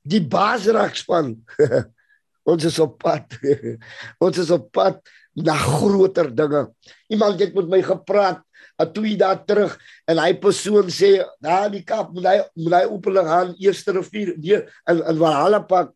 die 0.03 0.23
basrakspan 0.25 1.37
ons 2.51 2.65
is 2.67 2.79
op 2.83 2.99
pad. 3.03 3.37
Ons 4.25 4.41
is 4.43 4.51
op 4.51 4.67
pad 4.75 4.99
na 5.39 5.55
groter 5.57 6.27
dinge. 6.35 6.67
Iemand 7.13 7.41
het 7.41 7.55
met 7.55 7.69
my 7.71 7.79
gepraat 7.87 8.43
a 8.81 8.87
twee 8.91 9.17
dae 9.21 9.39
terug 9.47 9.75
en 10.11 10.19
hy 10.19 10.33
persoon 10.43 10.91
sê 10.93 11.13
daar 11.45 11.71
die 11.73 11.85
kap 11.87 12.13
moet 12.15 12.27
hy 12.27 12.37
moet 12.65 12.77
hy 12.81 12.85
op 12.91 13.09
hulle 13.09 13.25
gaan 13.29 13.53
eerste 13.63 13.95
rivier 13.95 14.33
nee 14.39 14.61
in 14.91 15.03
in 15.03 15.21
Valhalla 15.21 15.63
pak 15.69 15.93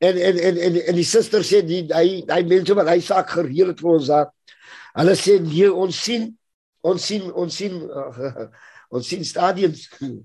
en 0.00 0.16
en 0.16 0.38
en 0.48 0.58
en, 0.66 0.76
en 0.88 0.96
die 0.96 1.06
suster 1.06 1.44
sê 1.46 1.62
die 1.66 1.84
hy 1.92 2.22
hy 2.28 2.40
mense 2.48 2.76
wat 2.78 2.88
hy 2.92 2.98
saak 3.04 3.32
gereël 3.36 3.72
het 3.72 3.82
vir 3.82 3.92
ons 3.92 4.10
daar. 4.12 4.28
Hulle 4.98 5.16
sê 5.18 5.38
nee 5.44 5.70
ons 5.70 6.02
sien 6.06 6.30
ons 6.86 7.06
sien 7.10 7.28
ons 7.32 7.56
sien 7.62 7.76
uh, 7.84 8.48
ons 8.96 9.06
sien 9.06 9.24
stadiums. 9.24 9.88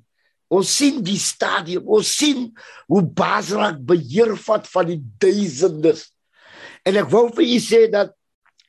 Ons 0.55 0.69
sien 0.77 0.99
die 1.01 1.17
stadium 1.17 1.87
ons 1.89 2.05
sien 2.05 2.43
hoe 2.85 2.99
Basrak 3.17 3.79
beheer 3.89 4.35
vat 4.45 4.67
van 4.69 4.85
die 4.91 4.99
duisendes. 5.17 6.03
En 6.85 6.99
ek 7.01 7.09
wou 7.09 7.23
vir 7.33 7.47
u 7.49 7.57
sê 7.65 7.79
dat 7.89 8.13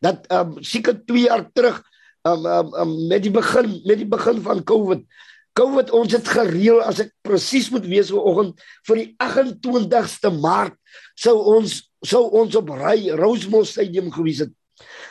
dat 0.01 0.25
um, 0.33 0.57
seker 0.65 0.97
2 1.05 1.27
jaar 1.27 1.45
terug 1.53 1.83
um, 2.25 2.47
um, 2.47 2.73
um, 2.81 2.95
met 3.09 3.23
die 3.25 3.33
begin 3.33 3.77
met 3.85 4.01
die 4.01 4.09
begin 4.09 4.41
van 4.45 4.65
Covid 4.65 5.05
Covid 5.57 5.91
ons 5.97 6.13
het 6.13 6.29
gereël 6.29 6.83
as 6.85 7.01
ek 7.07 7.15
presies 7.25 7.71
moet 7.73 7.87
wees 7.89 8.13
vanoggend 8.13 8.61
vir 8.89 9.01
die 9.01 9.09
28ste 9.25 10.33
Maart 10.37 10.77
sou 11.17 11.37
ons 11.57 11.79
sou 12.07 12.27
ons 12.39 12.59
op 12.61 12.71
ry 12.77 13.09
Rosemont 13.17 13.67
Stadium 13.67 14.13
gewees 14.15 14.45
het. 14.45 14.53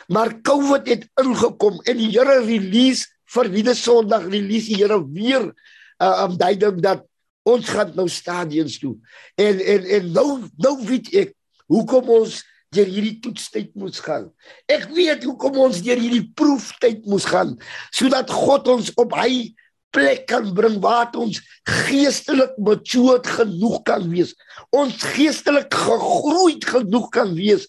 Maar 0.08 0.36
Covid 0.46 0.86
het 0.88 1.04
ingekom 1.20 1.80
en 1.82 1.98
die 1.98 2.12
Here 2.14 2.38
release 2.46 3.10
vir 3.34 3.50
die 3.50 3.74
Sondag 3.74 4.28
release 4.30 4.70
die 4.70 4.78
Here 4.78 5.00
weer 5.02 5.50
uh, 5.50 6.24
um 6.24 6.36
daai 6.38 6.56
ding 6.60 6.78
dat 6.84 7.04
ons 7.46 7.68
gaan 7.70 7.92
nou 7.94 8.08
stadions 8.10 8.78
toe. 8.82 8.96
En 9.38 9.60
en 9.60 9.90
en 9.98 10.12
nou 10.12 10.28
nou 10.62 10.76
weet 10.86 11.10
ek 11.26 11.34
hoekom 11.70 12.10
ons 12.20 12.40
deur 12.74 12.88
hierdie 12.90 13.18
toetstyd 13.22 13.74
moes 13.78 14.00
gaan. 14.02 14.30
Ek 14.70 14.88
weet 14.94 15.24
hoekom 15.26 15.58
ons 15.66 15.82
deur 15.82 15.98
hierdie 15.98 16.26
proeftyd 16.38 17.06
moes 17.10 17.26
gaan 17.26 17.56
sodat 17.94 18.30
God 18.30 18.70
ons 18.70 18.92
op 18.98 19.14
hy 19.18 19.54
plek 19.96 20.26
kan 20.28 20.50
bring 20.56 20.76
waar 20.84 21.08
ons 21.16 21.40
geestelik 21.88 22.56
matured 22.60 23.26
genoeg 23.38 23.78
kan 23.88 24.04
wees. 24.12 24.34
Ons 24.76 25.00
geestelik 25.16 25.72
gegroeid 25.72 26.66
genoeg 26.68 27.08
kan 27.14 27.32
wees 27.36 27.64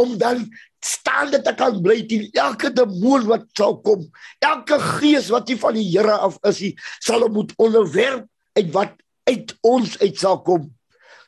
om 0.00 0.18
dan 0.20 0.44
staande 0.84 1.40
te 1.44 1.52
kan 1.56 1.78
bly 1.84 2.00
teen 2.08 2.28
elke 2.32 2.70
demoon 2.72 3.26
wat 3.28 3.46
sal 3.56 3.78
kom. 3.84 4.04
Elke 4.44 4.80
gees 5.00 5.30
wat 5.32 5.48
nie 5.48 5.58
van 5.60 5.76
die 5.76 5.86
Here 5.90 6.16
af 6.28 6.38
is 6.48 6.60
nie, 6.64 6.74
sal 7.04 7.24
hom 7.26 7.36
moet 7.40 7.54
onderwerp 7.60 8.26
uit 8.58 8.70
wat 8.76 8.96
uit 9.30 9.54
ons 9.66 9.96
uit 10.00 10.20
sal 10.20 10.40
kom. 10.44 10.68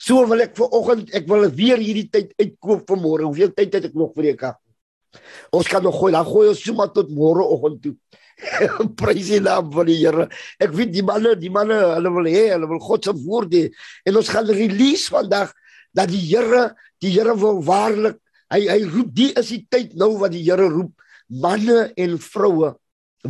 So 0.02 0.24
wil 0.26 0.42
ek 0.42 0.56
vir 0.58 0.72
oggend, 0.74 1.12
ek 1.14 1.28
wil 1.30 1.46
weer 1.54 1.80
hierdie 1.80 2.08
tyd 2.10 2.32
uitkoop 2.40 2.88
vir 2.88 3.00
môre. 3.00 3.28
Hoeveel 3.28 3.52
tyd 3.54 3.76
het 3.76 3.86
ek 3.92 3.96
nog 3.98 4.16
vir 4.16 4.32
ek? 4.32 4.48
Ons 5.54 5.68
kan 5.68 5.84
nog 5.84 5.98
gooi, 6.00 6.10
dan 6.14 6.26
gooi 6.26 6.48
ons 6.50 6.64
sommer 6.64 6.90
tot 6.90 7.12
môre 7.12 7.44
oggend 7.44 7.82
toe. 7.84 7.94
Prys 9.00 9.30
die 9.32 9.42
naam 9.42 9.70
van 9.74 9.86
die 9.88 10.00
Here. 10.00 10.28
Ek 10.62 10.72
weet 10.76 10.94
die 10.94 11.04
manne, 11.06 11.36
die 11.38 11.52
manne, 11.52 11.78
hulle 11.96 12.14
wil 12.14 12.30
hê, 12.30 12.48
hulle 12.54 12.70
wil 12.70 12.82
God 12.82 13.06
se 13.06 13.14
woord 13.24 13.54
hê. 13.54 13.66
En 14.08 14.18
ons 14.20 14.32
gaan 14.32 14.50
release 14.50 15.12
vandag 15.12 15.54
dat 15.94 16.10
die 16.10 16.24
Here, 16.30 16.70
die 17.02 17.12
Here 17.14 17.36
wil 17.38 17.62
waarlik 17.66 18.18
Hy 18.52 18.66
hy 18.68 18.82
roep 18.84 19.12
die 19.16 19.30
is 19.38 19.48
die 19.52 19.62
tyd 19.72 19.94
nou 19.96 20.12
wat 20.20 20.34
die 20.34 20.42
Here 20.44 20.68
roep 20.68 20.92
manne 21.42 21.86
en 21.96 22.18
vroue 22.20 22.74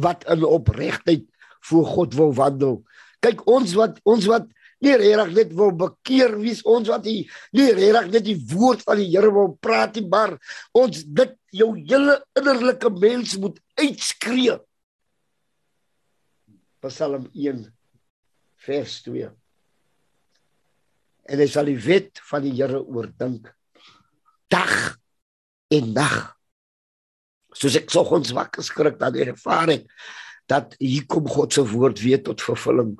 wat 0.03 0.25
in 0.33 0.43
opregtheid 0.47 1.29
voor 1.69 1.85
God 1.87 2.17
wil 2.19 2.33
wandel. 2.35 2.81
Kyk 3.23 3.45
ons 3.47 3.77
wat 3.79 4.01
ons 4.09 4.27
wat 4.31 4.49
nie 4.83 4.97
regtig 4.99 5.31
net 5.37 5.53
wil 5.55 5.71
bekeer 5.79 6.35
wie's 6.41 6.65
ons 6.67 6.91
wat 6.91 7.07
nie 7.07 7.29
nie 7.55 7.69
regtig 7.77 8.11
net 8.17 8.27
die 8.27 8.39
woord 8.51 8.83
van 8.89 8.99
die 8.99 9.11
Here 9.13 9.31
wil 9.31 9.55
praat 9.63 10.01
nie, 10.01 10.09
maar 10.11 10.35
ons 10.75 11.05
dit 11.07 11.39
jou 11.55 11.71
hele 11.79 12.19
innerlike 12.39 12.91
mens 12.99 13.37
moet 13.39 13.63
uitskree. 13.79 14.59
Psalm 16.83 17.29
1 17.33 17.65
vers 18.67 18.95
2. 19.07 19.31
En 21.31 21.39
hy 21.39 21.47
sal 21.51 21.71
die 21.71 21.79
wet 21.79 22.19
van 22.27 22.43
die 22.43 22.55
Here 22.59 22.81
oordink 22.83 23.53
dag 24.53 24.99
en 25.73 25.93
nag. 25.97 26.17
Soos 27.57 27.77
ek 27.79 27.93
soggens 27.93 28.33
wakker 28.37 28.65
skrik 28.67 28.99
dan 29.01 29.17
ervaar 29.17 29.71
ek 29.77 29.87
dat 30.51 30.75
hier 30.83 31.07
kom 31.09 31.29
God 31.31 31.55
se 31.55 31.63
woord 31.65 32.03
weer 32.03 32.21
tot 32.25 32.43
vervulling. 32.43 32.97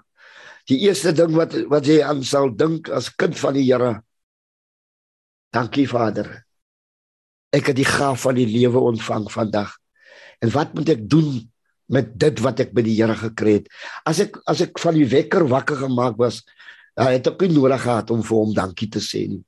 Die 0.71 0.79
eerste 0.87 1.13
ding 1.17 1.35
wat 1.35 1.57
wat 1.73 1.89
jy 1.89 1.99
aan 2.07 2.23
sal 2.25 2.53
dink 2.55 2.89
as 2.89 3.11
kind 3.19 3.37
van 3.39 3.59
die 3.59 3.67
Here. 3.67 3.97
Dankie 5.53 5.89
Vader. 5.91 6.31
Ek 7.53 7.69
het 7.69 7.77
die 7.77 7.89
gaaf 7.89 8.23
van 8.25 8.39
die 8.39 8.49
lewe 8.49 8.81
ontvang 8.93 9.27
vandag. 9.33 9.75
En 10.41 10.55
wat 10.55 10.73
moet 10.79 10.95
ek 10.95 11.03
doen 11.11 11.43
met 11.89 12.13
dit 12.19 12.41
wat 12.45 12.61
ek 12.61 12.75
by 12.77 12.85
die 12.87 12.97
Here 12.99 13.17
gekry 13.19 13.61
het? 13.61 13.71
As 14.07 14.21
ek 14.21 14.39
as 14.47 14.63
ek 14.65 14.79
van 14.83 14.95
die 14.95 15.09
wekker 15.09 15.47
wakker 15.51 15.83
gemaak 15.87 16.19
was, 16.21 16.43
dan 16.97 17.15
het 17.15 17.27
ek 17.27 17.47
nie 17.47 17.57
nodig 17.57 17.83
gehad 17.83 18.11
om 18.13 18.23
vir 18.23 18.37
hom 18.39 18.55
dankie 18.57 18.91
te 18.93 19.01
sê 19.01 19.27
nie. 19.29 19.43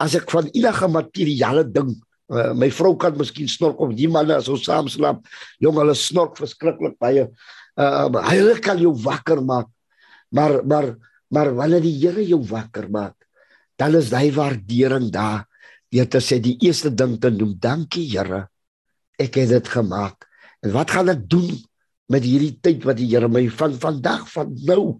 As 0.00 0.14
ek 0.18 0.30
van 0.30 0.48
enige 0.54 0.88
materiële 0.90 1.66
ding 1.70 1.96
Uh, 2.28 2.52
my 2.52 2.68
vrou 2.68 2.92
kan 3.00 3.14
miskien 3.16 3.48
snork 3.48 3.78
of 3.80 3.94
die 3.96 4.08
manne 4.12 4.34
as 4.36 4.50
ons 4.52 4.66
saam 4.68 4.88
slaap. 4.92 5.22
Jong, 5.64 5.78
hulle 5.80 5.94
snork 5.96 6.36
verskriklik 6.36 6.98
baie. 7.00 7.24
Uh 7.80 8.20
hulle 8.28 8.58
kan 8.60 8.76
jou 8.76 8.92
wakker 9.00 9.40
maak. 9.40 9.70
Maar 10.28 10.60
maar 10.60 10.90
maar 11.32 11.54
wanneer 11.56 11.80
die 11.84 11.96
Here 11.96 12.24
jou 12.24 12.42
wakker 12.44 12.88
maak, 12.92 13.16
dan 13.80 13.96
is 13.96 14.12
hy 14.12 14.28
waardering 14.36 15.08
daar. 15.12 15.46
Deur 15.88 16.08
te 16.08 16.20
sê 16.20 16.36
die 16.40 16.58
eerste 16.60 16.92
ding 16.92 17.16
te 17.20 17.32
noem, 17.32 17.56
dankie 17.56 18.04
Here. 18.12 18.44
Ek 19.16 19.40
het 19.40 19.48
dit 19.48 19.72
gemaak. 19.72 20.27
En 20.64 20.74
wat 20.74 20.90
gaan 20.94 21.10
ek 21.12 21.24
doen 21.30 21.50
met 22.12 22.24
hierdie 22.24 22.56
tyd 22.64 22.86
wat 22.88 22.98
die 22.98 23.08
Here 23.10 23.28
my 23.30 23.46
van 23.52 23.76
vandag 23.78 24.26
van 24.32 24.54
nou? 24.66 24.98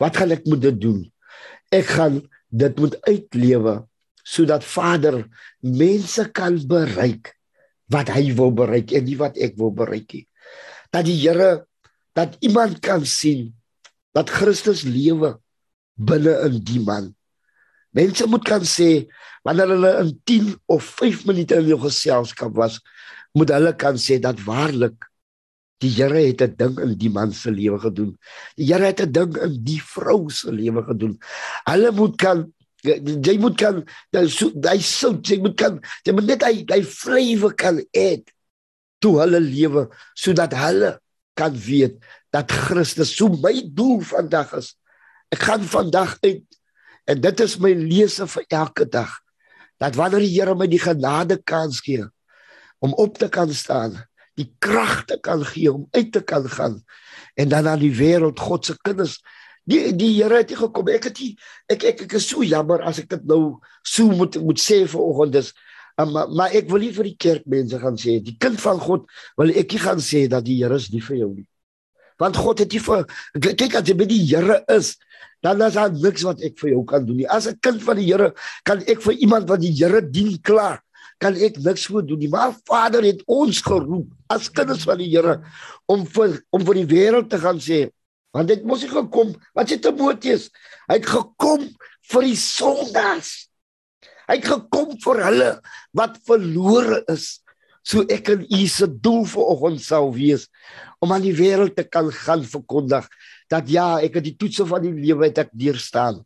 Wat 0.00 0.16
gaan 0.16 0.34
ek 0.34 0.46
moet 0.48 0.66
doen? 0.80 1.04
Ek 1.74 1.86
gaan 1.96 2.20
dit 2.50 2.82
moet 2.82 2.96
uitlewe 3.06 3.80
sodat 4.30 4.62
Vader 4.66 5.24
mense 5.64 6.22
kan 6.36 6.58
bereik 6.68 7.32
wat 7.90 8.12
hy 8.14 8.30
wil 8.38 8.52
bereik 8.54 8.92
en 8.94 9.06
nie 9.08 9.16
wat 9.18 9.38
ek 9.42 9.56
wil 9.58 9.72
bereik 9.74 10.12
nie. 10.14 10.26
Dat 10.94 11.08
die 11.08 11.18
Here 11.18 11.64
dat 12.14 12.36
iemand 12.44 12.78
kan 12.84 13.06
sien 13.06 13.50
dat 14.14 14.30
Christus 14.30 14.82
lewe 14.86 15.36
binne 15.94 16.34
in 16.46 16.58
die 16.66 16.82
man. 16.82 17.10
Mense 17.96 18.26
moet 18.30 18.44
kan 18.46 18.62
sê 18.66 19.08
wanneer 19.46 19.72
hulle 19.74 19.92
in 20.02 20.10
10 20.28 20.50
of 20.70 20.86
5 21.00 21.24
minute 21.30 21.56
in 21.58 21.70
jou 21.70 21.78
geselskap 21.82 22.54
was, 22.58 22.78
moet 23.36 23.52
hulle 23.54 23.72
kan 23.78 23.98
sê 24.00 24.18
dat 24.22 24.40
waarlik 24.46 25.10
die 25.80 25.92
Here 25.96 26.20
het 26.20 26.42
'n 26.42 26.56
ding 26.56 26.78
in 26.78 26.94
die 26.98 27.10
man 27.10 27.32
se 27.32 27.50
lewe 27.50 27.78
gedoen. 27.78 28.16
Die 28.56 28.66
Here 28.66 28.84
het 28.84 29.00
'n 29.00 29.12
ding 29.12 29.36
in 29.36 29.64
die 29.64 29.80
vrou 29.80 30.28
se 30.30 30.52
lewe 30.52 30.82
gedoen. 30.84 31.18
Hulle 31.64 31.90
moet 31.92 32.16
kan 32.16 32.52
jy 32.82 33.38
moet 33.38 33.56
kan 33.56 33.84
hy 34.12 34.78
sout 34.80 35.28
jy 35.28 35.38
moet 35.40 35.56
kan 35.56 35.80
jy 36.04 36.12
moet 36.12 36.26
net 36.26 36.42
hy 36.42 36.64
hy 36.68 36.82
flavor 36.82 37.52
kan 37.54 37.80
eet 37.92 38.30
toe 39.00 39.20
hulle 39.20 39.40
lewe 39.40 39.88
sodat 40.14 40.52
hulle 40.52 40.98
kan 41.36 41.52
weet 41.52 41.96
dat 42.32 42.52
Christus 42.52 43.16
so 43.16 43.28
my 43.28 43.62
doel 43.74 44.00
vandag 44.00 44.52
is. 44.54 44.76
Ek 45.32 45.42
gaan 45.42 45.64
vandag 45.64 46.18
uit 46.22 46.44
en 47.06 47.20
dit 47.20 47.40
is 47.40 47.58
my 47.58 47.72
lese 47.72 48.26
vir 48.26 48.44
elke 48.48 48.84
dag. 48.88 49.10
Dat 49.80 49.96
wanneer 49.96 50.20
die 50.20 50.34
Here 50.36 50.54
my 50.54 50.66
die 50.66 50.80
genade 50.82 51.40
kans 51.44 51.80
gee 51.80 52.04
om 52.80 52.96
op 52.96 53.18
te 53.20 53.28
kan 53.28 53.52
staan, 53.54 53.98
die 54.40 54.48
krag 54.62 55.04
te 55.08 55.18
kan 55.20 55.44
gee 55.44 55.72
om 55.72 55.86
uit 55.92 56.12
te 56.12 56.22
kan 56.24 56.48
gaan 56.48 56.80
en 57.34 57.48
dan 57.48 57.68
aan 57.68 57.82
die 57.82 57.94
wêreld 57.94 58.40
God 58.40 58.66
se 58.66 58.76
kinders. 58.82 59.18
Die 59.68 59.92
die 59.96 60.14
Here 60.16 60.40
het 60.40 60.52
gekom. 60.56 60.88
Ek 60.88 61.10
het 61.10 61.18
die, 61.18 61.34
ek, 61.70 61.84
ek 61.92 62.06
ek 62.06 62.14
is 62.18 62.28
so 62.30 62.44
jammer 62.46 62.82
as 62.86 63.02
ek 63.02 63.10
dit 63.12 63.26
nou 63.28 63.60
so 63.86 64.08
moet 64.16 64.38
moet 64.42 64.60
sê 64.60 64.82
vanoggend 64.88 65.36
dis 65.36 65.52
um, 66.00 66.10
maar, 66.14 66.32
maar 66.32 66.56
ek 66.56 66.70
wil 66.72 66.82
nie 66.86 66.94
vir 66.96 67.10
die 67.10 67.18
kerkmense 67.20 67.78
gaan 67.82 67.98
sê 68.00 68.18
die 68.24 68.36
kind 68.40 68.60
van 68.62 68.80
God 68.80 69.06
wil 69.40 69.52
ek 69.52 69.76
nie 69.76 69.82
gaan 69.84 70.02
sê 70.04 70.24
dat 70.32 70.46
die 70.48 70.58
Here 70.62 70.80
is 70.80 70.88
nie 70.94 71.04
vir 71.04 71.20
jou 71.20 71.30
nie. 71.36 71.46
Want 72.20 72.36
God 72.40 72.64
het 72.64 72.72
nie 72.72 72.82
vir 72.84 73.06
kyk 73.36 73.78
as 73.80 73.88
jy 73.88 73.96
by 74.00 74.08
die 74.10 74.24
Here 74.24 74.62
is 74.72 74.96
dan 75.44 75.62
is 75.64 75.76
daar 75.76 75.92
niks 75.92 76.24
wat 76.26 76.42
ek 76.44 76.58
vir 76.60 76.74
jou 76.74 76.84
kan 76.88 77.04
doen 77.06 77.22
nie. 77.22 77.28
As 77.28 77.46
'n 77.48 77.60
kind 77.60 77.82
van 77.84 77.96
die 77.96 78.08
Here 78.08 78.32
kan 78.64 78.82
ek 78.86 79.04
vir 79.04 79.14
iemand 79.20 79.48
wat 79.48 79.60
die 79.60 79.72
Here 79.72 80.00
dien 80.00 80.40
klaar 80.40 80.80
kan 81.20 81.36
ek 81.36 81.58
niks 81.62 81.86
voor 81.90 82.06
doen 82.06 82.20
nie 82.22 82.30
maar 82.32 82.54
Vader 82.68 83.04
het 83.06 83.22
ons 83.30 83.60
geroep 83.66 84.08
as 84.32 84.50
kinders 84.52 84.86
van 84.88 85.00
die 85.00 85.10
Here 85.12 85.40
om 85.90 86.06
vir 86.16 86.40
om 86.54 86.64
vir 86.66 86.82
die 86.82 86.88
wêreld 86.94 87.30
te 87.32 87.40
gaan 87.42 87.60
sê 87.62 87.88
want 88.34 88.50
dit 88.50 88.64
mos 88.66 88.84
nie 88.84 88.92
gekom 88.92 89.34
wat 89.56 89.70
sê 89.70 89.80
Timoteus 89.82 90.48
hy 90.88 90.98
het 90.98 91.08
gekom 91.10 91.68
vir 92.12 92.26
die 92.28 92.40
sondaars 92.40 93.34
hy 94.30 94.38
het 94.38 94.50
gekom 94.50 94.96
vir 95.04 95.24
hulle 95.28 95.52
wat 95.96 96.20
verlore 96.28 97.02
is 97.12 97.40
so 97.86 98.04
ek 98.12 98.28
en 98.34 98.44
u 98.44 98.62
se 98.68 98.86
doel 99.02 99.24
vir 99.28 99.52
oggend 99.54 99.82
sou 99.82 100.04
wees 100.14 100.46
om 101.00 101.12
aan 101.14 101.24
die 101.24 101.36
wêreld 101.36 101.74
te 101.76 101.86
kan 101.88 102.10
gaan 102.12 102.44
verkondig 102.44 103.08
dat 103.50 103.70
ja, 103.70 103.98
ek 103.98 104.20
het 104.20 104.26
die 104.28 104.36
toetse 104.38 104.66
van 104.68 104.84
die 104.84 104.94
lewe 104.94 105.26
het 105.26 105.40
ek 105.42 105.54
deurstaan. 105.56 106.20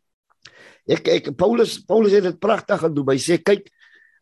Ek 0.84 1.08
ek 1.08 1.30
Paulus 1.40 1.78
Paulus 1.88 2.12
het 2.12 2.26
dit 2.26 2.40
pragtig 2.40 2.82
gedoen. 2.82 3.14
Hy 3.14 3.20
sê 3.22 3.38
kyk, 3.40 3.70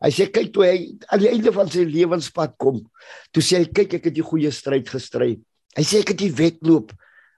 hy 0.03 0.11
sê 0.15 0.27
kyk 0.35 0.51
toe 0.55 0.67
hy 0.67 0.77
aan 1.09 1.23
die 1.23 1.31
einde 1.31 1.53
van 1.55 1.71
sy 1.71 1.87
lewenspad 1.87 2.57
kom, 2.61 2.83
toe 3.33 3.45
sê 3.45 3.63
hy 3.63 3.71
kyk 3.71 3.99
ek 4.01 4.11
het 4.11 4.17
die 4.17 4.27
goeie 4.27 4.51
stryd 4.55 4.91
gestry. 4.91 5.37
Hy 5.77 5.85
sê 5.87 6.03
ek 6.03 6.13
het 6.13 6.21
die 6.21 6.35
wedloop. 6.37 6.93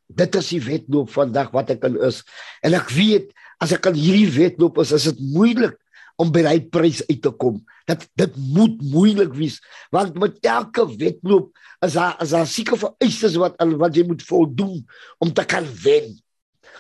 Dit 0.09 0.37
is 0.37 0.51
die 0.53 0.63
wedloop 0.65 1.13
vandag 1.13 1.53
wat 1.55 1.73
ek 1.75 1.87
in 1.89 1.97
is. 2.05 2.23
En 2.65 2.77
ek 2.77 2.91
weet 2.95 3.31
as 3.63 3.73
ek 3.77 3.87
aan 3.89 3.97
hierdie 3.99 4.31
wedloop 4.35 4.81
is, 4.83 4.93
is 4.97 5.09
dit 5.13 5.23
moeilik 5.35 5.77
om 6.21 6.31
by 6.35 6.45
daai 6.47 6.67
prys 6.71 7.03
uit 7.09 7.21
te 7.23 7.33
kom. 7.41 7.61
Dat 7.89 8.05
dit 8.19 8.37
moet 8.55 8.77
moeilik 8.93 9.33
wees 9.37 9.61
want 9.95 10.17
met 10.21 10.39
elke 10.47 10.87
wedloop 10.97 11.53
is 11.85 11.97
daar 11.99 12.17
is 12.23 12.35
daar 12.35 12.49
seker 12.49 12.81
vereistes 12.81 13.39
wat 13.41 13.59
wat 13.81 13.97
jy 13.97 14.07
moet 14.09 14.23
voldoen 14.25 14.79
om 15.23 15.33
te 15.33 15.45
kan 15.49 15.67
wen. 15.85 16.15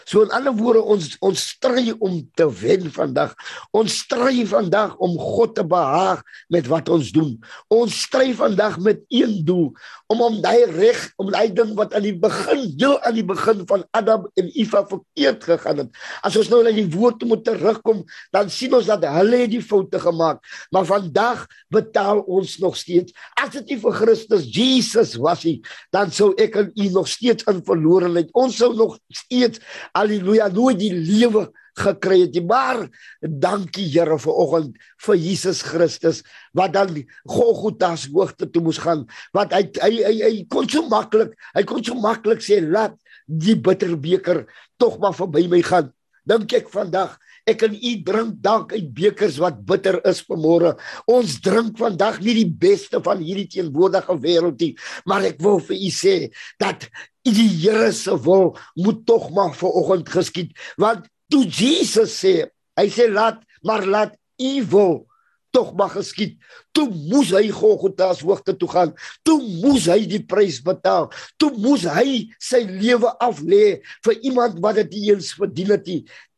So 0.04 0.22
in 0.24 0.32
ander 0.36 0.54
woorde 0.56 0.82
ons 0.82 1.16
ons 1.24 1.46
stry 1.54 1.92
om 1.98 2.20
te 2.36 2.46
wen 2.60 2.90
vandag. 2.92 3.34
Ons 3.76 3.98
stry 4.04 4.44
vandag 4.48 4.96
om 5.02 5.16
God 5.20 5.54
te 5.56 5.64
behaag 5.66 6.22
met 6.52 6.68
wat 6.70 6.90
ons 6.92 7.12
doen. 7.14 7.34
Ons 7.72 8.04
stry 8.06 8.32
vandag 8.36 8.78
met 8.84 9.02
een 9.08 9.40
doel 9.46 9.72
om 10.12 10.20
om 10.24 10.40
daai 10.44 10.64
reg 10.70 11.00
om 11.20 11.30
daai 11.32 11.52
ding 11.56 11.72
wat 11.78 11.94
aan 11.96 12.04
die 12.06 12.16
begin 12.20 12.66
heel 12.78 12.98
aan 13.02 13.16
die 13.16 13.26
begin 13.26 13.64
van 13.68 13.84
Adam 13.96 14.28
en 14.38 14.50
Eva 14.52 14.84
verkeerd 14.88 15.44
gegaan 15.44 15.84
het. 15.84 16.02
As 16.26 16.36
ons 16.38 16.50
nou 16.52 16.62
na 16.64 16.72
die 16.74 16.88
woord 16.92 17.24
moet 17.28 17.44
terugkom, 17.46 18.04
dan 18.34 18.50
sien 18.52 18.74
ons 18.76 18.88
dat 18.88 19.04
hulle 19.16 19.44
die 19.50 19.62
foute 19.64 20.00
gemaak, 20.00 20.42
maar 20.74 20.86
vandag 20.88 21.44
betaal 21.72 22.22
ons 22.30 22.58
nog 22.62 22.76
steeds. 22.78 23.14
As 23.40 23.52
dit 23.56 23.74
nie 23.74 23.80
vir 23.82 23.96
Christus 23.96 24.46
Jesus 24.52 25.14
was 25.20 25.44
nie, 25.48 25.58
dan 25.94 26.12
sou 26.14 26.32
ek 26.40 26.58
en 26.60 26.70
u 26.74 26.88
nog 26.94 27.08
steeds 27.10 27.46
in 27.50 27.62
verlorenheid. 27.66 28.32
Ons 28.36 28.58
sou 28.60 28.72
nog 28.76 28.98
steeds 29.12 29.62
Halleluja, 29.94 30.48
nooit 30.52 30.80
die 30.80 30.92
lewe 30.92 31.48
gekry 31.78 32.20
het 32.24 32.36
nie. 32.36 32.44
Maar 32.46 32.84
dankie 33.22 33.86
Here 33.92 34.18
vir 34.18 34.40
oggend 34.44 34.78
vir 35.06 35.18
Jesus 35.20 35.62
Christus 35.66 36.22
wat 36.56 36.74
dan 36.74 36.94
Golgotha 37.30 37.94
se 37.96 38.12
hoogte 38.14 38.50
toe 38.50 38.62
moes 38.64 38.80
gaan. 38.82 39.06
Wat 39.34 39.54
hy 39.54 39.66
hy 39.80 39.92
hy, 40.02 40.14
hy 40.22 40.34
kon 40.50 40.68
so 40.70 40.86
maklik, 40.90 41.34
hy 41.54 41.66
kon 41.68 41.84
so 41.84 41.98
maklik 41.98 42.42
sê 42.44 42.60
laat 42.62 42.96
die 43.26 43.56
bitterbeker 43.56 44.44
tog 44.78 44.98
maar 45.02 45.14
verby 45.16 45.46
my 45.50 45.62
gaan. 45.64 45.92
Dink 46.24 46.52
ek 46.56 46.72
vandag 46.72 47.18
Ek 47.44 47.58
kan 47.60 47.74
u 47.76 47.90
drink 48.00 48.38
dank 48.40 48.70
uit 48.72 48.86
bekers 48.96 49.36
wat 49.42 49.58
bitter 49.68 49.98
is 50.08 50.22
vanmôre. 50.24 50.70
Ons 51.12 51.36
drink 51.44 51.76
vandag 51.76 52.22
nie 52.24 52.38
die 52.38 52.48
beste 52.48 53.02
van 53.04 53.20
hierdie 53.20 53.50
teenwoordige 53.52 54.16
wêreld 54.22 54.64
nie, 54.64 54.70
maar 55.04 55.26
ek 55.28 55.42
wil 55.44 55.60
vir 55.66 55.76
u 55.76 55.90
sê 55.92 56.14
dat 56.62 56.88
die 57.32 57.48
Here 57.48 57.92
se 57.92 58.12
wil 58.24 58.56
moet 58.74 59.06
tog 59.06 59.30
maar 59.30 59.54
vanoggend 59.56 60.08
geskied. 60.08 60.52
Want 60.76 61.08
toe 61.32 61.44
Jesus 61.46 62.18
sê, 62.20 62.34
hy 62.76 62.86
sê 62.92 63.08
laat 63.08 63.40
maar 63.64 63.86
laat 63.86 64.16
u 64.40 64.64
wil 64.68 65.06
tog 65.54 65.72
mag 65.78 65.94
geskied. 65.94 66.34
Toe 66.74 66.88
moes 66.90 67.30
hy 67.34 67.46
Golgotha 67.54 68.10
se 68.14 68.26
hoogte 68.26 68.56
toe 68.58 68.68
gaan. 68.68 68.92
Toe 69.22 69.38
moes 69.62 69.86
hy 69.90 70.02
die 70.10 70.22
prys 70.26 70.58
betaal. 70.66 71.08
Toe 71.38 71.52
moes 71.54 71.86
hy 71.86 72.24
sy 72.42 72.64
lewe 72.66 73.12
aflê 73.22 73.78
vir 74.04 74.20
iemand 74.26 74.58
wat 74.64 74.82
dit 74.82 74.98
eens 75.06 75.32
verdien 75.38 75.76
het. 75.76 75.90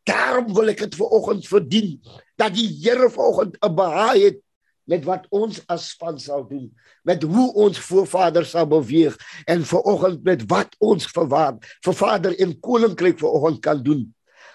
Daarom 0.06 0.52
wil 0.54 0.70
ek 0.70 0.84
dit 0.84 0.98
ver 1.00 1.14
oggend 1.18 1.48
verdien 1.48 1.94
dat 2.38 2.52
die 2.54 2.68
Here 2.84 3.08
ver 3.10 3.30
oggend 3.32 3.56
'n 3.58 3.74
behaag 3.74 4.20
het 4.20 4.42
met 4.90 5.06
wat 5.06 5.26
ons 5.34 5.60
as 5.72 5.90
span 5.92 6.18
sal 6.22 6.44
doen, 6.48 6.66
met 7.06 7.22
hoe 7.26 7.46
ons 7.66 7.78
voorvaders 7.88 8.54
sal 8.54 8.68
beweeg 8.70 9.16
en 9.50 9.64
vanoggend 9.66 10.22
met 10.26 10.44
wat 10.50 10.76
ons 10.78 11.08
vir 11.12 11.30
wat 11.32 11.72
vir 11.84 11.98
Vader 12.02 12.36
en 12.42 12.54
koninkryk 12.62 13.18
vanoggend 13.22 13.62
kan 13.64 13.82
doen. 13.82 14.06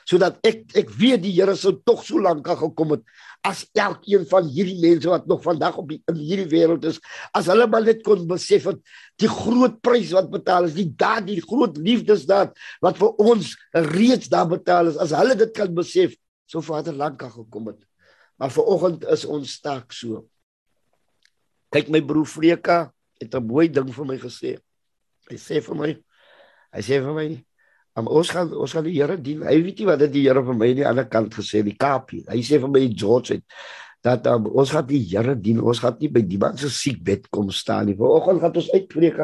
Sodat 0.09 0.39
ek 0.47 0.63
ek 0.79 0.89
weet 0.97 1.21
die 1.23 1.33
Here 1.35 1.53
sou 1.55 1.75
tog 1.85 2.01
so 2.07 2.19
lank 2.19 2.47
al 2.49 2.57
gekom 2.63 2.95
het 2.95 3.03
as 3.45 3.63
elkeen 3.77 4.25
van 4.29 4.47
hierdie 4.53 4.79
mense 4.81 5.09
wat 5.09 5.27
nog 5.29 5.41
vandag 5.43 5.77
op 5.81 5.87
die, 5.89 5.99
in 6.09 6.17
hierdie 6.19 6.49
wêreld 6.51 6.85
is, 6.85 6.99
as 7.37 7.49
hulle 7.49 7.65
maar 7.69 7.85
net 7.85 8.03
kon 8.05 8.27
besef 8.29 8.67
het 8.69 8.81
die 9.21 9.29
groot 9.29 9.79
prys 9.85 10.13
wat 10.17 10.29
betaal 10.33 10.69
is, 10.69 10.77
die 10.77 10.89
daardie 10.89 11.39
groot 11.41 11.77
liefdesdaad 11.81 12.53
wat 12.85 12.99
vir 13.01 13.23
ons 13.25 13.55
reeds 13.93 14.29
daar 14.29 14.49
betaal 14.49 14.93
is, 14.93 14.99
as 15.01 15.15
hulle 15.17 15.37
dit 15.39 15.53
kan 15.57 15.73
besef, 15.73 16.13
sou 16.49 16.61
Vader 16.65 16.97
lank 16.97 17.23
al 17.25 17.33
gekom 17.33 17.71
het. 17.73 17.81
Maar 18.41 18.49
vanoggend 18.49 19.05
is 19.13 19.27
ons 19.29 19.53
sterk 19.59 19.93
so. 19.93 20.23
Kyk 21.69 21.91
my 21.93 22.01
broer 22.01 22.25
Freka 22.25 22.79
het 23.21 23.35
'n 23.37 23.45
mooi 23.45 23.69
ding 23.69 23.93
vir 23.93 24.05
my 24.05 24.17
gesê. 24.17 24.57
Hy 25.29 25.37
sê 25.37 25.61
vir 25.61 25.75
my 25.75 25.91
hy 26.73 26.81
sê 26.81 26.97
vir 27.03 27.13
my 27.13 27.29
Um, 27.99 28.07
ons 28.07 28.29
gaan 28.31 28.47
ons 28.55 28.71
gaan 28.71 28.85
die 28.87 28.95
Here 28.95 29.17
dien. 29.19 29.41
Hy 29.43 29.57
weet 29.65 29.81
nie 29.81 29.87
wat 29.89 29.99
dit 29.99 30.13
die 30.13 30.23
Here 30.23 30.39
vir 30.47 30.55
my 30.55 30.69
aan 30.71 30.79
die 30.79 30.87
ander 30.87 31.07
kant 31.11 31.33
gesê 31.35 31.59
die 31.65 31.75
Kaapie. 31.75 32.23
Hy 32.29 32.39
sê 32.39 32.59
vir 32.63 32.71
my 32.71 32.85
George 32.95 33.35
het 33.35 33.43
dat 34.01 34.25
um, 34.31 34.47
ons 34.47 34.71
gaan 34.71 34.87
die 34.87 35.01
Here 35.03 35.35
dien. 35.35 35.59
Ons 35.59 35.81
gaan 35.83 35.97
nie 35.99 36.07
by 36.07 36.23
die 36.23 36.39
man 36.39 36.55
se 36.57 36.71
siek 36.71 37.01
bed 37.03 37.27
kom 37.29 37.51
staan 37.51 37.89
nie. 37.89 37.97
Vanoggend 37.99 38.39
gaan 38.41 38.55
ons 38.55 38.71
uitpreek 38.71 39.19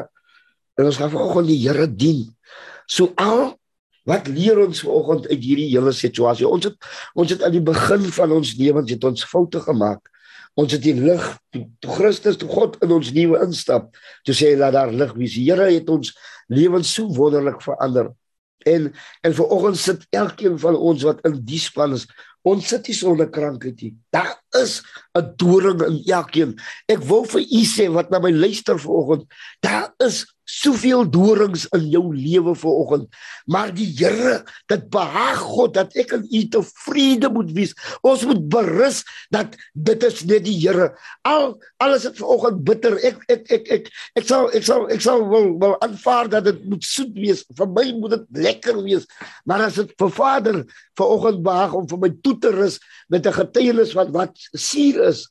en 0.78 0.86
ons 0.86 1.00
gaan 1.00 1.14
vanoggend 1.14 1.48
die 1.48 1.62
Here 1.64 1.88
dien. 1.88 2.26
So 2.88 3.14
al 3.16 3.56
Wat 4.08 4.28
leer 4.32 4.60
ons 4.64 4.84
vanoggend 4.86 5.28
uit 5.28 5.42
hierdie 5.44 5.72
hele 5.74 5.92
situasie? 5.96 6.48
Ons 6.48 6.70
het 6.70 6.92
ons 7.18 7.32
het 7.34 7.44
aan 7.44 7.56
die 7.58 7.64
begin 7.64 8.06
van 8.16 8.36
ons 8.38 8.54
lewens 8.60 8.92
het 8.94 9.04
ons 9.08 9.26
foute 9.28 9.60
gemaak. 9.66 10.08
Ons 10.58 10.74
het 10.74 10.82
die 10.82 10.96
lig, 10.98 11.26
toe 11.54 11.96
Christus, 12.00 12.40
toe 12.42 12.48
God 12.50 12.80
in 12.86 12.94
ons 12.96 13.12
lewe 13.14 13.42
instap, 13.46 13.92
toe 14.26 14.34
sê 14.34 14.54
hy 14.54 14.62
laat 14.62 14.74
daar 14.74 14.94
lig 14.94 15.12
wees. 15.20 15.36
Die 15.36 15.44
Here 15.52 15.68
het 15.70 15.92
ons 15.94 16.16
lewens 16.50 16.94
so 16.96 17.12
wonderlik 17.14 17.60
verander. 17.66 18.14
En 18.66 18.90
en 19.28 19.36
vanoggend 19.38 19.78
sit 19.78 20.08
elkeen 20.16 20.58
van 20.60 20.76
ons 20.76 21.04
wat 21.06 21.22
in 21.28 21.38
die 21.46 21.62
span 21.62 21.94
is, 22.00 22.08
ons 22.48 22.72
sit 22.72 22.88
nie 22.88 22.96
sonder 22.98 23.30
krankheid 23.30 23.84
nie. 23.84 23.94
Daar 24.16 24.34
is 24.56 24.84
'n 25.18 25.34
doring 25.36 25.82
in 25.82 26.02
elkeen. 26.06 26.60
Ek 26.88 27.04
wil 27.04 27.26
vir 27.26 27.42
u 27.42 27.62
sê 27.66 27.92
wat 27.92 28.10
na 28.10 28.20
my 28.20 28.32
luister 28.32 28.80
vanoggend, 28.80 29.26
daar 29.60 29.94
is 29.98 30.26
soveel 30.48 31.04
dorings 31.12 31.66
in 31.76 31.90
jou 31.92 32.04
lewe 32.16 32.56
vanoggend. 32.56 33.08
Maar 33.52 33.74
die 33.76 33.88
Here, 33.98 34.44
dit 34.72 34.84
behaag 34.94 35.42
God 35.44 35.74
dat 35.76 35.96
ek 36.00 36.14
en 36.16 36.24
u 36.24 36.42
tevrede 36.54 37.30
moet 37.34 37.52
wees. 37.56 37.74
Ons 38.06 38.24
moet 38.28 38.44
berus 38.52 39.02
dat 39.34 39.58
dit 39.74 40.06
is 40.08 40.24
net 40.30 40.46
die 40.48 40.56
Here. 40.62 40.94
Al 41.28 41.58
alles 41.84 42.08
het 42.08 42.20
vanoggend 42.22 42.64
bitter. 42.68 42.96
Ek 43.04 43.20
ek 43.28 43.52
ek 43.58 43.72
ek 43.78 43.92
ek 44.22 44.30
sal 44.30 44.48
ek 44.56 44.68
sal 44.68 44.88
ek 44.94 45.04
sal 45.04 45.26
wil 45.28 45.52
wil 45.60 45.76
aanvaar 45.84 46.32
dat 46.32 46.48
dit 46.48 46.64
moet 46.70 46.88
soet 46.88 47.12
wees. 47.20 47.44
Vir 47.58 47.72
my 47.76 47.88
moet 48.00 48.16
dit 48.16 48.44
lekker 48.48 48.80
wees. 48.88 49.08
Maar 49.44 49.68
as 49.68 49.82
dit 49.82 49.92
vir 50.00 50.14
Vader 50.16 50.64
vanoggend 50.98 51.44
behaag 51.44 51.76
om 51.76 51.90
vir 51.92 52.04
my 52.08 52.12
toe 52.24 52.38
te 52.40 52.56
rus 52.56 52.80
met 53.12 53.28
'n 53.28 53.36
getuienis 53.36 53.92
van 53.92 54.12
wat 54.16 54.37
suur 54.54 55.02
is, 55.08 55.26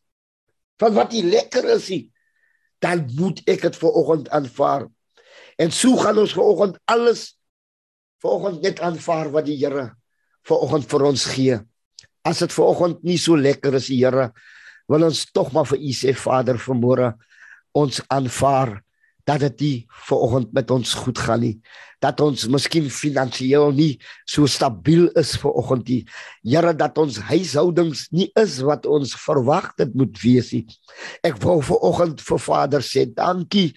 van 0.80 0.94
wat 0.96 1.14
nie 1.14 1.24
lekker 1.24 1.64
is 1.76 1.88
nie, 1.92 2.02
dan 2.84 3.07
moet 3.16 3.40
ek 3.48 3.64
dit 3.68 3.78
vanoggend 3.80 4.28
aanvaar. 4.34 4.86
En 5.57 5.72
so 5.72 5.96
gaan 6.00 6.18
ons 6.20 6.34
vanoggend 6.36 6.76
alles 6.92 7.30
vanoggend 8.24 8.62
net 8.64 8.82
aanvaar 8.84 9.30
wat 9.32 9.48
die 9.48 9.57
Here 9.61 9.90
vanoggend 10.46 10.88
vir 10.90 11.04
ons 11.09 11.24
gee. 11.32 11.57
As 12.26 12.42
dit 12.42 12.52
vanoggend 12.52 13.02
nie 13.07 13.18
so 13.18 13.36
lekker 13.38 13.78
is, 13.78 13.88
Here 13.88 14.30
wil 14.90 15.07
ons 15.09 15.24
tog 15.34 15.52
maar 15.54 15.66
vir 15.66 15.82
u 15.82 15.92
sê 15.96 16.14
Vader 16.14 16.61
vanmôre 16.62 17.14
ons 17.76 18.00
aanvaar 18.12 18.76
dat 19.27 19.43
dit 19.43 19.61
nie 19.61 19.77
vanoggend 20.07 20.53
met 20.55 20.70
ons 20.70 20.95
goed 20.95 21.18
gaan 21.18 21.43
nie. 21.43 21.57
Dat 22.05 22.20
ons 22.22 22.45
miskien 22.53 22.87
finansiëel 22.93 23.72
nie 23.74 23.97
so 24.29 24.47
stabiel 24.47 25.09
is 25.18 25.35
vanoggend 25.43 25.89
nie. 25.91 26.03
Here 26.47 26.74
dat 26.77 26.99
ons 27.03 27.18
huishoudings 27.31 28.07
nie 28.14 28.29
is 28.39 28.61
wat 28.66 28.87
ons 28.87 29.16
verwag 29.24 29.72
dit 29.81 29.95
moet 29.99 30.22
wees 30.22 30.53
nie. 30.55 30.66
Ek 31.27 31.41
wou 31.43 31.59
vanoggend 31.64 32.22
vir 32.22 32.43
Vader 32.47 32.87
sê 32.87 33.07
dankie 33.11 33.72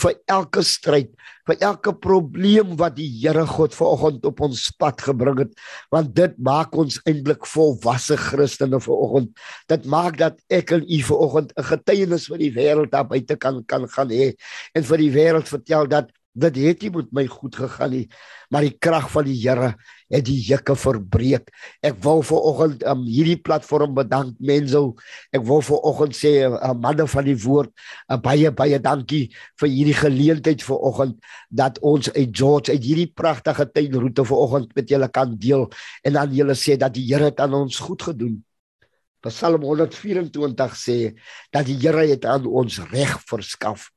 vir 0.00 0.16
elke 0.38 0.64
stryd 0.64 1.12
vir 1.48 1.60
elke 1.60 1.92
probleem 1.92 2.74
wat 2.80 2.96
die 2.96 3.08
Here 3.20 3.44
God 3.46 3.74
vanoggend 3.76 4.24
op 4.28 4.40
ons 4.46 4.66
pad 4.80 5.02
gebring 5.04 5.42
het 5.44 5.52
want 5.94 6.14
dit 6.16 6.34
maak 6.38 6.74
ons 6.76 7.00
eintlik 7.04 7.46
volwasse 7.46 8.16
Christene 8.16 8.80
vanoggend. 8.80 9.32
Dit 9.68 9.86
maak 9.90 10.18
dat 10.20 10.40
ek 10.52 10.72
en 10.78 10.84
u 10.88 11.00
vanoggend 11.02 11.52
'n 11.56 11.68
getuienis 11.70 12.28
vir 12.28 12.38
die 12.38 12.52
wêreld 12.52 12.90
daar 12.90 13.08
buite 13.08 13.36
kan 13.36 13.64
kan 13.66 13.88
gaan 13.88 14.10
hê 14.10 14.34
en 14.74 14.82
vir 14.82 14.98
die 14.98 15.12
wêreld 15.12 15.48
vertel 15.48 15.86
dat 15.86 16.10
dit 16.34 16.56
het 16.64 16.82
nie 16.82 16.90
met 16.90 17.12
my 17.14 17.26
goed 17.30 17.56
gegaan 17.56 17.92
nie 17.94 18.06
maar 18.54 18.64
die 18.66 18.74
krag 18.78 19.08
van 19.10 19.26
die 19.26 19.36
Here 19.40 19.74
het 20.12 20.24
die 20.28 20.36
juke 20.38 20.76
verbreek. 20.78 21.48
Ek 21.82 21.96
wil 22.04 22.22
vanoggend 22.22 22.84
um, 22.86 23.02
hierdie 23.08 23.38
platform 23.42 23.96
bedank 23.96 24.36
mense 24.38 24.78
ek 25.34 25.42
wil 25.48 25.62
vanoggend 25.64 26.16
sê 26.16 26.34
uh, 26.46 26.72
manne 26.78 27.06
van 27.10 27.26
die 27.26 27.36
woord 27.42 27.72
uh, 27.72 28.18
baie 28.22 28.52
baie 28.54 28.78
dankie 28.82 29.24
vir 29.60 29.72
hierdie 29.72 29.96
geleentheid 29.98 30.62
vanoggend 30.62 31.18
dat 31.50 31.80
ons 31.82 32.12
uit 32.14 32.30
George 32.30 32.72
uit 32.72 32.84
hierdie 32.84 33.10
pragtige 33.10 33.66
tuinroete 33.72 34.26
vanoggend 34.28 34.74
met 34.76 34.90
julle 34.94 35.10
kan 35.10 35.34
deel 35.38 35.68
en 36.04 36.18
dan 36.20 36.34
julle 36.34 36.58
sê 36.58 36.78
dat 36.78 36.94
die 36.94 37.08
Here 37.10 37.30
het 37.30 37.40
aan 37.42 37.54
ons 37.54 37.78
goed 37.82 38.02
gedoen. 38.02 38.38
Psalm 39.24 39.64
124 39.64 40.76
sê 40.78 40.98
dat 41.50 41.66
die 41.66 41.78
Here 41.80 42.06
het 42.10 42.26
aan 42.28 42.46
ons 42.46 42.78
reg 42.92 43.18
verskaf 43.28 43.90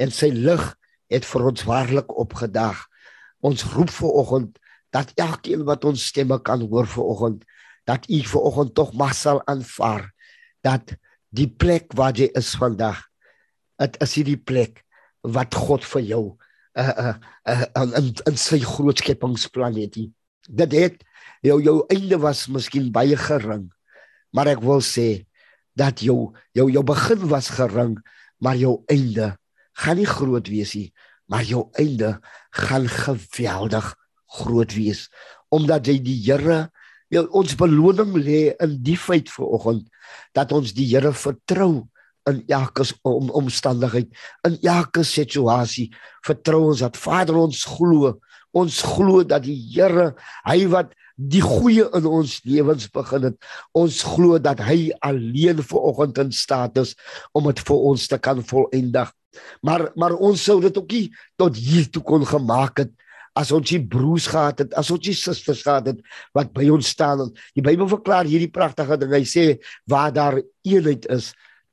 en 0.00 0.12
sy 0.14 0.30
lig 0.32 0.62
het 1.10 1.26
vir 1.26 1.46
ons 1.50 1.66
waarlik 1.66 2.14
opgedag. 2.14 2.86
Ons 3.42 3.64
roep 3.74 3.90
ver 3.90 4.16
oggend 4.22 4.58
dat 4.94 5.12
elkeen 5.18 5.64
wat 5.68 5.84
ons 5.84 6.06
stemme 6.12 6.38
kan 6.42 6.62
hoor 6.66 6.86
ver 6.86 7.04
oggend 7.04 7.44
dat 7.88 8.06
u 8.10 8.22
ver 8.22 8.40
oggend 8.40 8.74
tog 8.74 8.92
mag 8.92 9.14
sal 9.14 9.40
aanvaar 9.50 10.10
dat 10.66 10.94
die 11.30 11.48
plek 11.48 11.94
waar 11.98 12.14
jy 12.14 12.28
is 12.38 12.54
vandag 12.58 13.10
dit 13.80 13.96
is 14.04 14.14
hierdie 14.18 14.38
plek 14.38 14.82
wat 15.36 15.56
God 15.56 15.84
vir 15.94 16.06
jou 16.12 16.24
uh 16.78 16.94
uh, 17.02 17.14
uh 17.50 17.86
in 17.98 18.12
in 18.28 18.36
sy 18.38 18.60
groot 18.62 19.00
skepingsplan 19.02 19.78
het. 19.80 19.96
Dit 20.46 20.76
het 20.76 21.02
jou 21.44 21.58
jou 21.62 21.80
einde 21.90 22.20
was 22.20 22.46
miskien 22.48 22.90
baie 22.92 23.16
gering, 23.16 23.68
maar 24.32 24.48
ek 24.52 24.62
wil 24.62 24.82
sê 24.84 25.26
dat 25.74 26.02
jou 26.04 26.32
jou 26.56 26.68
jou 26.70 26.84
begin 26.84 27.26
was 27.32 27.50
gering, 27.56 27.98
maar 28.38 28.56
jou 28.56 28.80
einde 28.92 29.34
gaan 29.80 29.98
nie 30.00 30.08
groot 30.08 30.48
wees 30.52 30.74
nie, 30.76 30.90
maar 31.30 31.46
jou 31.46 31.68
einde 31.80 32.18
gaan 32.56 32.88
geweldig 32.90 33.94
groot 34.40 34.74
wees 34.76 35.08
omdat 35.50 35.88
jy 35.90 35.96
die 36.02 36.18
Here 36.28 36.68
jou 37.10 37.24
ons 37.34 37.56
beloning 37.58 38.14
lê 38.22 38.52
in 38.62 38.76
die 38.86 38.98
feit 38.98 39.30
vanoggend 39.34 39.88
dat 40.36 40.52
ons 40.54 40.74
die 40.76 40.86
Here 40.92 41.12
vertrou 41.16 41.88
in 42.28 42.42
elke 42.52 42.84
om, 43.08 43.30
omstandigheid 43.34 44.10
in 44.46 44.58
elke 44.60 45.02
situasie. 45.08 45.88
Vertrou 46.26 46.68
ons 46.70 46.84
dat 46.84 46.98
Vader 47.00 47.40
ons 47.40 47.64
glo 47.66 48.18
ons 48.56 48.80
glo 48.82 49.22
dat 49.26 49.44
die 49.46 49.58
Here 49.74 50.12
hy 50.46 50.64
wat 50.70 50.94
die 51.20 51.42
goeie 51.44 51.84
in 51.98 52.06
ons 52.08 52.40
lewens 52.48 52.88
begin 52.92 53.30
het 53.30 53.50
ons 53.76 54.02
glo 54.14 54.38
dat 54.40 54.62
hy 54.64 54.90
alleen 55.04 55.60
vanoggend 55.60 56.18
in 56.24 56.32
staat 56.32 56.78
is 56.80 56.94
om 57.36 57.50
dit 57.50 57.64
vir 57.68 57.88
ons 57.92 58.06
te 58.08 58.18
kan 58.18 58.40
volëindig 58.40 59.12
Maar 59.62 59.90
maar 59.94 60.16
ons 60.18 60.42
sou 60.42 60.58
dit 60.62 60.78
ook 60.78 60.90
nie 60.96 61.06
tot 61.38 61.56
hier 61.56 61.86
toe 61.90 62.02
kon 62.06 62.26
gemaak 62.26 62.82
het 62.84 62.92
as 63.38 63.52
ons 63.54 63.70
die 63.70 63.80
broers 63.92 64.26
gehad 64.26 64.64
het, 64.64 64.72
as 64.74 64.90
ons 64.90 65.04
die 65.06 65.14
susters 65.14 65.62
gehad 65.62 65.86
het 65.92 66.00
wat 66.36 66.50
by 66.56 66.66
ons 66.74 66.88
staan. 66.90 67.28
Die 67.54 67.62
Bybel 67.62 67.86
verklaar 67.88 68.26
hierdie 68.26 68.50
pragtige 68.50 68.98
ding. 68.98 69.12
Hy 69.14 69.22
sê 69.28 69.44
waar 69.88 70.10
daar 70.12 70.40
eenheid 70.66 71.06
is, 71.14 71.30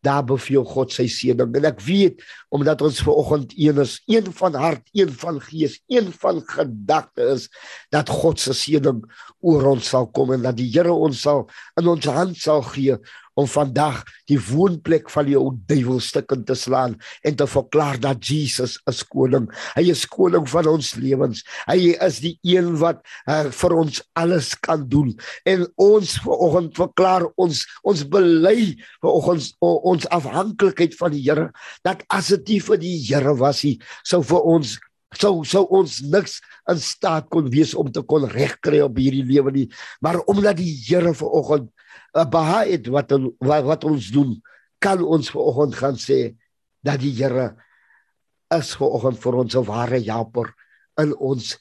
daar 0.07 0.23
beveel 0.27 0.65
God 0.67 0.95
sy 0.95 1.05
seëning. 1.11 1.53
En 1.59 1.67
ek 1.69 1.83
weet 1.85 2.23
omdat 2.55 2.81
ons 2.87 3.03
ver 3.03 3.19
oggend 3.19 3.53
een 3.59 3.83
is, 3.83 3.99
een 4.07 4.31
van 4.39 4.57
hart, 4.57 4.83
een 4.95 5.11
van 5.23 5.39
gees, 5.43 5.77
een 5.91 6.09
van 6.23 6.41
gedagte 6.47 7.27
is 7.35 7.47
dat 7.93 8.09
God 8.09 8.39
se 8.41 8.55
seëning 8.57 9.03
oor 9.43 9.73
ons 9.75 9.91
sal 9.93 10.09
kom 10.15 10.33
en 10.35 10.47
dat 10.47 10.57
die 10.57 10.69
Here 10.71 10.93
ons 10.93 11.21
sal 11.27 11.45
in 11.79 11.87
ons 11.91 12.11
hand 12.11 12.37
sal 12.39 12.63
gee 12.71 12.97
om 13.37 13.47
vandag 13.49 14.01
die 14.29 14.39
woonplek 14.41 15.11
van 15.13 15.29
jou 15.29 15.43
duiwel 15.69 15.99
stukken 16.03 16.43
te 16.47 16.55
slaan 16.57 16.95
en 17.27 17.37
te 17.37 17.47
verklaar 17.47 17.99
dat 18.01 18.25
Jesus 18.25 18.77
is 18.89 19.03
koning. 19.05 19.47
Hy 19.75 19.85
is 19.93 20.05
koning 20.09 20.47
van 20.49 20.69
ons 20.71 20.93
lewens. 20.97 21.43
Hy 21.69 21.93
is 22.07 22.19
die 22.23 22.35
een 22.47 22.73
wat 22.81 23.03
uh, 23.29 23.47
vir 23.53 23.77
ons 23.77 24.01
alles 24.17 24.53
kan 24.65 24.87
doen. 24.89 25.13
En 25.45 25.67
ons 25.75 26.17
vanoggend 26.25 26.73
verklaar 26.77 27.27
ons 27.37 27.63
ons 27.87 28.03
bely 28.09 28.73
vanoggend 29.03 29.53
ons 29.61 30.09
afhanklikheid 30.13 30.97
van 30.97 31.13
die 31.13 31.23
Here 31.27 31.49
dat 31.85 32.03
as 32.13 32.29
dit 32.33 32.53
nie 32.55 32.59
vir 32.63 32.81
die 32.81 32.97
Here 33.03 33.33
was 33.37 33.63
nie, 33.65 33.77
sou 34.07 34.21
vir 34.25 34.45
ons 34.57 34.77
sou 35.15 35.45
sou 35.47 35.63
ons 35.71 36.01
niks 36.11 36.39
in 36.71 36.79
staat 36.83 37.29
kon 37.31 37.47
wees 37.51 37.73
om 37.77 37.87
te 37.91 38.03
kon 38.03 38.27
regkry 38.27 38.81
op 38.83 38.97
hierdie 38.99 39.23
lewe 39.23 39.53
nie 39.55 39.67
maar 40.03 40.19
omdat 40.27 40.59
die 40.59 40.73
Here 40.83 41.13
vanoggend 41.15 41.71
behaag 42.13 42.67
het 42.67 42.87
wat 42.87 43.11
wat, 43.39 43.63
wat 43.63 43.83
ons 43.83 44.11
doen 44.13 44.41
kan 44.79 45.01
ons 45.03 45.29
vanoggend 45.33 45.75
gaan 45.75 45.97
sê 45.97 46.37
dat 46.85 47.01
die 47.01 47.13
Here 47.17 47.55
is 48.53 48.75
vanoggend 48.79 49.19
vir 49.19 49.35
ons 49.35 49.55
'n 49.55 49.65
ware 49.65 49.99
helper 49.99 50.53
in 50.97 51.13
ons 51.15 51.57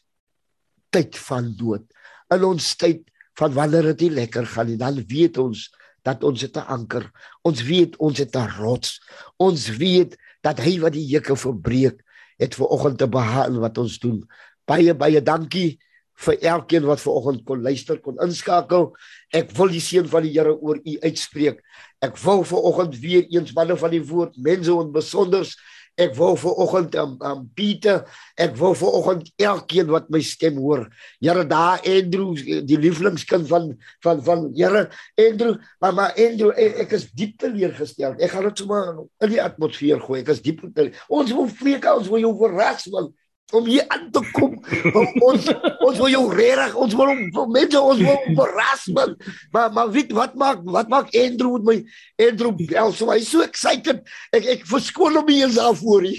tyd 0.91 1.17
van 1.17 1.55
dood. 1.57 1.85
In 2.31 2.45
ons 2.45 2.77
tyd 2.77 3.03
van 3.39 3.53
wanneer 3.53 3.83
dit 3.93 4.01
nie 4.01 4.15
lekker 4.23 4.47
gaan 4.47 4.67
nie, 4.67 4.77
dan 4.77 5.05
weet 5.09 5.39
ons 5.39 5.69
dat 6.03 6.23
ons 6.25 6.41
het 6.41 6.57
'n 6.57 6.69
anker. 6.69 7.11
Ons 7.43 7.63
weet 7.63 7.97
ons 7.97 8.19
het 8.19 8.37
'n 8.37 8.49
rots. 8.59 9.01
Ons 9.37 9.69
weet 9.69 10.17
dat 10.43 10.59
hy 10.59 10.79
wat 10.81 10.93
die 10.93 11.09
hekke 11.15 11.37
verbreek, 11.37 12.03
het 12.39 12.55
vanoggend 12.55 12.99
te 12.99 13.09
behaal 13.09 13.59
wat 13.59 13.79
ons 13.79 13.99
doen. 13.99 14.23
Baie 14.65 14.95
baie 14.95 15.23
dankie 15.23 15.79
vir 16.25 16.39
elkeen 16.53 16.87
wat 16.89 17.03
vanoggend 17.03 17.45
kon 17.49 17.63
luister, 17.63 18.01
kon 18.01 18.21
inskakel. 18.25 18.91
Ek 19.37 19.53
wil 19.59 19.73
die 19.73 19.83
seën 19.85 20.09
van 20.09 20.25
die 20.25 20.33
Here 20.37 20.55
oor 20.57 20.81
u 20.81 20.99
uitspreek. 21.05 21.61
Ek 22.05 22.17
wil 22.25 22.45
vanoggend 22.45 22.99
weer 23.03 23.27
eens 23.33 23.53
manne 23.57 23.77
van 23.77 23.93
die 23.93 24.05
woord, 24.05 24.37
mense 24.41 24.73
en 24.73 24.93
besonders 24.95 25.57
Ek 25.97 26.13
wou 26.13 26.35
vir 26.37 26.59
oggend 26.61 26.97
aan 27.01 27.15
um, 27.17 27.23
um, 27.25 27.45
Pieter, 27.57 28.03
ek 28.37 28.53
wou 28.61 28.75
vir 28.77 28.97
oggend 28.99 29.31
elkeen 29.41 29.89
wat 29.89 30.11
my 30.13 30.21
stem 30.21 30.59
hoor. 30.61 30.83
Here 31.25 31.45
daar 31.49 31.81
Andrew, 31.89 32.35
die 32.69 32.77
lieflingskind 32.77 33.49
van 33.49 33.71
van 34.05 34.21
van 34.27 34.45
Here 34.59 34.91
Andrew, 35.17 35.55
maar 35.81 35.97
maar 35.97 36.13
Andrew, 36.21 36.53
ek, 36.53 36.83
ek 36.85 36.93
is 36.99 37.09
diep 37.17 37.39
teleurgestel. 37.41 38.19
Ek 38.21 38.35
gaan 38.35 38.45
dit 38.51 38.61
sommer 38.61 39.07
in 39.25 39.33
die 39.33 39.41
atmosfeer 39.41 40.03
gooi. 40.05 40.21
Ek 40.21 40.35
is 40.37 40.45
diep 40.45 40.61
teleurgestel. 40.67 41.17
Ons 41.17 41.33
wil 41.39 41.49
vreek 41.63 41.89
ons 41.95 42.13
wil 42.13 42.27
jou 42.27 42.35
verras 42.45 42.91
man 42.93 43.09
om 43.55 43.67
hier 43.67 43.85
aan 43.95 44.09
te 44.11 44.23
kom. 44.35 44.57
ons 45.29 45.47
ons 45.87 45.99
wil 46.01 46.11
jou 46.11 46.23
reg, 46.35 46.75
ons 46.75 46.95
wil 46.99 47.13
om 47.13 47.53
mense 47.55 47.79
ons 47.79 48.01
wil 48.03 48.25
verras 48.39 48.87
man. 48.95 49.13
Maar 49.55 49.75
maar 49.77 49.93
weet 49.95 50.15
wat 50.17 50.35
maak 50.35 50.65
wat 50.65 50.91
maak 50.91 51.13
Andrew 51.15 51.61
met 51.61 51.69
my 51.69 52.27
Andrew 52.27 52.55
bel 52.59 52.91
so 52.97 53.13
hy 53.13 53.21
so 53.27 53.45
excited. 53.47 54.03
Ek 54.35 54.49
ek 54.57 54.67
verskoon 54.67 55.19
hom 55.21 55.31
hier 55.31 55.53
self 55.55 55.79
voor 55.85 56.09
hy. 56.09 56.17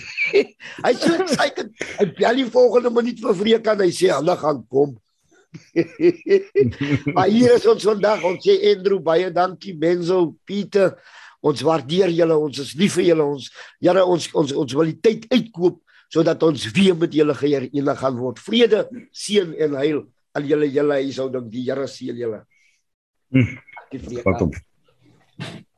hy 0.86 0.94
so 0.96 1.18
excited. 1.20 1.74
Hy 1.98 2.08
bel 2.16 2.44
die 2.44 2.48
volgende 2.54 2.94
minuut 2.96 3.20
vir 3.26 3.38
vreek 3.44 3.68
en 3.74 3.84
hy 3.84 3.92
sê 3.96 4.14
hulle 4.14 4.38
gaan 4.40 4.64
kom. 4.72 4.96
maar 7.16 7.28
hier 7.32 7.58
is 7.58 7.68
ons 7.68 7.88
vandag. 7.92 8.24
Ons 8.28 8.48
sê 8.48 8.56
Andrew 8.72 9.02
baie 9.04 9.34
dankie 9.36 9.76
Benzo 9.76 10.38
Pieter. 10.48 10.96
Ons 11.46 11.62
waardeer 11.62 12.10
julle, 12.10 12.34
ons 12.48 12.64
is 12.64 12.72
lief 12.80 12.96
vir 12.98 13.12
julle. 13.12 13.28
Ons 13.36 13.52
Here 13.84 14.06
ons 14.08 14.32
ons 14.32 14.56
ons 14.64 14.80
wil 14.80 14.96
die 14.96 15.02
tyd 15.04 15.28
uitkoop 15.34 15.84
sodat 16.14 16.43
ons 16.43 16.68
weer 16.76 16.95
met 16.97 17.14
julle 17.14 17.36
geherenig 17.36 17.99
gaan 17.99 18.18
word. 18.20 18.39
Vrede, 18.39 18.86
seën 19.12 19.53
en 19.66 19.76
heil 19.82 20.03
aan 20.38 20.47
julle 20.47 20.70
julle 20.72 21.01
huishouding. 21.01 21.49
Die 21.51 21.66
Here 21.68 21.88
seën 21.91 22.18
julle. 22.18 22.43
Wat 24.24 24.41
op. 24.41 24.55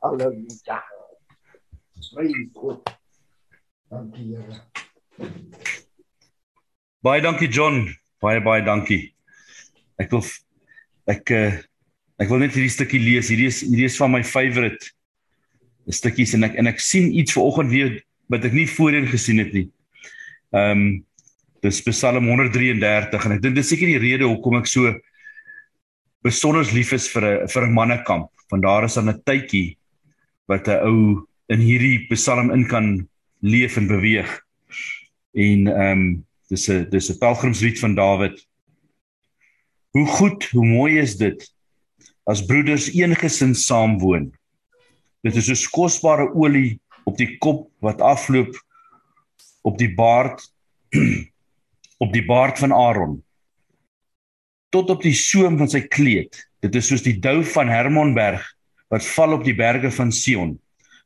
Halleluja. 0.04 0.78
Prys 2.14 2.36
God. 2.54 2.94
Dankie 3.90 4.28
Here. 4.34 4.60
Baie 7.00 7.22
dankie 7.24 7.48
John. 7.48 7.88
Baie 8.20 8.40
baie 8.44 8.62
dankie. 8.64 9.10
Ek 10.00 10.12
wil 10.12 10.24
ek 11.10 11.32
uh, 11.34 11.58
ek 12.20 12.30
wil 12.30 12.42
net 12.44 12.54
hierdie 12.56 12.72
stukkie 12.72 13.00
lees. 13.02 13.30
Hierdie 13.32 13.48
is 13.50 13.62
hierdie 13.64 13.88
is 13.88 13.98
van 14.00 14.12
my 14.12 14.22
favourite 14.26 14.92
stukkies 15.90 16.36
en 16.36 16.46
ek 16.46 16.58
en 16.60 16.70
ek 16.70 16.82
sien 16.84 17.08
iets 17.16 17.34
vanoggend 17.34 17.72
weer 17.72 17.92
wat 18.30 18.44
ek 18.46 18.54
nie 18.54 18.68
voorheen 18.68 19.08
gesien 19.10 19.40
het 19.42 19.52
nie. 19.56 19.66
Ehm 20.50 20.70
um, 20.70 21.04
dis 21.60 21.82
Psalm 21.84 22.24
133 22.24 23.24
en 23.26 23.32
ek 23.36 23.42
dink 23.44 23.58
dis 23.58 23.68
seker 23.68 23.90
die 23.90 24.00
rede 24.00 24.24
hoekom 24.24 24.56
ek 24.62 24.68
so 24.70 24.88
besonder 26.24 26.64
lief 26.72 26.94
is 26.96 27.08
vir 27.12 27.24
'n 27.26 27.48
vir 27.48 27.66
'n 27.66 27.74
mannekamp. 27.74 28.30
Want 28.50 28.62
daar 28.62 28.84
is 28.84 28.94
dan 28.94 29.10
'n 29.10 29.22
tydjie 29.22 29.76
wat 30.48 30.68
'n 30.68 30.80
ou 30.88 31.26
in 31.48 31.60
hierdie 31.60 32.08
Psalm 32.10 32.50
in 32.50 32.66
kan 32.66 33.08
leef 33.42 33.76
en 33.76 33.86
beweeg. 33.86 34.30
En 35.34 35.68
ehm 35.68 35.92
um, 35.92 36.26
dis 36.48 36.68
'n 36.68 36.88
dis 36.90 37.10
'n 37.10 37.18
pelgrimslied 37.18 37.78
van 37.78 37.94
Dawid. 37.94 38.46
Hoe 39.92 40.06
goed, 40.06 40.44
hoe 40.50 40.66
mooi 40.66 40.98
is 40.98 41.16
dit 41.16 41.38
as 42.26 42.44
broeders 42.44 42.94
een 42.94 43.14
gesin 43.16 43.54
saam 43.54 43.98
woon. 43.98 44.32
Dit 45.22 45.36
is 45.36 45.46
soos 45.46 45.68
kosbare 45.68 46.30
olie 46.34 46.80
op 47.04 47.16
die 47.18 47.38
kop 47.38 47.70
wat 47.80 48.00
afloop 48.00 48.54
op 49.62 49.78
die 49.78 49.94
baard 49.94 50.40
op 52.04 52.12
die 52.12 52.24
baard 52.24 52.58
van 52.58 52.72
Aaron 52.72 53.18
tot 54.70 54.90
op 54.90 55.02
die 55.02 55.14
soem 55.16 55.58
van 55.58 55.68
sy 55.70 55.82
kleed. 55.90 56.36
Dit 56.62 56.76
is 56.78 56.86
soos 56.90 57.02
die 57.02 57.16
dou 57.18 57.40
van 57.54 57.70
Hermonberg 57.72 58.44
wat 58.90 59.06
val 59.16 59.34
op 59.38 59.44
die 59.46 59.56
berge 59.56 59.90
van 59.94 60.12
Sion. 60.14 60.54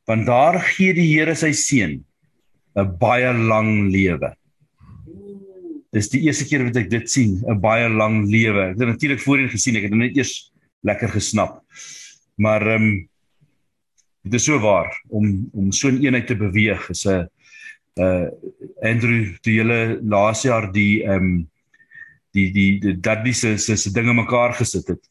Want 0.05 0.27
daar 0.29 0.59
gee 0.61 0.93
die 0.93 1.07
Here 1.09 1.35
sy 1.35 1.51
seën 1.51 2.03
'n 2.75 2.97
baie 2.99 3.31
lang 3.33 3.89
lewe. 3.89 4.35
Dis 5.95 6.09
die 6.11 6.25
eerste 6.27 6.45
keer 6.45 6.65
wat 6.65 6.75
ek 6.75 6.89
dit 6.89 7.09
sien 7.09 7.41
'n 7.47 7.59
baie 7.59 7.89
lang 7.89 8.25
lewe. 8.29 8.71
Ek 8.71 8.79
het 8.79 8.87
natuurlik 8.87 9.21
voorheen 9.23 9.49
gesien 9.49 9.75
ek 9.75 9.83
het 9.83 9.93
net 9.93 10.17
eers 10.17 10.51
lekker 10.83 11.09
gesnap. 11.09 11.63
Maar 12.37 12.61
ehm 12.61 12.83
um, 12.83 13.09
dit 14.23 14.33
is 14.33 14.45
so 14.45 14.59
waar 14.59 14.91
om 15.09 15.49
om 15.53 15.71
so 15.71 15.89
'n 15.89 16.03
eenheid 16.03 16.27
te 16.27 16.35
beweeg 16.35 16.89
is 16.89 17.05
'n 17.05 17.27
uh 17.95 18.27
Andrew 18.83 19.35
toe 19.41 19.53
julle 19.53 19.99
laas 20.03 20.43
jaar 20.43 20.71
die 20.71 21.03
ehm 21.03 21.15
um, 21.15 21.35
die 22.35 22.51
die 22.51 22.79
die 22.79 22.95
Dudley 22.99 23.33
se 23.33 23.57
se 23.57 23.77
se 23.77 23.91
dinge 23.91 24.13
mekaar 24.13 24.53
gesit 24.53 24.87
het. 24.87 25.01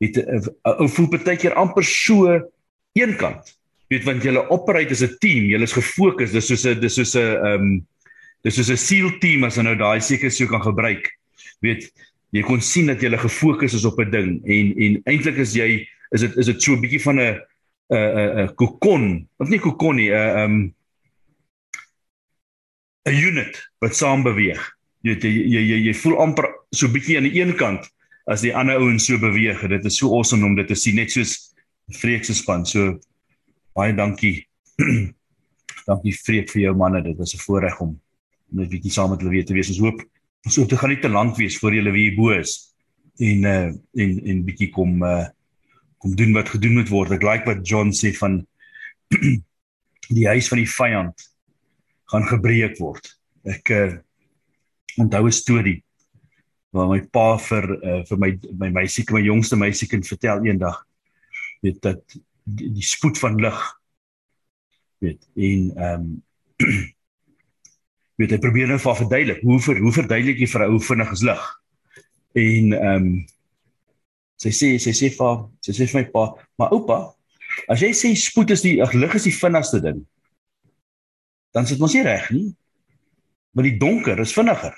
Het 0.00 0.16
'n 0.16 0.34
uh, 0.34 0.46
uh, 0.64 0.80
uh, 0.80 0.88
voel 0.88 1.08
baie 1.08 1.36
keer 1.36 1.54
amper 1.54 1.84
so 1.84 2.40
eenkant. 2.92 3.58
Weet 3.88 4.04
want 4.04 4.22
julle 4.22 4.48
operate 4.50 4.90
as 4.90 5.02
'n 5.02 5.16
team, 5.18 5.44
julle 5.44 5.62
is 5.64 5.72
gefokus, 5.72 6.32
dis 6.32 6.46
soos 6.46 6.64
'n 6.64 6.80
dis 6.80 6.94
soos 6.94 7.14
'n 7.14 7.20
ehm 7.20 7.60
um, 7.60 7.86
dis 8.42 8.54
soos 8.54 8.70
'n 8.70 8.76
SEAL 8.76 9.18
team 9.20 9.44
as 9.44 9.56
jy 9.56 9.62
nou 9.62 9.76
daai 9.76 10.00
seker 10.00 10.30
sou 10.30 10.48
kan 10.48 10.62
gebruik. 10.62 11.10
Weet 11.60 11.92
jy 12.32 12.42
kon 12.42 12.60
sien 12.60 12.86
dat 12.86 13.00
julle 13.00 13.18
gefokus 13.18 13.74
is 13.74 13.84
op 13.84 13.98
'n 14.00 14.10
ding 14.10 14.30
en 14.44 14.74
en 14.76 15.00
eintlik 15.04 15.36
is 15.36 15.54
jy 15.54 15.86
is 16.10 16.20
dit 16.20 16.36
is 16.36 16.46
dit 16.46 16.62
so 16.62 16.72
'n 16.72 16.80
bietjie 16.80 17.02
van 17.02 17.20
'n 17.20 17.40
'n 17.92 18.48
'n 18.48 18.54
kokon, 18.54 19.28
of 19.38 19.48
nie 19.48 19.58
kokon 19.60 19.96
nie, 19.96 20.10
'n 20.10 20.14
ehm 20.14 20.44
um, 20.44 20.74
'n 23.08 23.14
unit 23.14 23.58
wat 23.80 23.96
saam 23.96 24.22
beweeg. 24.22 24.60
Jy 25.02 25.14
weet 25.14 25.22
jy 25.24 25.60
jy 25.68 25.78
jy, 25.88 25.94
voel 25.94 26.18
amper 26.20 26.48
so 26.74 26.88
bietjie 26.92 27.16
aan 27.16 27.28
die 27.28 27.40
een 27.40 27.54
kant 27.56 27.86
as 28.28 28.42
die 28.44 28.54
ander 28.54 28.76
ouens 28.76 29.06
so 29.08 29.18
beweeg. 29.18 29.60
Dit 29.68 29.84
is 29.84 29.96
so 29.96 30.12
awesome 30.14 30.44
om 30.44 30.56
dit 30.58 30.66
te 30.68 30.76
sien 30.76 30.98
net 30.98 31.12
soos 31.12 31.54
Freek 31.88 32.24
se 32.24 32.34
span. 32.34 32.66
So 32.68 32.98
baie 33.72 33.94
dankie. 33.96 34.44
dankie 35.88 36.12
Freek 36.12 36.50
vir 36.52 36.66
jou 36.66 36.74
manne. 36.76 37.02
Dit 37.02 37.16
was 37.16 37.34
'n 37.34 37.40
voorreg 37.46 37.80
om 37.80 37.96
net 38.52 38.68
bietjie 38.68 38.92
saam 38.92 39.10
met 39.10 39.20
hulle 39.20 39.32
weer 39.32 39.46
te 39.46 39.54
wees. 39.54 39.70
Ons 39.72 39.80
hoop 39.80 40.04
ons 40.44 40.56
hoop 40.56 40.68
dit 40.68 40.78
gaan 40.78 40.90
nie 40.90 41.00
te 41.00 41.08
lank 41.08 41.36
wees 41.36 41.58
voor 41.58 41.74
julle 41.74 41.92
weer 41.92 42.14
bo 42.16 42.30
is 42.30 42.74
en 43.18 43.44
uh 43.44 43.72
en 44.04 44.20
en 44.24 44.44
bietjie 44.44 44.70
kom 44.70 45.02
uh 45.02 45.26
kom 45.98 46.14
doen 46.14 46.32
wat 46.32 46.48
gedoen 46.48 46.78
moet 46.78 46.88
word. 46.88 47.12
Ek 47.12 47.22
like 47.22 47.46
wat 47.46 47.66
John 47.66 47.90
sê 47.90 48.12
van 48.14 48.46
die 50.18 50.28
huis 50.28 50.48
van 50.48 50.58
die 50.58 50.70
vyand 50.70 51.28
gaan 52.12 52.26
gebreek 52.28 52.78
word. 52.80 53.04
Ek 53.48 53.70
uh, 53.70 53.92
onthou 54.98 55.26
'n 55.26 55.32
storie 55.32 55.78
waar 56.70 56.88
my 56.88 57.00
pa 57.00 57.38
vir 57.40 57.64
uh, 57.80 58.02
vir 58.08 58.18
my 58.18 58.30
my 58.60 58.70
meisie, 58.80 59.04
my 59.10 59.22
jongste 59.24 59.56
meisiekind 59.56 60.06
vertel 60.06 60.44
eendag 60.44 60.84
weet 61.64 61.80
dat 61.82 62.02
die, 62.44 62.70
die 62.76 62.84
spoed 62.84 63.18
van 63.18 63.40
lig 63.40 63.58
weet 64.98 65.22
en 65.34 65.72
ehm 65.76 66.04
um, 66.04 66.06
weet 68.18 68.34
hy 68.34 68.38
probeer 68.42 68.68
nou 68.68 68.80
vir 68.82 68.96
verduidelik 68.98 69.42
hoe 69.46 69.60
ver, 69.62 69.78
hoe 69.78 69.92
verduidelik 69.94 70.40
jy 70.42 70.48
vir 70.50 70.66
'n 70.66 70.74
ou 70.74 70.80
vinnig 70.82 71.12
as 71.14 71.24
lig 71.24 71.44
en 72.34 72.72
ehm 72.72 73.08
um, 73.08 73.10
sy 74.38 74.52
sê 74.54 74.74
sy 74.78 74.92
sê 74.94 75.10
vir 75.14 75.40
sy 75.64 75.72
sê 75.72 75.86
vir 75.86 76.00
my 76.00 76.06
pa 76.12 76.24
maar 76.58 76.74
oupa 76.76 76.98
as 77.72 77.80
jy 77.82 77.92
sê 77.96 78.12
spoed 78.14 78.52
is 78.54 78.62
die 78.62 78.76
lig 78.82 79.14
is 79.14 79.26
die 79.30 79.38
vinnigste 79.40 79.80
ding 79.82 80.04
dan 81.56 81.66
sit 81.66 81.80
ons 81.80 81.94
nie 81.96 82.04
reg 82.06 82.30
nie. 82.30 82.46
Maar 83.56 83.68
die 83.68 83.78
donker 83.80 84.20
is 84.22 84.34
vinniger. 84.36 84.76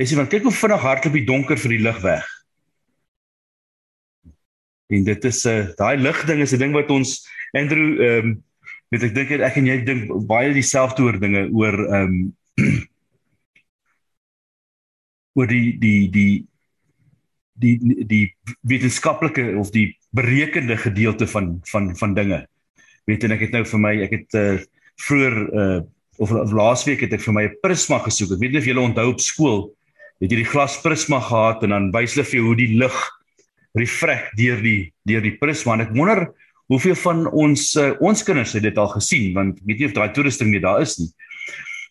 Jy 0.00 0.06
sien 0.10 0.20
want 0.20 0.32
kyk 0.32 0.44
hoe 0.46 0.54
vinnig 0.54 0.82
hardloop 0.84 1.14
die 1.16 1.28
donker 1.28 1.60
vir 1.60 1.72
die 1.76 1.84
lig 1.84 2.00
weg. 2.04 2.26
En 4.92 5.04
dit 5.04 5.24
is 5.24 5.44
'n 5.44 5.48
uh, 5.48 5.58
eh, 5.58 5.70
daai 5.76 5.96
ligding 5.98 6.40
is 6.40 6.52
'n 6.52 6.58
ding 6.58 6.72
wat 6.72 6.90
ons 6.90 7.26
Andrew 7.52 8.00
ehm 8.00 8.26
um, 8.26 8.44
weet 8.90 9.02
ek 9.02 9.14
dink 9.14 9.30
ek 9.30 9.56
en 9.56 9.66
jy 9.66 9.78
dink 9.84 10.26
baie 10.28 10.52
dieselfde 10.52 11.02
oor 11.02 11.18
dinge 11.18 11.48
oor 11.50 11.74
ehm 11.74 12.12
um, 12.12 12.36
oor 15.36 15.46
die 15.46 15.78
die 15.78 16.08
die 16.10 16.46
die 17.56 18.04
die 18.06 18.36
wetenskaplike 18.62 19.56
of 19.56 19.70
die 19.70 19.96
berekende 20.12 20.76
gedeelte 20.76 21.26
van 21.26 21.60
van 21.64 21.96
van 21.96 22.14
dinge. 22.14 22.46
Weet 23.04 23.24
en 23.24 23.32
ek 23.32 23.40
het 23.40 23.52
nou 23.52 23.64
vir 23.64 23.80
my 23.80 23.94
ek 24.06 24.12
het 24.12 24.34
uh, 24.34 24.58
vroeër 24.96 25.36
uh 25.52 25.80
of, 26.18 26.30
of 26.32 26.52
laasweek 26.52 27.02
het 27.04 27.12
ek 27.12 27.20
vir 27.26 27.34
my 27.36 27.44
'n 27.44 27.58
prisma 27.60 27.98
gesoek. 28.00 28.32
Ek 28.32 28.40
weet 28.40 28.52
nie 28.52 28.60
of 28.62 28.68
julle 28.68 28.80
onthou 28.80 29.10
op 29.12 29.20
skool 29.20 29.76
het 30.20 30.32
jy 30.32 30.40
die 30.40 30.48
glas 30.48 30.78
prisma 30.80 31.20
gehad 31.20 31.62
en 31.66 31.74
dan 31.74 31.90
wys 31.92 32.14
hulle 32.16 32.24
vir 32.24 32.38
jou 32.38 32.46
hoe 32.46 32.56
die 32.56 32.72
lig 32.80 32.96
reflek 33.76 34.30
deur 34.38 34.62
die 34.64 34.92
deur 35.04 35.20
die 35.20 35.36
prisma 35.36 35.76
en 35.76 35.84
ek 35.84 35.92
wonder 35.92 36.30
hoeveel 36.72 36.96
van 37.04 37.26
ons 37.28 37.76
uh, 37.76 37.92
ons 38.00 38.24
kinders 38.24 38.54
het 38.56 38.64
dit 38.64 38.78
al 38.80 38.88
gesien 38.96 39.34
want 39.36 39.60
weet 39.68 39.82
nie 39.82 39.90
of 39.90 39.96
daai 39.96 40.12
toerusting 40.16 40.50
nie 40.50 40.62
daar 40.64 40.80
is 40.80 40.96
nie. 40.98 41.10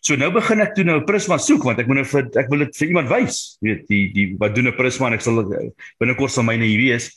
So 0.02 0.18
nou 0.18 0.30
begin 0.34 0.60
ek 0.62 0.74
toe 0.74 0.84
nou 0.84 0.98
'n 0.98 1.06
prisma 1.06 1.38
soek 1.38 1.62
want 1.64 1.78
ek 1.78 1.86
moet 1.86 2.02
nou 2.02 2.08
vir 2.10 2.26
ek 2.42 2.50
wil 2.50 2.66
dit 2.66 2.76
vir 2.76 2.88
iemand 2.88 3.08
wys. 3.10 3.58
Weet 3.62 3.86
die 3.88 4.10
die 4.12 4.26
wat 4.38 4.54
doen 4.54 4.68
'n 4.68 4.76
prisma 4.76 5.06
en 5.06 5.14
ek 5.14 5.22
sal 5.22 5.40
eh, 5.54 5.70
binnekort 6.00 6.30
sal 6.30 6.44
myne 6.44 6.66
hier 6.66 6.82
wees 6.82 7.14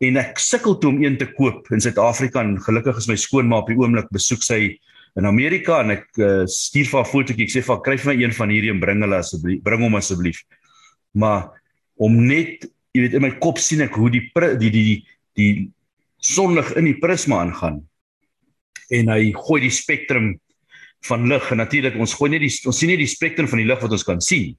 en 0.00 0.16
ek 0.16 0.38
sukkel 0.38 0.78
toe 0.80 0.90
om 0.90 1.02
een 1.02 1.16
te 1.16 1.26
koop 1.26 1.68
in 1.72 1.80
Suid-Afrika 1.80 2.40
en 2.40 2.56
gelukkig 2.60 2.96
is 2.96 3.08
my 3.08 3.16
skoonma 3.16 3.60
op 3.60 3.68
die 3.68 3.76
oomblik 3.76 4.08
besoek 4.12 4.42
sy 4.42 4.78
in 5.18 5.26
Amerika 5.26 5.80
en 5.82 5.96
ek 5.96 6.06
uh, 6.18 6.44
stuur 6.46 6.86
vir 6.90 7.00
haar 7.00 7.10
fotootjie 7.10 7.46
ek 7.48 7.54
sê 7.54 7.62
vir 7.66 7.82
kry 7.84 7.96
vir 7.98 8.12
my 8.12 8.16
een 8.22 8.34
van 8.36 8.52
hierdie 8.54 8.72
en 8.74 8.82
bring 8.82 9.02
hulle 9.04 9.18
asseblief 9.18 9.62
bring 9.66 9.82
hom 9.86 9.98
asseblief. 9.98 10.42
Maar 11.18 11.50
om 12.00 12.16
net 12.26 12.68
jy 12.94 13.04
weet 13.04 13.18
in 13.18 13.26
my 13.26 13.32
kop 13.42 13.58
sien 13.62 13.82
ek 13.86 13.98
hoe 13.98 14.10
die 14.10 14.24
die 14.30 14.70
die 14.70 14.72
die, 14.72 14.96
die 15.38 15.52
sonlig 16.20 16.72
in 16.78 16.86
die 16.90 16.98
prisma 17.00 17.40
aangaan 17.44 17.80
en 18.90 19.12
hy 19.12 19.32
gooi 19.34 19.60
die 19.64 19.74
spektrum 19.74 20.34
van 21.08 21.28
lig 21.30 21.46
en 21.52 21.62
natuurlik 21.62 21.96
ons 21.98 22.14
gooi 22.18 22.30
net 22.34 22.44
die 22.44 22.52
ons 22.68 22.78
sien 22.78 22.90
nie 22.92 23.00
die 23.00 23.10
spektrum 23.10 23.48
van 23.50 23.62
die 23.62 23.68
lig 23.68 23.80
wat 23.82 23.94
ons 23.96 24.06
kan 24.06 24.20
sien. 24.24 24.52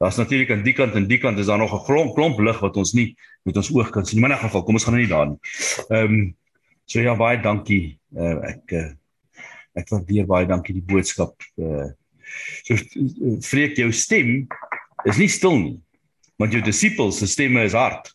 Daar's 0.00 0.18
natuurlik 0.20 0.50
aan 0.52 0.64
die 0.64 0.74
kant 0.76 0.96
en 0.98 1.06
die 1.08 1.20
kant 1.20 1.38
is 1.40 1.48
daar 1.48 1.58
nog 1.58 1.72
'n 1.72 1.84
klomp 1.86 2.14
klomp 2.16 2.40
lig 2.40 2.58
wat 2.60 2.76
ons 2.76 2.92
nie 2.92 3.16
met 3.44 3.56
ons 3.56 3.70
oog 3.72 3.90
kan 3.90 4.04
sien. 4.04 4.20
Maar 4.20 4.30
in 4.30 4.36
'n 4.36 4.40
geval, 4.40 4.62
kom 4.64 4.74
ons 4.74 4.84
gaan 4.84 4.94
nou 4.94 5.02
nie 5.02 5.12
daar 5.12 5.26
nie. 5.26 5.38
Ehm 5.88 6.12
um, 6.12 6.36
so 6.84 7.00
ja, 7.00 7.16
baie 7.16 7.40
dankie. 7.40 7.98
Uh, 8.14 8.36
ek 8.48 8.72
uh, 8.72 8.90
ek 9.76 9.92
waardeer 9.92 10.26
baie 10.28 10.48
dankie 10.48 10.74
die 10.76 10.84
boodskap. 10.84 11.36
Uh, 11.60 11.90
so 12.66 12.76
vreek 13.46 13.78
jou 13.80 13.90
stem 13.94 14.46
is 15.06 15.20
nie 15.20 15.30
stil 15.30 15.58
nie. 15.60 15.76
Want 16.40 16.52
jou 16.52 16.62
disippels 16.64 17.20
se 17.20 17.28
stemme 17.30 17.64
is 17.64 17.76
hard. 17.76 18.10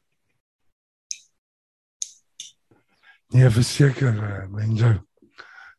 Nee, 3.32 3.49
verseker, 3.49 4.18
uh, 4.18 4.47
mense. 4.51 4.97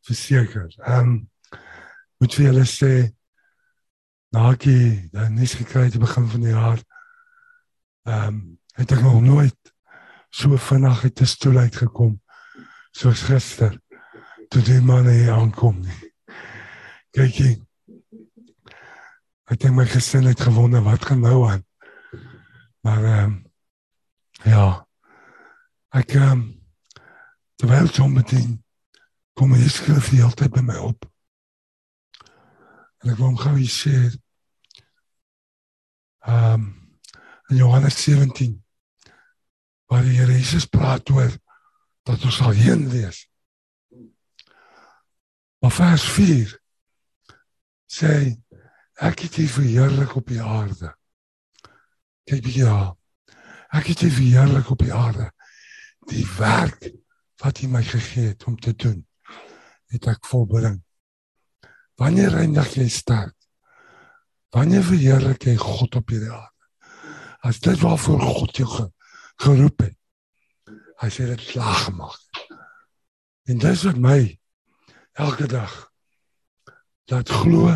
Verseker. 0.07 0.73
Ehm 0.87 1.13
um, 1.13 1.21
moet 2.23 2.35
vir 2.39 2.45
julle 2.47 2.65
sê 2.71 2.93
nakie 4.33 5.11
dan 5.11 5.35
nie 5.35 5.49
gekry 5.51 5.89
te 5.91 5.99
begin 5.99 6.29
van 6.31 6.47
die 6.47 6.55
jaar. 6.55 6.83
Ehm 8.09 8.29
um, 8.29 8.43
het 8.79 8.95
ek 8.95 9.03
nog 9.05 9.21
nooit 9.21 9.73
so 10.33 10.57
vinnig 10.57 11.03
uit 11.05 11.21
'n 11.21 11.29
stoel 11.29 11.59
uitgekom 11.67 12.15
soos 12.97 13.23
gister 13.29 13.82
toe 14.53 14.63
die 14.67 14.83
manne 14.85 15.13
hier 15.17 15.33
aankom 15.33 15.79
nie. 15.81 15.99
Kyk 17.17 17.39
jy. 17.41 17.53
Ek 19.49 19.61
dink 19.63 19.77
my 19.77 19.87
gesin 19.89 20.29
het 20.29 20.43
gewonder 20.45 20.85
wat 20.85 21.07
gaan 21.09 21.25
nou 21.25 21.39
aan. 21.49 21.63
Maar 22.85 23.05
ehm 23.05 23.25
um, 23.31 23.39
ja. 24.45 24.67
Ek 25.97 26.13
ehm 26.19 26.33
um, 26.35 26.43
terwyl 27.57 27.89
John 27.89 28.13
meteen 28.13 28.61
kom 29.39 29.57
hy 29.57 29.69
skryf 29.73 30.11
die 30.13 30.21
hele 30.21 30.37
tyd 30.37 30.53
by 30.53 30.65
my 30.69 30.77
op. 30.85 31.09
En 33.01 33.15
ek 33.15 33.17
wil 33.17 33.31
hom 33.33 33.41
gou 33.41 33.57
sê 33.73 33.97
ehm 36.29 36.53
um, 36.53 36.71
in 37.49 37.57
Johannes 37.57 37.97
17 38.05 38.57
waar 39.89 40.05
die 40.05 40.17
Here 40.17 40.33
Jesus 40.33 40.69
praat 40.69 41.09
oor 41.13 41.33
dat 42.05 42.25
ons 42.25 42.37
sal 42.37 42.53
heen 42.57 42.89
wees. 42.93 43.27
Maar 45.63 45.71
vers 45.71 46.05
4 46.11 46.53
sê 47.87 48.15
ek 48.99 49.21
het 49.27 49.37
U 49.39 49.45
verheerlik 49.47 50.17
op 50.19 50.27
die 50.27 50.43
aarde. 50.43 50.91
Kyk 52.27 52.43
bietjie 52.43 52.65
daar. 52.67 52.97
Ek 53.71 53.93
het 53.93 54.03
U 54.03 54.11
verheerlik 54.11 54.73
op 54.75 54.83
die 54.83 54.91
aarde. 54.95 55.29
Die 56.11 56.27
werk 56.35 56.91
wat 57.45 57.63
U 57.63 57.71
my 57.71 57.85
gegee 57.87 58.33
het 58.33 58.43
om 58.51 58.59
te 58.59 58.75
doen, 58.75 59.07
het 59.95 60.11
ek 60.11 60.27
volbring. 60.27 60.83
Wanneer 61.95 62.41
eindig 62.43 62.75
jy 62.75 62.89
sterk? 62.91 63.39
Wanneer 64.51 64.83
verheerlik 64.83 65.47
jy 65.47 65.57
God 65.63 65.95
op 66.03 66.11
hierdie 66.11 66.35
aarde? 66.35 66.51
As 67.47 67.63
dit 67.63 67.79
waarvoor 67.87 68.21
God 68.21 68.57
jou 68.59 68.67
ge, 68.67 68.91
geroep 69.47 69.87
het. 69.87 69.99
Hy 70.99 71.15
sê 71.15 71.31
dit 71.31 71.51
slaag 71.55 71.87
gemaak. 71.87 72.47
En 73.47 73.63
dis 73.63 73.87
wat 73.87 73.99
my 74.11 74.23
elke 75.13 75.47
dag 75.47 75.93
laat 77.11 77.29
glo, 77.29 77.69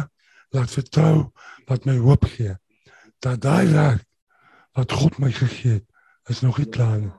laat 0.49 0.71
vertrou, 0.71 1.31
wat 1.67 1.85
my 1.85 1.97
hoop 1.99 2.25
gee. 2.25 2.55
Dat 3.19 3.41
daai 3.41 3.69
werk 3.73 4.05
wat 4.77 4.93
God 4.93 5.19
my 5.19 5.33
gegee 5.33 5.79
het, 5.79 5.85
is 6.31 6.41
nog 6.41 6.59
nie 6.59 6.69
klaar 6.69 6.99
nie. 7.01 7.13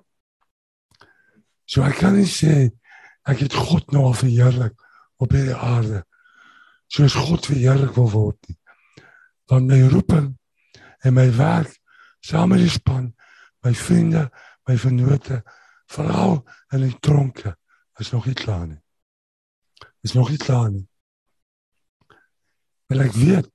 So 1.68 1.84
ek 1.84 2.00
kan 2.02 2.16
nie 2.16 2.30
sê 2.30 2.70
ek 3.28 3.44
het 3.44 3.56
God 3.56 3.92
nou 3.92 4.08
al 4.08 4.18
verheerlik 4.18 4.78
op 5.20 5.34
hierdie 5.36 5.58
aarde 5.58 6.04
soos 6.88 7.18
God 7.18 7.46
verheerlik 7.50 7.96
wil 7.98 8.10
word 8.14 8.38
nie. 8.48 8.58
Want 9.52 9.68
my 9.68 9.82
roeping 9.92 10.30
en 11.04 11.16
my 11.18 11.28
werk 11.36 11.74
saam 12.24 12.54
met 12.54 12.64
die 12.64 12.72
span, 12.72 13.12
my 13.64 13.74
vriende, 13.76 14.28
my 14.68 14.78
vennote, 14.80 15.42
veral 15.92 16.42
in 16.76 16.84
die 16.86 16.96
tronke 17.04 17.56
is 18.00 18.12
nog 18.12 18.28
nie 18.28 18.36
klaar 18.38 18.68
nie. 18.68 18.80
Is 20.08 20.14
nog 20.16 20.30
nie 20.32 20.40
klaar 20.40 20.70
nie. 20.72 20.86
Maar 22.88 23.10
ek 23.10 23.16
weet 23.20 23.50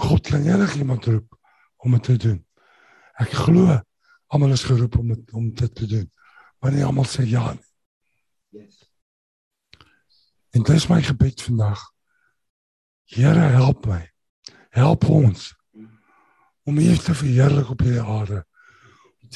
God 0.00 0.24
kan 0.24 0.46
enige 0.46 0.78
iemand 0.80 1.04
roep 1.04 1.34
om 1.76 1.92
dit 1.92 2.02
te 2.02 2.16
doen. 2.16 2.38
Ek 3.20 3.34
glo 3.44 3.76
almal 4.32 4.54
is 4.56 4.64
geroep 4.64 4.96
om 4.96 5.10
het, 5.10 5.32
om 5.36 5.50
dit 5.54 5.74
te 5.74 5.86
doen. 5.86 6.06
Maar 6.60 6.72
nie 6.72 6.84
almal 6.84 7.04
sê 7.04 7.26
ja 7.28 7.52
nie. 7.52 7.68
Yes. 8.56 8.88
En 10.56 10.64
dis 10.64 10.88
my 10.88 11.02
gebed 11.04 11.44
vandag. 11.44 11.84
Here 13.12 13.52
help 13.58 13.84
my. 13.86 14.00
Help 14.72 15.04
ons 15.12 15.52
om 16.68 16.78
U 16.78 16.96
te 16.96 17.14
verheerlik 17.14 17.70
op 17.70 17.84
hierdie 17.84 18.04
aarde. 18.04 18.42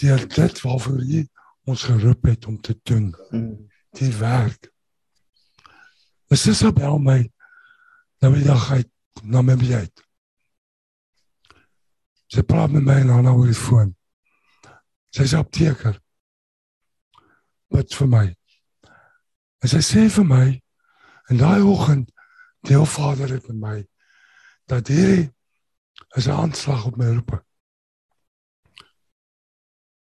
Deur 0.00 0.28
dit 0.28 0.60
waarvoor 0.64 1.04
U 1.04 1.28
ons 1.68 1.82
geroep 1.82 2.32
het 2.32 2.46
om 2.46 2.60
te 2.60 2.80
doen. 2.82 3.12
Die 4.00 4.14
werk. 4.16 4.72
Dis 6.32 6.46
Isabel 6.48 6.94
my 7.04 7.18
nou 8.24 8.30
die 8.32 8.46
dag 8.46 8.62
uit 8.72 8.88
na 9.28 9.42
my 9.44 9.52
bed. 9.60 10.00
Sy 12.32 12.40
praat 12.48 12.72
met 12.72 12.86
my 12.86 13.02
nou 13.04 13.34
oor 13.34 13.50
die 13.50 13.58
foon. 13.58 13.90
Sy 15.12 15.26
sê 15.28 15.36
apteker. 15.36 15.98
Wat 17.68 17.92
vir 17.98 18.08
my? 18.08 18.22
En 19.60 19.72
sy 19.74 19.82
sê 19.84 20.06
vir 20.14 20.24
my 20.30 20.46
en 21.28 21.42
daai 21.42 21.66
oggend 21.68 22.08
deel 22.64 22.88
Vader 22.88 23.34
dit 23.34 23.52
met 23.52 23.60
my 23.66 23.76
dat 24.72 24.88
hierdie 24.88 25.28
is 26.16 26.28
'n 26.28 26.38
aanslag 26.46 26.86
op 26.88 26.96
my 26.96 27.10
roeping. 27.12 27.44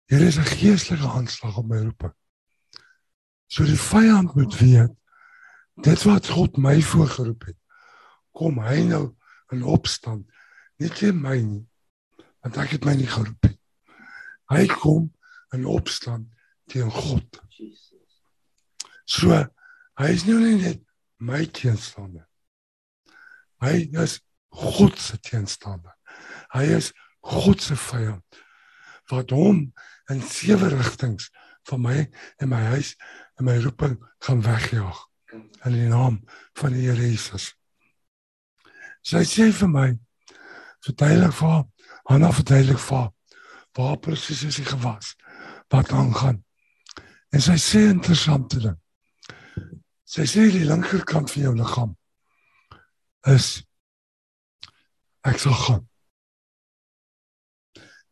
Hier 0.06 0.22
is 0.30 0.38
'n 0.38 0.46
geestelike 0.46 1.10
aanslag 1.10 1.58
op 1.58 1.66
my 1.66 1.82
roeping. 1.82 2.14
So 3.50 3.64
die 3.64 3.82
vyand 3.90 4.34
moet 4.34 4.54
weet 4.62 4.94
dit 5.82 6.02
wat 6.02 6.26
God 6.26 6.56
my 6.56 6.82
voorgeroep 6.82 7.44
het. 7.44 7.56
Kom 8.36 8.60
hy 8.62 8.82
nou 8.88 9.04
in 9.54 9.62
opstand. 9.62 10.26
Nie 10.80 10.90
teen 10.92 11.20
my 11.20 11.38
nie. 11.40 11.64
Want 12.44 12.58
ek 12.60 12.76
het 12.76 12.86
my 12.88 12.94
nie 12.98 13.08
geroep 13.08 13.48
nie. 13.48 13.56
Hy 14.52 14.66
kom 14.72 15.10
in 15.56 15.66
opstand 15.68 16.28
teen 16.70 16.90
God. 16.92 17.40
So 19.08 19.34
hy 20.00 20.10
is 20.14 20.26
nou 20.28 20.38
nie 20.40 20.58
net 20.60 20.84
my 21.20 21.44
teenstander. 21.46 22.26
Hy 23.60 23.90
is 24.00 24.20
God 24.56 24.96
se 24.98 25.18
teenstander. 25.24 25.92
Hy 26.54 26.64
is 26.78 26.92
God 27.26 27.60
se 27.62 27.76
vyand 27.76 28.40
wat 29.10 29.32
hom 29.34 29.64
in 30.12 30.20
sewe 30.22 30.70
rigtings 30.70 31.32
van 31.66 31.82
my 31.82 31.96
en 32.38 32.50
my 32.52 32.62
huis 32.76 32.94
en 33.40 33.48
my 33.48 33.56
roeping 33.60 33.98
gaan 34.22 34.42
wegjaag 34.46 35.09
in 35.32 35.72
die 35.74 35.88
naam 35.88 36.20
van 36.58 36.74
die 36.74 36.86
Here 36.88 37.08
Jesus. 37.08 37.52
Sy 39.02 39.24
sê 39.28 39.48
vir 39.54 39.70
my 39.70 39.88
verduidelik 40.84 41.34
vir 41.38 41.64
Hanna 42.10 42.32
verduidelik 42.34 42.80
vir 42.82 43.10
waar 43.78 43.98
presies 44.02 44.42
is 44.48 44.58
hy 44.58 44.66
gewas 44.66 45.14
wat 45.70 45.92
aangaan. 45.94 46.40
En 47.30 47.42
sy 47.42 47.56
sê 47.62 47.84
interessante 47.86 48.58
ding. 48.58 48.78
Sy 50.10 50.26
sê 50.26 50.48
die 50.50 50.66
linkerkant 50.66 51.30
van 51.30 51.44
jou 51.44 51.54
liggaam 51.54 51.92
is 53.30 53.60
ek 55.28 55.38
sal 55.38 55.54
gaan. 55.54 55.84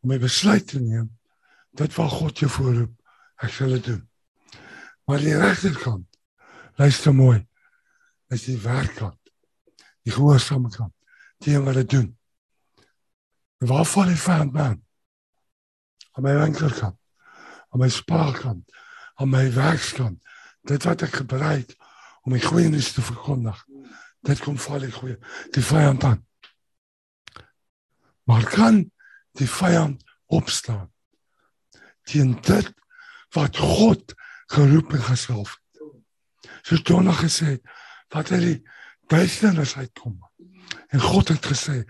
Om 0.04 0.12
my 0.12 0.20
besluit 0.22 0.68
te 0.70 0.78
neem 0.78 1.08
dit 1.78 1.96
wat 1.98 2.14
God 2.14 2.38
jou 2.38 2.50
voorroep, 2.50 2.94
ek 3.42 3.50
sal 3.54 3.74
dit 3.76 3.90
doen. 3.90 4.04
Maar 5.08 5.24
die 5.24 5.34
regterkant, 5.38 6.17
luister 6.78 7.14
mooi, 7.14 7.40
is 8.30 8.44
die 8.46 8.58
werkkant. 8.62 9.18
Die 10.06 10.12
gehoorsame 10.14 10.70
kant, 10.70 10.94
die 11.44 11.58
wat 11.58 11.74
dit 11.82 11.90
doen. 11.90 12.08
En 13.58 13.66
waar 13.66 13.84
val 13.84 14.08
die 14.08 14.20
vyand 14.20 14.52
man? 14.54 14.78
Aan 16.14 16.24
my 16.24 16.34
linkerkant, 16.38 16.96
aan 17.68 17.82
my 17.82 17.88
spaarkant, 17.92 18.76
aan 19.18 19.30
my 19.30 19.44
werkskant. 19.52 20.22
dit 20.68 20.84
wat 20.84 21.02
ek 21.06 21.20
gebruik 21.22 21.74
om 22.26 22.34
die 22.36 22.44
goeie 22.44 22.68
nuus 22.68 22.92
te 22.92 23.02
verkondig. 23.04 23.58
Dit 24.26 24.42
kom 24.44 24.58
val 24.60 24.82
die 24.84 24.92
goeie 24.92 25.16
die 25.54 25.64
vyand 25.64 26.04
aan. 26.04 26.20
Maar 28.28 28.44
kan 28.52 28.82
die 29.38 29.48
vyand 29.48 30.04
opstaan 30.26 30.90
teen 32.08 32.34
dit 32.44 32.68
wat 33.36 33.56
God 33.56 34.14
geroep 34.52 34.92
en 34.96 35.04
gesalf 35.08 35.54
het. 35.54 35.67
So 36.62 36.76
Jonah 36.76 37.18
gesê 37.18 37.58
wat 38.12 38.32
hy 38.32 38.58
duisternis 39.08 39.76
uitkom. 39.76 40.18
En 40.88 41.00
God 41.00 41.28
het 41.28 41.46
gesê 41.46 41.84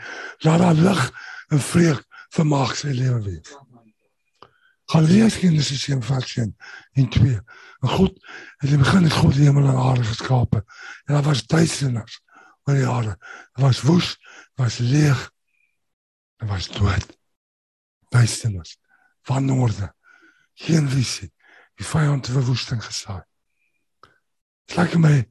laat 0.44 0.62
daar 0.62 0.74
lig 0.74 1.02
en 1.48 1.61
vreug 1.61 2.04
vermaak 2.34 2.76
sy 2.76 2.92
lewe 2.94 3.22
wees. 3.22 3.56
Gaan 4.88 5.04
lees 5.04 5.36
Genesis 5.36 5.88
1 5.88 6.02
vers 6.02 6.36
1 6.36 6.56
en 6.92 7.09
2. 7.09 7.40
En 7.80 7.88
God 7.88 8.14
het 8.56 8.70
in 8.70 8.80
begin 8.80 9.04
het 9.04 9.12
God 9.12 9.34
die 9.36 9.44
hemel 9.44 9.68
en 9.68 9.76
aarde 9.76 10.04
geskape. 10.04 10.64
En 11.04 11.14
daar 11.14 11.26
was 11.26 11.46
duisternis 11.46 12.20
oor 12.64 12.74
die 12.74 12.88
aarde. 12.88 13.16
Dit 13.18 13.64
was 13.64 13.82
woes, 13.84 14.16
was 14.56 14.78
leeg. 14.78 15.30
Dit 16.40 16.48
was 16.48 16.68
dood. 16.72 17.18
Duisternis. 18.09 18.78
Van 19.22 19.44
noorde. 19.44 19.92
Geen 20.54 20.88
visie. 20.88 21.32
Die 21.74 21.86
vyand 21.86 22.26
het 22.26 22.34
verwoesting 22.34 22.84
gesaai. 22.84 23.22
Lyk 24.76 24.96
my 25.00 25.24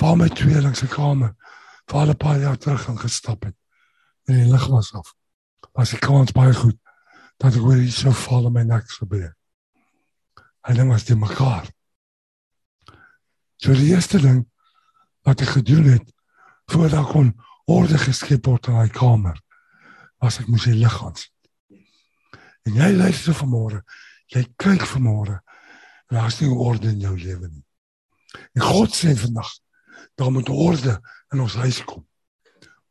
waar 0.00 0.16
my 0.16 0.28
tweelings 0.28 0.78
se 0.78 0.86
kamer 0.86 1.34
waar 1.90 2.04
hulle 2.04 2.14
paar 2.14 2.38
jaar 2.38 2.58
terug 2.58 2.82
gaan 2.82 2.98
gestap 2.98 3.42
het. 3.44 3.56
En 4.24 4.34
die 4.34 4.50
lig 4.50 4.66
was 4.66 4.92
af. 4.94 5.14
Was 5.72 5.90
die 5.90 5.98
kans 5.98 6.32
baie 6.32 6.54
goed 6.54 6.78
dat 7.40 7.56
ek 7.56 7.64
weer 7.64 7.86
so 7.92 8.12
val 8.26 8.46
in 8.46 8.54
my 8.54 8.62
nek 8.62 8.88
gebeur. 8.98 9.34
En 10.62 10.76
dan 10.76 10.88
was 10.88 11.04
dit 11.04 11.18
mekaar. 11.18 11.66
So 13.56 13.74
die 13.74 13.92
eerste 13.94 14.20
ding 14.20 14.44
wat 15.26 15.40
ek 15.40 15.56
gedoen 15.56 15.88
het 15.96 16.12
voordat 16.70 17.00
ek 17.00 17.12
kon 17.14 17.32
orde 17.70 17.98
geskep 17.98 18.46
word 18.46 18.68
in 18.70 18.78
my 18.78 18.88
kamer 18.88 19.38
was 20.20 20.38
ek 20.40 20.50
moes 20.52 20.68
die 20.68 20.76
lig 20.76 20.96
aan 21.04 21.16
sit. 21.16 21.32
En 22.68 22.76
jy 22.76 22.90
luister 22.92 23.34
vanmôre, 23.36 23.80
jy 24.30 24.44
kyk 24.60 24.84
vanmôre 24.88 25.40
en 25.40 26.18
daar's 26.18 26.40
nie 26.40 26.50
orde 26.52 26.90
in 26.92 27.00
jou 27.00 27.16
lewe 27.16 27.48
nie. 27.48 27.64
En 28.54 28.62
God 28.62 28.94
sê 28.94 29.14
vandag 29.16 29.50
daar 30.14 30.32
moet 30.32 30.48
orde 30.48 31.00
in 31.32 31.40
ons 31.40 31.54
huis 31.54 31.84
kom. 31.84 32.06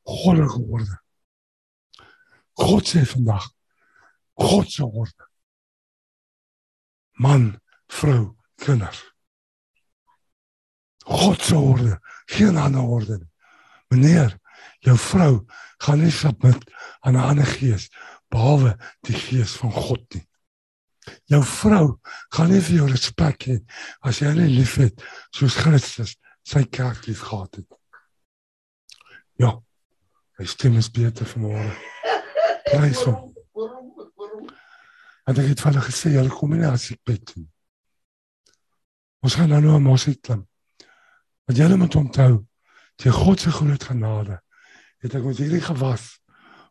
Goddelike 0.03 0.61
orde. 0.65 0.99
God 2.59 2.87
sê 2.87 3.05
vandag 3.05 3.45
God 4.39 4.71
se 4.71 4.83
orde. 4.83 5.25
Man, 7.11 7.59
vrou, 7.87 8.35
kinders. 8.55 9.01
God 11.03 11.41
se 11.41 11.55
orde, 11.55 11.99
geen 12.25 12.57
ander 12.57 12.81
orde 12.81 13.17
nie. 13.17 13.31
Meneer, 13.89 14.37
jou 14.85 14.95
vrou 14.97 15.33
gaan 15.83 15.99
nie 16.03 16.11
submit 16.11 16.63
aan 16.99 17.17
'n 17.17 17.27
ander 17.31 17.45
gees 17.45 17.89
behalwe 18.29 18.77
die 19.01 19.15
gees 19.15 19.57
van 19.57 19.71
God 19.71 20.13
nie. 20.13 20.28
Jou 21.31 21.41
vrou 21.43 21.85
gaan 22.35 22.51
nie 22.51 22.61
vir 22.61 22.81
jou 22.81 22.87
respek 22.89 23.47
hê 23.49 23.57
as 24.05 24.19
jy 24.21 24.33
nie 24.35 24.49
liefhet 24.57 25.01
soos 25.35 25.57
Christus 25.57 26.15
sy 26.45 26.65
kerk 26.65 27.07
liefgehad 27.07 27.61
het. 27.61 27.69
Ja. 29.39 29.55
Hy 30.39 30.45
stem 30.47 30.77
is 30.79 30.87
beter 30.91 31.27
vanmôre. 31.27 31.71
Prys 32.69 33.01
hom. 33.03 33.25
En 35.27 35.35
ek 35.35 35.51
het 35.51 35.61
vir 35.61 35.69
hulle 35.69 35.83
gesê 35.83 36.13
julle 36.13 36.31
kom 36.31 36.53
nie 36.55 36.67
as 36.67 36.89
ek 36.93 37.01
bid 37.05 37.33
nie. 37.35 37.49
Ons 39.19 39.35
gaan 39.35 39.51
nou 39.51 39.75
'n 39.75 39.83
mosie 39.83 40.15
klim. 40.15 40.47
Want 41.45 41.59
julle 41.59 41.77
moet 41.77 41.95
onthou, 41.95 42.45
die 43.03 43.11
God 43.11 43.39
se 43.39 43.51
groot 43.51 43.83
genade 43.83 44.39
het 44.99 45.15
ek 45.15 45.23
met 45.23 45.37
hierdie 45.37 45.63
gewas 45.63 46.19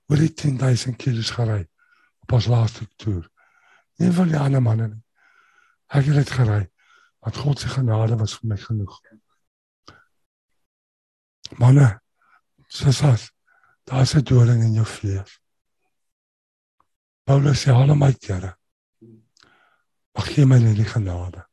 oor 0.09 0.17
die 0.17 0.33
10000 0.33 0.97
km 0.97 1.23
gery 1.37 1.69
op 2.25 2.33
ons 2.33 2.47
laaste 2.47 2.87
toer. 2.97 3.29
Nie 3.99 4.11
van 4.15 4.31
die 4.31 4.39
ander 4.39 4.63
manne 4.63 4.89
nie. 4.89 5.03
Ek 5.89 6.07
het 6.07 6.21
dit 6.23 6.37
gery 6.41 6.65
want 7.19 7.37
God 7.37 7.59
se 7.59 7.69
genade 7.69 8.17
was 8.17 8.37
vir 8.39 8.49
my 8.49 8.57
genoeg. 8.57 9.01
Manne, 11.59 11.89
sasas, 12.69 13.33
daar's 13.85 14.15
'n 14.15 14.23
doring 14.23 14.63
in 14.63 14.73
jou 14.73 14.87
vlees. 14.87 15.41
Paulus 17.25 17.61
sê 17.61 17.73
haal 17.73 17.95
my 17.95 18.15
Here. 18.21 18.57
Mag 20.15 20.27
gee 20.35 20.47
my 20.47 20.59
net 20.59 20.77
die 20.77 20.85
genade. 20.85 21.45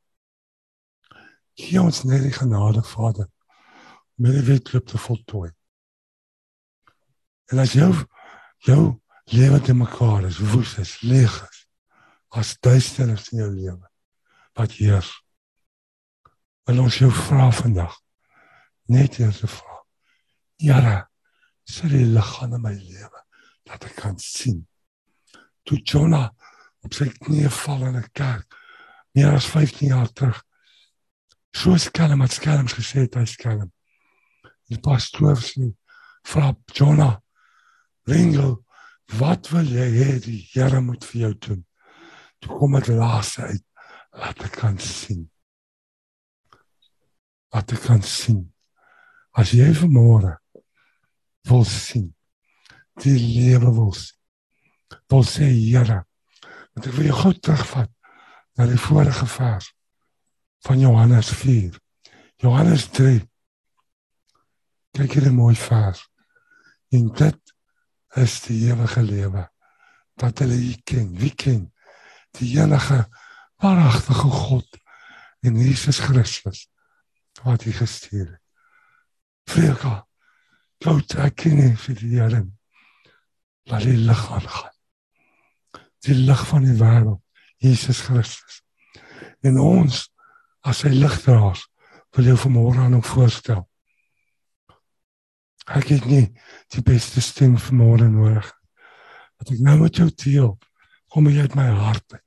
Gee 1.53 1.81
ons 1.81 2.03
net 2.03 2.21
die 2.21 2.31
genade, 2.31 2.83
Vader, 2.83 3.27
om 4.17 4.25
die 4.25 4.41
wedloop 4.41 4.85
te 4.85 4.97
voltooi. 4.97 5.51
En 7.51 7.59
as 7.59 7.73
jou 7.73 7.91
jou 8.57 9.01
lewe 9.23 9.61
te 9.61 9.73
mekaar 9.73 10.25
is, 10.25 10.37
woes 10.37 10.77
is, 10.77 11.01
leeg 11.01 11.49
is, 11.49 11.64
as 12.35 12.55
duisternis 12.59 13.29
in 13.31 13.43
jou 13.43 13.51
lewe, 13.53 13.89
wat 14.59 14.75
heers. 14.79 15.11
Wil 16.67 16.81
ons 16.83 16.97
jou 16.99 17.11
vra 17.13 17.49
vandag, 17.55 17.95
net 18.91 19.19
eers 19.21 19.41
te 19.43 19.49
vra. 19.49 19.77
Here, 20.59 20.95
sit 21.65 21.91
die 21.93 22.05
lig 22.05 22.31
aan 22.43 22.57
my 22.61 22.73
lewe 22.73 23.21
dat 23.65 23.87
ek 23.87 23.95
kan 23.99 24.17
sien. 24.21 24.63
Toe 25.65 25.79
Jonah 25.81 26.29
op 26.85 26.93
sy 26.93 27.07
knieë 27.09 27.49
val 27.49 27.87
in 27.87 27.97
'n 27.97 28.09
kerk 28.13 28.53
meer 29.15 29.33
as 29.33 29.47
15 29.49 29.87
jaar 29.89 30.11
terug. 30.11 30.43
So 31.55 31.77
skelm 31.77 32.21
het 32.21 32.31
skelms 32.31 32.73
gesê 32.73 33.05
het 33.05 33.15
hy 33.15 33.25
skelm. 33.25 33.71
Die 34.69 34.79
pastoor 34.79 35.39
sê 35.39 35.73
vra 36.25 36.53
Jonah, 36.73 37.17
"Ringo, 38.07 38.65
wat 39.17 39.49
wil 39.49 39.65
jy 39.65 39.89
hê 39.99 40.19
die 40.19 40.49
Here 40.53 40.81
moet 40.81 41.03
vir 41.05 41.21
jou 41.21 41.33
doen?" 41.33 41.65
Toe 42.39 42.57
kom 42.57 42.75
dit 42.79 42.87
laaste 42.87 43.41
uit, 43.51 43.63
laat 44.15 44.43
ek 44.47 44.57
kan 44.59 44.79
sien. 44.79 45.25
Laat 47.53 47.71
ek 47.71 47.85
kan 47.87 48.01
sien. 48.01 48.41
As 49.35 49.51
jy 49.55 49.71
vanmôre 49.75 50.37
wil 51.49 51.65
sien. 51.67 52.11
Die 53.03 53.17
lewe 53.19 53.71
wil 53.75 53.93
sien. 53.93 54.15
Wil 55.11 55.25
sê 55.27 55.47
Here, 55.49 56.03
want 56.73 56.87
ek 56.87 56.95
wil 56.97 57.09
jou 57.09 57.17
gou 57.19 57.33
terugvat 57.33 57.91
na 58.55 58.67
die 58.69 58.79
vorige 58.79 59.27
vers 59.29 59.71
van 60.65 60.79
Johannes 60.81 61.29
4. 61.41 61.75
Johannes 62.41 62.87
3. 62.95 63.19
Kyk 64.95 65.17
hier 65.17 65.27
'n 65.29 65.35
mooi 65.35 65.55
vers. 65.55 66.07
En 66.89 67.07
dit 67.13 67.53
is 68.15 68.41
die 68.47 68.69
ewige 68.69 69.01
lewe 69.01 69.49
wat 70.15 70.39
hulle 70.39 70.55
U 70.55 70.73
ken. 70.83 71.17
Wie 71.19 71.33
ken? 71.35 71.73
Die 72.39 72.57
enige 72.59 73.05
waaragtige 73.63 74.29
God 74.29 74.79
en 75.45 75.59
Jesus 75.59 75.99
Christus 75.99 76.65
wat 77.43 77.63
hy 77.63 77.73
gestuur 77.75 78.27
het. 78.35 79.85
Tot 80.81 81.15
ek 81.21 81.45
nie 81.51 81.73
vir 81.79 81.99
die 81.99 82.15
Here. 82.15 82.41
Laat 83.69 83.85
die 83.87 83.97
lig 83.97 84.23
aangaan. 84.31 84.73
Die 86.05 86.17
lig 86.17 86.41
van 86.49 86.65
die 86.65 86.75
wêreld, 86.77 87.21
Jesus 87.57 88.03
Christus. 88.05 88.61
En 89.45 89.57
ons 89.61 90.03
as 90.65 90.83
sy 90.83 90.91
ligdraers 90.93 91.63
wil 92.15 92.29
jou 92.31 92.37
vanmôre 92.45 92.83
aan 92.83 92.97
hom 92.97 93.05
voorstel. 93.05 93.63
Ek 95.65 95.89
het 95.89 96.05
nie 96.09 96.27
die 96.73 96.83
beste 96.85 97.23
stem 97.25 97.57
vanmôre 97.61 98.09
nodig. 98.09 98.51
Wat 99.39 99.51
ek 99.51 99.63
nou 99.65 99.79
met 99.81 99.97
jou 99.97 100.09
deel, 100.13 100.53
kom 101.09 101.29
jy 101.29 101.47
uit 101.47 101.57
my 101.57 101.69
hart 101.79 102.05
uit. 102.13 102.24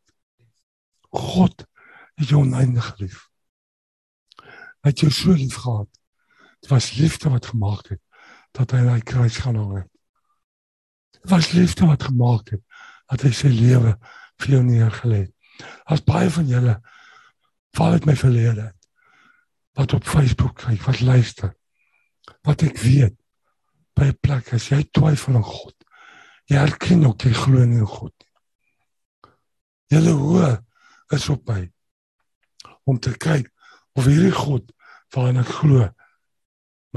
God 1.14 1.64
het 2.18 2.28
jou 2.28 2.42
oneindig 2.42 2.88
lief. 2.98 3.28
Hy 4.82 4.92
het 4.92 5.00
jou 5.04 5.10
so 5.12 5.32
lief 5.32 5.54
gehad. 5.54 5.88
Dit 6.60 6.70
was 6.70 6.92
liefde 6.98 7.30
wat 7.30 7.46
gemaak 7.46 7.88
het 7.94 8.02
dat 8.56 8.72
hy 8.74 8.82
daai 8.86 9.02
kruis 9.06 9.36
gaan 9.44 9.58
hang 9.60 9.74
het. 9.82 9.90
Dit 11.18 11.30
was 11.30 11.52
liefde 11.52 11.86
wat 11.86 12.08
gemaak 12.08 12.50
het 12.54 12.62
dat 13.08 13.22
hy 13.24 13.32
sy 13.32 13.50
lewe 13.52 13.94
vir 14.38 14.54
jou 14.56 14.62
neergelê 14.64 15.20
het. 15.26 15.34
As 15.86 16.04
baie 16.04 16.30
van 16.30 16.48
julle 16.48 16.74
val 17.76 17.96
uit 17.98 18.06
my 18.08 18.16
verlede 18.18 18.72
wat 19.78 19.94
op 19.94 20.06
Facebook 20.06 20.58
kyk, 20.64 20.82
wat 20.82 21.00
luister. 21.00 21.52
Wat 22.42 22.62
ek 22.66 22.78
weet 22.82 23.14
by 23.94 24.10
'n 24.10 24.18
plek 24.20 24.52
as 24.52 24.68
jy 24.70 24.82
twyfel 24.90 25.36
aan 25.38 25.46
God, 25.46 25.74
jy 26.50 26.56
erken 26.56 27.06
ook 27.06 27.22
jy 27.22 27.32
glo 27.32 27.64
nie 27.64 27.78
in 27.78 27.86
God 27.86 28.14
nie. 28.18 28.32
Julle 29.94 30.14
hoor 30.18 30.56
is 31.14 31.28
op 31.32 31.46
my 31.48 31.62
om 32.88 32.98
te 33.00 33.12
kyk 33.16 33.48
of 33.98 34.08
hierdie 34.08 34.34
God 34.34 34.72
waarin 35.14 35.40
ek 35.40 35.52
glo 35.60 35.88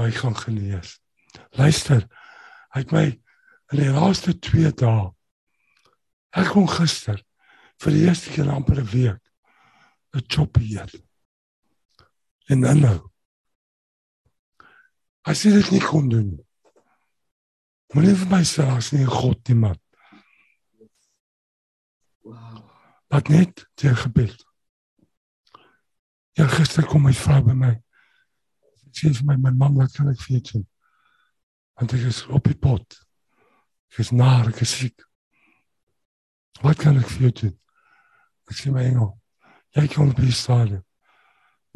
my 0.00 0.08
gaan 0.12 0.36
genees. 0.36 0.98
Luister. 1.56 2.06
Hy 2.72 2.80
het 2.84 2.92
my 2.92 3.04
in 3.72 3.80
die 3.80 3.92
laaste 3.92 4.32
2 4.38 4.72
dae 4.80 5.10
ek 6.32 6.54
kon 6.54 6.68
gister 6.68 7.20
vir 7.82 7.92
die 7.92 8.06
eerste 8.06 8.32
keer 8.32 8.48
amper 8.52 8.80
'n 8.80 8.88
week 8.92 9.20
'n 10.16 10.24
chop 10.28 10.56
eet. 10.56 10.96
En 12.48 12.60
dan 12.60 12.80
nou. 12.80 12.98
As 15.24 15.42
jy 15.44 15.52
dit 15.52 15.70
nie 15.70 15.80
kon 15.80 16.08
doen 16.08 16.28
nie. 16.30 16.46
Moenie 17.94 18.16
vir 18.16 18.28
my 18.28 18.42
sê 18.44 18.64
as 18.64 18.92
nie 18.92 19.04
God 19.06 19.44
die 19.44 19.54
man. 19.54 19.78
Wat 23.12 23.28
net 23.28 23.66
deur 23.74 23.96
gebed. 23.96 24.38
Ja, 26.32 26.46
gister 26.48 26.86
kom 26.88 27.04
my 27.04 27.12
vrou 27.12 27.42
by 27.44 27.54
my. 27.56 27.72
Sy 28.92 29.10
sê 29.10 29.10
vir 29.18 29.26
my 29.28 29.36
my 29.36 29.52
man 29.52 29.76
wat 29.76 29.92
kan 29.92 30.08
ek 30.08 30.20
vir 30.24 30.38
jou 30.38 30.44
doen? 30.48 30.62
Want 31.76 31.92
ek 31.96 32.06
is 32.08 32.22
op 32.32 32.48
die 32.48 32.56
pot. 32.56 32.96
Ek 33.92 34.00
is 34.06 34.12
naar, 34.16 34.48
ek 34.48 34.62
is 34.64 34.72
siek. 34.78 35.04
Wat 36.64 36.80
kan 36.80 36.96
ek 37.02 37.10
vir 37.12 37.26
jou 37.26 37.34
doen? 37.42 37.54
Ek 38.48 38.56
sê 38.56 38.72
my 38.72 38.86
engel, 38.88 39.12
jy 39.76 39.86
kan 39.92 40.08
op 40.08 40.24
die 40.24 40.32
stadium. 40.32 40.84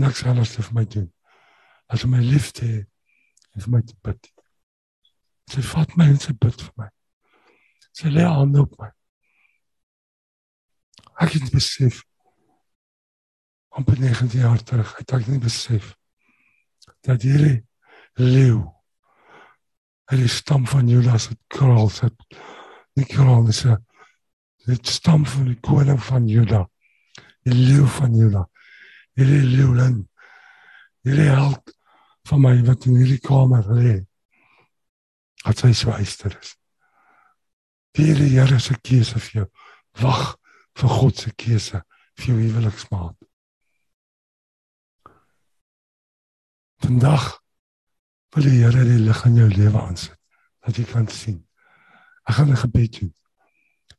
Niks 0.00 0.24
anders 0.24 0.56
te 0.56 0.64
vir 0.64 0.80
my 0.80 0.88
doen. 0.96 1.10
As 1.92 2.04
om 2.04 2.16
my 2.16 2.24
liefde 2.24 2.68
en 2.72 3.64
vir 3.64 3.72
my 3.76 3.84
te 3.84 3.96
bid. 4.04 4.32
Sy 5.52 5.68
vat 5.68 5.96
my 6.00 6.08
en 6.14 6.20
sy 6.20 6.32
bid 6.32 6.64
vir 6.64 6.74
my. 6.80 6.88
Sy 7.92 8.12
lê 8.12 8.24
hande 8.24 8.64
op 8.64 8.72
my. 8.80 8.88
Ek 11.16 11.32
het 11.32 11.50
besef 11.52 12.02
amper 13.76 13.98
19 14.00 14.40
jaar 14.40 14.62
terug, 14.62 14.92
het 14.96 15.12
ek 15.12 15.28
nie 15.28 15.40
besef 15.40 15.94
dat 17.04 17.22
hierdie 17.22 17.64
leeu 18.20 18.64
uit 20.06 20.20
die 20.22 20.30
stam 20.30 20.66
van 20.68 20.88
Judas 20.88 21.28
het 21.32 21.40
kraal 21.52 21.88
sit. 21.92 22.14
Nie 22.96 23.06
kraal 23.08 23.48
is 23.48 23.64
'n 23.64 23.76
dit 24.66 24.86
stam 24.86 25.26
van 25.26 25.44
die 25.44 25.60
koning 25.60 26.02
van 26.02 26.28
Juda. 26.28 26.68
Die 27.42 27.54
leeu 27.54 27.86
van 27.86 28.14
Juda. 28.14 28.48
Hierdie 29.14 29.42
leeuling. 29.42 30.08
Hierdie 31.02 31.30
held 31.30 31.76
van 32.26 32.40
my 32.40 32.64
wat 32.66 32.86
in 32.86 32.96
hierdie 32.96 33.20
kamer 33.22 33.64
lê. 33.70 34.06
Wat 35.44 35.58
so 35.58 35.90
eister 35.90 36.38
is. 36.40 36.56
Die 37.92 38.12
Here 38.12 38.58
se 38.58 38.74
keuse 38.82 39.18
vir 39.18 39.32
jou. 39.32 39.46
Wag 40.02 40.36
vir 40.76 40.92
God 40.92 41.18
se 41.18 41.32
keuse 41.40 41.80
vir 42.16 42.28
jou 42.30 42.36
huweliksmaat. 42.40 43.16
Vandag 46.84 47.26
wil 48.34 48.44
die 48.44 48.58
Here 48.60 48.84
die 48.84 49.00
lig 49.00 49.22
in 49.24 49.38
jou 49.40 49.48
lewe 49.48 49.80
aansit 49.80 50.16
dat 50.66 50.76
jy 50.76 50.84
kan 50.90 51.06
sien. 51.08 51.38
Ek 52.26 52.36
gaan 52.36 52.50
'n 52.50 52.62
gebed 52.64 53.00
doen. 53.00 53.14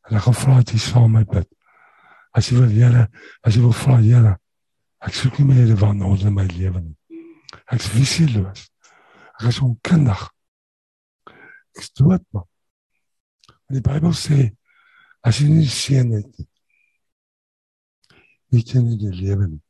En 0.09 0.17
ek 0.17 0.23
gaan 0.23 0.33
vra 0.33 0.55
dat 0.55 0.71
jy 0.71 0.79
saam 0.79 1.11
met 1.11 1.27
my 1.27 1.39
bid. 1.39 1.49
As 2.31 2.49
jy 2.49 2.57
wil 2.59 2.69
Here, 2.69 3.07
as 3.41 3.55
jy 3.55 3.61
wil 3.61 3.73
vra 3.73 3.97
Here, 3.97 4.37
ek 4.99 5.13
soek 5.13 5.39
nie 5.39 5.47
meer 5.47 5.65
die 5.65 5.79
wanorde 5.79 6.27
in 6.27 6.33
my 6.33 6.45
lewe 6.45 6.81
nie. 6.81 6.97
Ek 7.65 7.79
is 7.79 7.87
visieloos. 7.87 8.69
Ek 9.39 9.47
is 9.47 9.59
onkundig. 9.59 10.29
Ek 11.75 11.81
is 11.81 11.91
dood 11.93 12.23
man. 12.31 12.45
En 13.67 13.79
die 13.79 13.81
Bybel 13.81 14.13
sê 14.13 14.55
as 15.23 15.39
jy 15.39 15.49
nie 15.49 15.67
seën 15.67 16.11
het 16.11 16.37
nie, 16.37 16.47
nie 18.51 18.63
jy 18.63 18.81
nie 18.83 18.97
die 18.99 19.13
lewe 19.13 19.47
nie. 19.47 19.61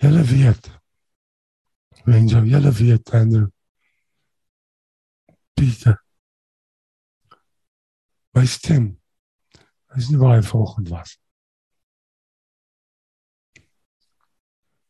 Julle 0.00 0.22
weet. 0.24 0.70
Jou 2.04 2.44
julle 2.48 2.72
weet 2.72 3.10
Andrew. 3.14 3.48
Pieter. 5.54 5.98
My 8.32 8.46
stem 8.46 8.94
is 9.96 10.08
nie 10.08 10.20
hy 10.22 10.40
volgend 10.46 10.88
was. 10.88 11.16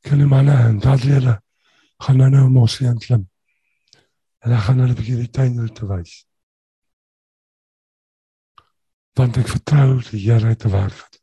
Kan 0.06 0.22
manne 0.28 0.54
en 0.68 0.78
dat 0.78 1.02
julle 1.04 1.40
gaan 2.00 2.16
nou 2.16 2.30
nou 2.30 2.48
mos 2.48 2.78
hier 2.78 2.94
klim. 3.02 3.26
Dan 4.40 4.60
gaan 4.60 4.78
hulle 4.80 4.94
begin 4.94 5.24
die 5.24 5.30
tuin 5.30 5.58
te 5.74 5.86
wys. 5.86 6.29
Want 9.20 9.36
ek 9.36 9.50
vertrou 9.52 9.98
die 10.08 10.22
Here 10.24 10.54
te 10.56 10.70
werk. 10.72 11.20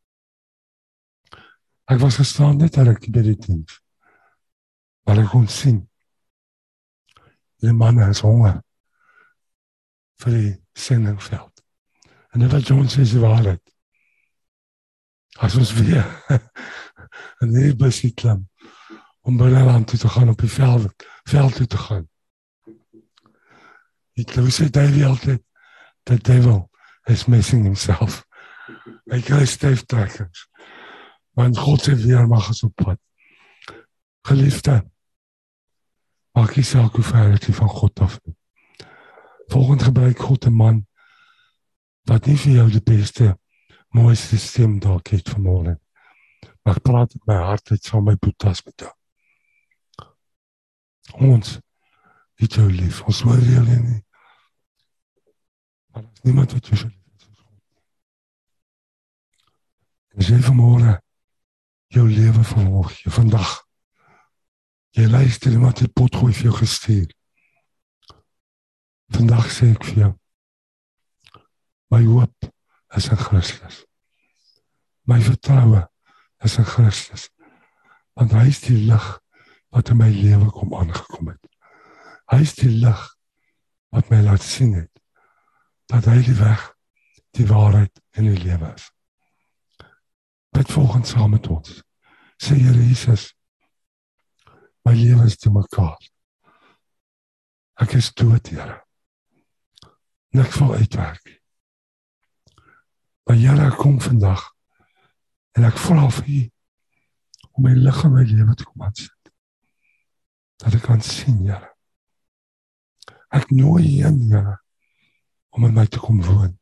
Ek 1.89 1.98
was 2.04 2.20
gestaan 2.22 2.60
net 2.62 2.76
dat 2.78 2.91
ek 2.91 3.08
by 3.10 3.24
die 3.26 3.38
diens. 3.41 3.80
Maar 5.08 5.24
ek 5.24 5.32
kon 5.34 5.48
sien. 5.50 5.80
Die 7.64 7.74
man 7.74 7.98
is 8.06 8.22
honger. 8.22 8.62
vir 10.18 10.34
die 10.34 10.54
sendingveld. 10.74 11.64
En 12.34 12.41
dit 12.41 12.52
wat 12.52 12.66
John 12.66 12.88
sê 12.89 13.04
is 13.06 13.14
waarheid. 13.22 13.62
As 15.38 15.58
ons 15.60 15.74
weer 15.78 16.08
en 17.41 17.52
nie 17.54 17.76
besit 17.78 18.16
klim 18.18 18.48
om 19.28 19.38
by 19.38 19.52
die 19.52 19.66
land 19.68 19.89
toe 19.91 20.00
te 20.02 20.10
gaan 20.10 20.32
op 20.32 20.41
die 20.41 20.50
veld, 20.50 21.06
veld 21.30 21.60
toe 21.60 21.68
te 21.70 21.82
gaan. 21.84 22.08
Ek 24.18 24.34
glo 24.34 24.50
sê 24.50 24.72
David 24.74 25.06
altyd 25.12 25.43
that 26.10 26.24
devil 26.26 26.64
is 27.08 27.26
missing 27.26 27.64
himself. 27.64 28.24
Hy 29.12 29.22
kry 29.24 29.45
styf 29.45 29.86
trekkings. 29.86 30.47
Want 31.38 31.58
God 31.58 31.82
se 31.82 31.95
weer 31.95 32.28
mag 32.28 32.47
ons 32.51 32.64
op 32.64 32.76
pad. 32.76 32.99
Geliefde. 34.28 34.82
Maak 36.36 36.58
jy 36.58 36.66
saak 36.68 36.97
hoe 36.97 37.05
ver 37.05 37.38
jy 37.38 37.53
van 37.55 37.72
God 37.72 38.03
af 38.03 38.20
is. 38.24 38.36
Volgens 39.47 39.84
gebruik 39.88 40.20
God 40.20 40.45
'n 40.45 40.53
man 40.53 40.88
wat 42.03 42.26
nie 42.26 42.38
vir 42.38 42.53
jou 42.53 42.70
die 42.72 42.84
beste 42.84 43.38
mooiste 43.89 44.38
stem 44.38 44.80
dalk 44.80 45.08
het 45.08 45.30
vanmôre. 45.30 45.78
Maar 46.64 46.80
praat 46.82 47.14
met 47.14 47.26
my 47.26 47.36
hart 47.36 47.72
uit 47.72 47.93
met 47.93 48.03
my 48.03 48.16
boetas 48.16 48.64
met 48.64 48.80
jou. 48.80 48.93
Ons 51.14 51.60
het 52.36 52.53
jou 52.53 52.72
lief. 52.72 53.01
Ons 53.03 53.22
hoor 53.22 53.39
jou 53.39 53.66
nie. 53.66 54.03
As 55.98 56.22
niemand 56.22 56.52
wat 56.52 56.68
jou 56.68 56.78
lief 56.78 56.93
het 57.12 57.22
soos 57.22 57.39
God. 57.39 57.64
Dis 60.18 60.32
jy 60.34 60.39
vanmôre 60.45 60.98
jou 61.93 62.06
lewe 62.10 62.43
verhoog 62.43 62.93
jy 63.02 63.14
vandag. 63.16 63.54
Jy 64.98 65.08
luister 65.10 65.52
iemand 65.52 65.82
het 65.82 65.93
potgooi 65.93 66.34
vir 66.34 66.50
jou 66.50 66.56
gestuur. 66.58 67.08
Vandag 69.16 69.52
sê 69.54 69.72
ek 69.76 69.86
vir 69.91 70.02
jou. 70.04 70.14
My 71.93 72.02
hoop 72.04 72.50
is 72.98 73.08
in 73.14 73.22
Christus. 73.22 73.86
My 75.08 75.22
vertroue 75.24 75.86
is 76.43 76.58
in 76.60 76.68
Christus. 76.68 77.30
Want 78.18 78.36
hy 78.36 78.48
is 78.52 78.60
die 78.66 78.82
lig 78.89 79.08
wat 79.72 79.93
in 79.93 80.02
my 80.02 80.10
lewe 80.12 80.50
kom 80.52 80.74
aangekom 80.76 81.32
het. 81.32 81.50
Hy 82.28 82.41
is 82.43 82.56
die 82.60 82.74
lig 82.74 83.03
wat 83.95 84.10
my 84.11 84.19
laat 84.26 84.44
sien 84.44 84.74
het 84.76 84.97
dat 85.88 86.07
hy 86.09 86.22
die 86.26 86.38
weg, 86.39 86.64
die 87.38 87.47
waarheid 87.47 88.01
en 88.18 88.30
die 88.30 88.41
lewe 88.43 88.72
is. 88.73 88.89
Bid 90.55 90.72
volgens 90.72 91.14
saam 91.15 91.35
met 91.35 91.47
ons. 91.47 91.81
Sê 92.38 92.57
Here 92.57 92.84
Jesus, 92.84 93.31
my 94.85 94.93
lewe 94.95 95.26
is 95.26 95.38
te 95.38 95.51
mekaar. 95.53 95.97
Ek 97.81 97.97
is 97.99 98.11
dood, 98.14 98.51
Here 98.51 98.81
niks 100.38 100.57
wil 100.57 100.73
uitwerk. 100.76 101.41
Maar 103.23 103.35
Here 103.35 103.76
kom 103.76 104.01
vandag 104.01 104.53
en 105.51 105.65
ek 105.65 105.80
vra 105.81 106.05
vir 106.19 106.30
U 106.30 106.41
om 107.57 107.65
my 107.65 107.73
lig 107.73 108.03
in 108.05 108.14
my 108.14 108.23
lewe 108.30 108.53
te 108.53 108.68
kom 108.68 108.85
aansit. 108.85 109.31
Dat 110.61 110.77
ek 110.77 110.85
kan 110.85 111.01
sien, 111.01 111.39
Here. 111.45 111.72
Ek 113.34 113.49
nooi 113.49 113.81
U 113.81 114.05
in, 114.09 114.19
Here, 114.30 114.59
om 115.58 115.66
in 115.66 115.74
my 115.74 115.88
te 115.90 116.00
kom 116.00 116.22
woon. 116.22 116.54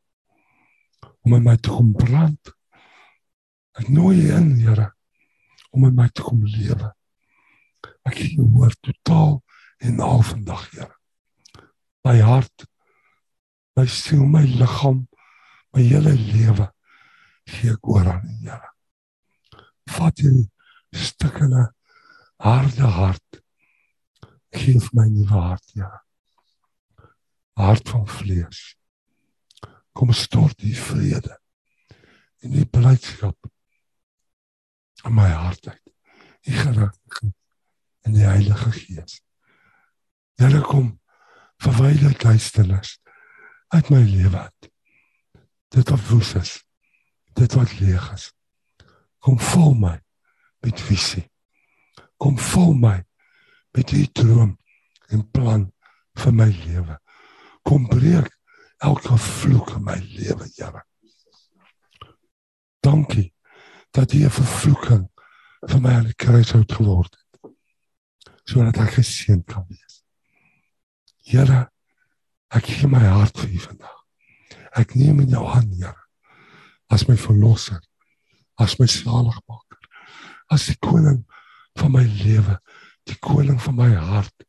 Om 1.26 1.34
in 1.36 1.44
my 1.44 1.56
te 1.60 1.70
kom 1.70 1.92
brand. 1.92 2.52
Ek 3.76 3.90
nooi 3.92 4.22
U 4.24 4.30
in, 4.38 4.54
Here, 4.62 4.90
om 5.70 5.84
in 5.84 5.94
my 5.94 6.08
te 6.08 6.24
kom 6.24 6.40
lewe. 6.44 6.94
Ek 8.08 8.22
hoor 8.38 8.72
totaal 8.80 9.42
en 9.84 10.00
al 10.00 10.24
vandag, 10.24 10.64
Here. 10.72 10.94
My 12.06 12.16
hart 12.24 12.64
my 13.76 13.84
siel, 13.86 14.24
my 14.24 14.42
liggaam, 14.42 15.04
my 15.74 15.82
hele 15.84 16.14
lewe 16.16 16.70
gee 17.46 17.74
ek 17.74 17.90
oor 17.92 18.08
aan 18.08 18.24
U, 18.24 18.36
Here. 18.46 18.72
Vat 19.96 20.22
hierdie 20.22 20.48
stukkende 20.96 21.68
harde 22.42 22.88
hart. 22.96 23.40
Geef 24.56 24.88
my 24.96 25.04
'n 25.06 25.14
nuwe 25.18 25.42
hart, 25.48 25.68
Here. 25.74 26.00
Hart 27.60 27.88
van 27.88 28.08
vlees. 28.08 28.76
Kom 29.96 30.12
stort 30.12 30.58
die 30.60 30.76
vrede 30.76 31.38
en 32.44 32.52
die 32.52 32.66
blydskap 32.68 33.48
in 35.06 35.14
my 35.16 35.28
hart 35.30 35.68
uit. 35.70 35.92
U 36.46 36.52
geregtigheid 36.52 37.32
en 38.06 38.14
die 38.14 38.26
Heilige 38.26 38.70
Gees. 38.76 39.22
Here 40.36 40.60
kom 40.60 40.98
verwyder 41.64 42.12
duisternis 42.20 42.98
uit 43.72 43.88
my 43.90 44.02
lewe 44.04 44.38
uit. 44.38 44.68
Dit 45.72 45.88
wat 45.90 46.04
woes 46.10 46.34
is. 46.38 46.52
Dit 47.32 47.56
wat 47.56 47.78
leeg 47.80 48.12
is. 48.12 48.28
Kom 49.18 49.40
vul 49.40 49.74
my 49.80 49.96
met 50.60 50.80
visie. 50.80 51.24
Kom 52.20 52.38
vul 52.38 52.76
my 52.76 53.00
met 53.72 53.90
u 53.96 54.04
droom 54.12 54.58
en 55.08 55.30
plan 55.30 55.66
vir 56.20 56.36
my 56.36 56.52
lewe. 56.52 57.00
Kom 57.64 57.88
breek 57.88 58.35
elke 58.78 59.18
vloek 59.18 59.70
in 59.76 59.82
my 59.84 59.96
lewe, 60.16 60.48
Here. 60.54 60.84
Dankie 62.80 63.32
dat 63.90 64.12
U 64.12 64.24
'n 64.24 64.30
vervloeking 64.30 65.08
vir 65.60 65.80
my 65.80 65.92
aan 65.92 66.10
die 66.10 66.14
kruis 66.14 66.52
hout 66.52 66.72
geword 66.72 67.16
het. 67.16 67.52
Sodat 68.44 68.76
ek 68.76 68.98
geseën 68.98 69.44
kan 69.44 69.64
wees. 69.68 70.02
Here, 71.24 71.70
ek 72.48 72.66
gee 72.66 72.86
my 72.86 73.02
hart 73.02 73.38
vir 73.38 73.50
U 73.50 73.58
vandag. 73.58 74.04
Ek 74.76 74.94
neem 74.94 75.20
in 75.20 75.28
jou 75.28 75.44
hand, 75.44 75.74
Here, 75.74 76.06
as 76.90 77.08
my 77.08 77.16
verlosser, 77.16 77.80
as 78.58 78.78
my 78.78 78.86
saligmaker, 78.86 79.80
as 80.50 80.66
die 80.66 80.78
koning 80.78 81.24
van 81.76 81.92
my 81.92 82.04
lewe, 82.04 82.60
die 83.04 83.18
koning 83.18 83.60
van 83.60 83.74
my 83.74 83.94
hart. 83.94 84.46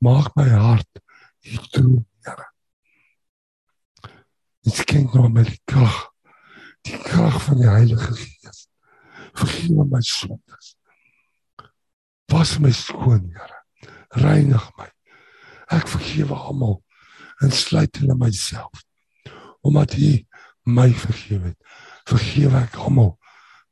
Maak 0.00 0.32
my 0.36 0.48
hart 0.48 1.02
U 1.46 1.58
troon, 1.70 2.06
Ek 4.66 4.80
skenk 4.82 5.14
nou 5.14 5.28
my 5.30 5.44
krag, 5.70 5.98
die 6.86 6.98
krag 7.04 7.36
van 7.44 7.60
die 7.60 7.68
Heilige 7.70 8.16
Gees. 8.18 8.64
Vergewe 9.36 9.86
my 9.86 10.00
sondes. 10.02 10.74
Was 12.32 12.56
my 12.58 12.72
skoon, 12.74 13.30
Here. 13.30 13.60
Reinig 14.18 14.66
my. 14.78 14.88
Ek 15.70 15.86
vergewe 15.90 16.34
almal 16.34 16.80
en 17.44 17.54
sluit 17.54 18.00
hulle 18.00 18.18
myself. 18.18 18.82
Omdat 19.66 19.94
U 19.98 20.10
my 20.66 20.88
vergewe 20.98 21.52
het, 21.52 21.72
vergewe 22.10 22.64
ek 22.64 22.78
almal 22.82 23.14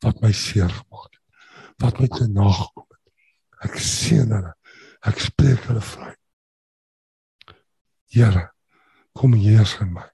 wat 0.05 0.23
my 0.23 0.31
seer 0.37 0.71
gemaak 0.71 1.11
het, 1.11 1.23
wat 1.83 1.99
my 1.99 2.11
te 2.13 2.29
nagekom 2.31 2.87
het. 2.87 3.15
Ek 3.67 3.79
seën 3.83 4.31
hulle. 4.31 4.55
Ek 5.05 5.19
spreek 5.21 5.67
hulle 5.69 5.83
vry. 5.83 6.13
Here, 8.15 8.51
kom 9.17 9.35
heers 9.35 9.75
in 9.83 9.95
my. 9.97 10.07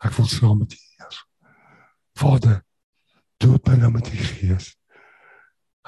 Ek 0.00 0.14
wil 0.16 0.28
saam 0.28 0.58
met 0.62 0.72
U 0.72 0.78
heers. 0.96 1.24
Vader, 2.18 2.60
doop 3.40 3.68
my 3.68 3.76
nou 3.80 3.90
met 3.94 4.08
U 4.08 4.16
Gees. 4.16 4.74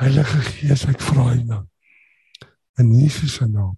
Heilige 0.00 0.40
Gees, 0.48 0.84
ek 0.88 1.00
vra 1.04 1.30
U 1.32 1.44
nou 1.44 1.62
in 2.80 2.92
Jesus 2.96 3.34
se 3.36 3.46
naam 3.46 3.76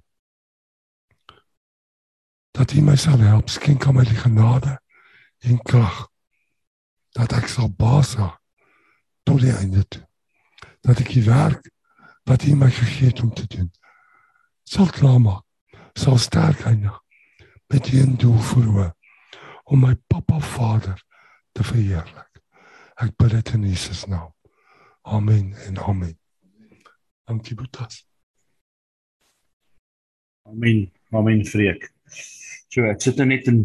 dat 2.54 2.70
U 2.78 2.82
my 2.86 2.94
sal 2.96 3.18
help, 3.18 3.48
skenk 3.50 3.86
aan 3.86 3.96
my 3.98 4.04
die 4.06 4.20
genade 4.20 4.76
en 5.42 5.58
krag 5.66 6.04
dat 7.18 7.34
ek 7.34 7.48
sal 7.50 7.66
basa 7.66 8.28
tot 9.26 9.42
die 9.42 9.50
einde 9.50 9.82
toe. 9.90 10.04
Dat 10.86 11.02
ek 11.02 11.10
die 11.16 11.24
werk 11.26 11.66
wat 12.30 12.46
U 12.46 12.54
my 12.54 12.70
gegee 12.70 13.10
het 13.10 13.24
om 13.26 13.34
te 13.34 13.48
doen 13.50 13.72
sal 14.64 14.88
klaarmaak, 14.88 15.44
sal 15.92 16.18
sterk 16.18 16.64
eindig 16.64 16.96
met 17.66 17.92
een 17.92 18.16
doel 18.16 18.38
voor 18.38 18.94
om 19.64 19.80
my 19.80 19.94
pappa 20.06 20.40
Vader 20.40 21.02
te 21.52 21.64
verheerlik. 21.64 22.40
Ek 23.00 23.14
bid 23.16 23.30
dit 23.30 23.52
in 23.56 23.66
Jesus 23.68 24.04
naam. 24.06 24.32
Amen 25.02 25.52
en 25.66 25.78
amen. 25.78 26.18
Dankie 27.24 27.56
Boetas. 27.56 28.04
Amen. 30.48 30.92
Amen 31.10 31.44
vreek. 31.46 31.88
So 32.68 32.84
ek 32.90 33.02
sit 33.04 33.20
nou 33.20 33.28
net 33.28 33.48
in 33.50 33.64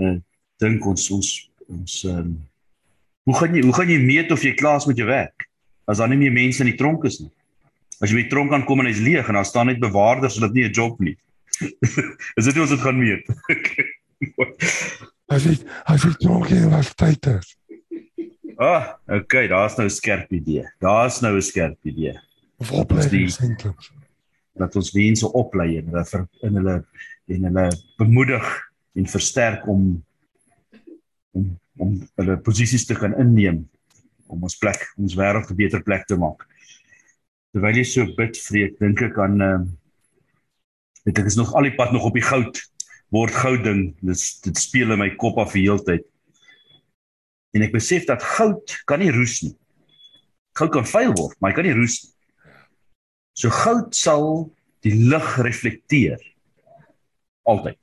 uh 0.00 0.18
dink 0.60 0.84
ons 0.84 1.06
ons 1.14 1.28
ons 1.72 1.92
um, 2.10 2.34
hoe 3.24 3.36
gaan 3.38 3.54
jy 3.56 3.62
hoe 3.64 3.72
gaan 3.72 3.88
jy 3.88 3.96
meet 4.02 4.32
of 4.34 4.42
jy 4.44 4.52
klaar 4.58 4.76
is 4.76 4.86
met 4.90 4.98
jou 5.00 5.06
werk 5.08 5.46
as 5.88 6.02
daar 6.02 6.10
nie 6.12 6.18
meer 6.20 6.34
mense 6.34 6.60
in 6.60 6.68
die 6.68 6.76
tronk 6.78 7.06
is 7.08 7.16
nie. 7.22 7.30
As 8.00 8.12
jy 8.12 8.18
by 8.18 8.24
die 8.26 8.32
tronk 8.32 8.52
aankom 8.54 8.82
en 8.82 8.90
hy's 8.90 9.00
leeg 9.02 9.28
en 9.28 9.38
daar 9.38 9.48
staan 9.48 9.70
net 9.72 9.80
bewaarders, 9.82 10.36
so 10.36 10.44
dit 10.46 10.58
nie 10.58 10.68
'n 10.68 10.76
job 10.76 11.00
nie. 11.00 11.16
is 12.38 12.44
dit 12.44 12.54
hoe 12.54 12.62
ons 12.62 12.70
dit 12.70 12.84
gaan 12.84 13.00
meet? 13.00 13.26
As 15.30 15.44
jy 15.46 15.54
as 15.88 16.04
jy 16.04 16.10
tronk 16.20 16.50
in 16.52 16.70
was 16.72 16.92
tyd 16.98 17.26
is. 17.30 17.54
Ah, 18.60 18.98
okay, 19.08 19.46
daar's 19.48 19.76
nou 19.78 19.86
'n 19.86 19.90
skerp 19.90 20.32
idee. 20.32 20.68
Daar's 20.80 21.20
nou 21.20 21.36
'n 21.36 21.42
skerp 21.42 21.78
idee. 21.84 22.18
Of 22.58 22.72
opleidingssentrums. 22.72 23.92
Dat 24.54 24.76
ons 24.76 24.92
mense 24.92 25.32
oplei 25.32 25.78
en 25.78 25.86
hulle 25.86 26.04
ver, 26.04 26.28
in 26.42 26.54
hulle 26.54 26.84
en 27.28 27.44
hulle 27.44 27.68
bemoedig 27.96 28.46
en 28.94 29.06
versterk 29.06 29.66
om 29.66 30.04
om 31.32 31.58
om 31.76 32.08
hulle 32.16 32.36
posisies 32.36 32.84
te 32.84 32.94
kan 32.94 33.14
inneem 33.16 33.68
om 34.26 34.42
ons 34.42 34.58
plek, 34.58 34.92
ons 34.96 35.14
wêreld 35.14 35.50
'n 35.50 35.56
beter 35.56 35.82
plek 35.82 36.04
te 36.06 36.16
maak. 36.16 36.46
Terwyl 37.52 37.76
jy 37.76 37.84
so 37.84 38.04
bid, 38.14 38.36
vreek, 38.36 38.78
dink 38.78 39.00
ek 39.00 39.18
aan 39.18 39.40
ehm 39.40 39.62
uh, 39.62 39.66
dit 41.04 41.18
ek 41.18 41.26
is 41.26 41.36
nog 41.36 41.54
al 41.54 41.62
die 41.62 41.74
pad 41.74 41.92
nog 41.92 42.04
op 42.04 42.14
die 42.14 42.28
goud 42.28 42.60
word 43.14 43.34
goud 43.34 43.64
ding. 43.66 43.82
Dit 44.00 44.22
dit 44.46 44.58
speel 44.58 44.94
in 44.94 45.02
my 45.02 45.10
kop 45.20 45.38
af 45.42 45.54
die 45.56 45.66
hele 45.66 45.82
tyd. 45.86 46.06
En 47.56 47.66
ek 47.66 47.74
besef 47.74 48.06
dat 48.08 48.22
goud 48.36 48.76
kan 48.86 49.02
nie 49.02 49.10
roes 49.14 49.40
nie. 49.42 49.56
Goud 50.58 50.72
kan 50.74 50.86
vuil 50.86 51.14
word, 51.18 51.36
maar 51.38 51.52
hy 51.52 51.58
kan 51.58 51.66
nie 51.66 51.76
roes 51.76 52.00
nie. 52.04 52.14
So 53.40 53.50
goud 53.54 53.94
sal 53.96 54.50
die 54.84 54.94
lig 55.10 55.28
reflekteer 55.42 56.20
altyd. 57.48 57.78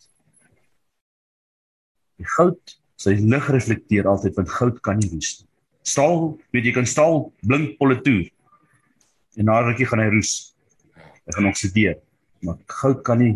Die 2.18 2.30
goud 2.38 2.78
sal 2.98 3.18
die 3.18 3.30
lig 3.30 3.52
reflekteer 3.54 4.10
altyd 4.10 4.38
want 4.40 4.56
goud 4.56 4.82
kan 4.86 4.99
nie 5.02 5.12
roes 5.12 5.38
nie. 5.41 5.48
Staal, 5.88 6.34
weet 6.52 6.68
jy 6.68 6.74
kan 6.76 6.88
staal 6.90 7.30
blink 7.48 7.78
politoer. 7.80 8.28
En 9.40 9.48
na 9.48 9.62
rukkie 9.64 9.88
gaan 9.88 10.02
hy 10.04 10.10
roes. 10.12 10.34
Hy 10.98 11.36
gaan 11.36 11.48
oksideer. 11.52 11.99
Maar 12.44 12.58
goud 12.82 13.04
kan 13.08 13.22
nie 13.22 13.36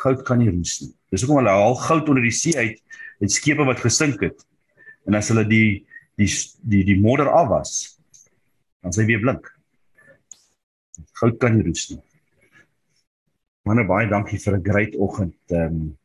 goud 0.00 0.24
kan 0.26 0.40
nie 0.40 0.50
roes 0.50 0.80
nie. 0.82 0.92
Dis 1.12 1.24
hoekom 1.24 1.40
hulle 1.40 1.54
haal 1.54 1.76
goud 1.80 2.08
onder 2.10 2.24
die 2.24 2.34
see 2.34 2.56
uit 2.56 2.80
uit 3.20 3.32
skepe 3.32 3.66
wat 3.68 3.82
gesink 3.84 4.22
het. 4.24 4.44
En 5.08 5.18
as 5.18 5.28
hulle 5.32 5.44
die 5.48 5.84
die 6.20 6.28
die 6.72 6.84
die 6.88 6.98
modder 7.00 7.30
afwas, 7.32 7.96
dan 8.84 8.94
sê 8.96 9.06
weer 9.08 9.22
blink. 9.22 9.48
Goud 11.20 11.38
kan 11.40 11.56
nie 11.56 11.64
roes 11.66 11.88
nie. 11.92 12.00
Manne 13.68 13.84
baie 13.88 14.08
dankie 14.08 14.40
vir 14.40 14.56
'n 14.56 14.64
great 14.64 14.94
oggend. 14.96 15.36
Ehm 15.52 15.80
um, 15.80 15.96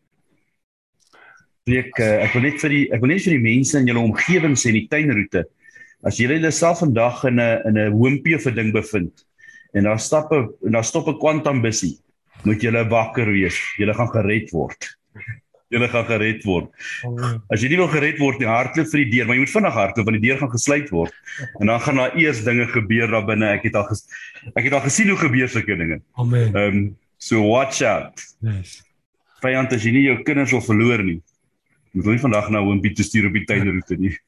ek 1.65 1.99
ek 1.99 2.33
wil 2.35 2.43
net 2.45 2.59
vir 2.61 2.69
die 2.69 2.85
ek 2.93 3.01
wil 3.01 3.09
net 3.09 3.23
vir 3.25 3.33
die 3.37 3.45
mense 3.45 3.79
in 3.79 3.87
julle 3.87 4.03
omgewing 4.05 4.55
sê 4.55 4.69
in 4.69 4.81
die 4.81 4.89
tuinroete. 4.91 5.45
As 6.05 6.19
julle 6.19 6.37
jouself 6.37 6.83
vandag 6.83 7.23
in 7.25 7.39
'n 7.39 7.61
in 7.67 7.77
'n 7.77 7.93
hoompie 7.93 8.37
'n 8.37 8.55
ding 8.55 8.73
bevind 8.73 9.25
en 9.73 9.83
daar 9.83 9.99
stap 9.99 10.31
'n 10.31 10.49
en 10.65 10.71
daar 10.71 10.83
stop 10.83 11.07
'n 11.07 11.19
kwantum 11.19 11.61
bussie 11.61 11.97
moet 12.45 12.61
julle 12.61 12.85
wakker 12.89 13.31
wees. 13.33 13.57
Julle 13.79 13.95
gaan 13.97 14.11
gered 14.13 14.53
word. 14.55 14.89
Julle 15.73 15.87
gaan 15.89 16.05
gered 16.05 16.43
word. 16.45 16.69
As 17.51 17.63
jy 17.63 17.71
nie 17.71 17.79
wil 17.79 17.89
gered 17.89 18.19
word 18.21 18.39
nie, 18.39 18.49
hardloop 18.49 18.89
vir 18.91 19.01
die 19.01 19.11
deur, 19.15 19.27
maar 19.27 19.37
jy 19.37 19.43
moet 19.43 19.53
vinnig 19.55 19.77
hardloop 19.79 20.09
want 20.09 20.19
die 20.19 20.25
deur 20.27 20.41
gaan 20.43 20.53
gesluit 20.53 20.91
word. 20.93 21.15
En 21.59 21.71
dan 21.71 21.81
gaan 21.81 22.01
daar 22.01 22.17
eers 22.21 22.43
dinge 22.45 22.67
gebeur 22.71 23.11
daar 23.11 23.25
binne. 23.27 23.49
Ek 23.57 23.65
het 23.69 23.79
al 23.79 23.87
ges, 23.89 24.05
ek 24.53 24.67
het 24.67 24.75
al 24.77 24.83
gesien 24.85 25.09
hoe 25.11 25.19
gebeur 25.19 25.51
sulke 25.51 25.79
dinge. 25.81 26.01
Amen. 26.21 26.51
Ehm 26.53 26.77
um, 26.77 26.83
so 27.17 27.41
watch 27.47 27.81
out. 27.81 28.21
Yes. 28.45 28.77
Vyand 29.41 29.73
as 29.73 29.87
jy 29.87 29.95
nie 29.95 30.05
jou 30.05 30.19
kinders 30.27 30.53
wil 30.53 30.61
verloor 30.61 31.01
nie. 31.03 31.17
Moet 31.95 32.11
hulle 32.11 32.21
vandag 32.21 32.51
nou 32.53 32.67
'n 32.73 32.83
bietjie 32.83 33.07
stuur 33.07 33.31
op 33.31 33.39
die 33.39 33.47
tuinroete 33.49 33.97
nie. 33.97 34.13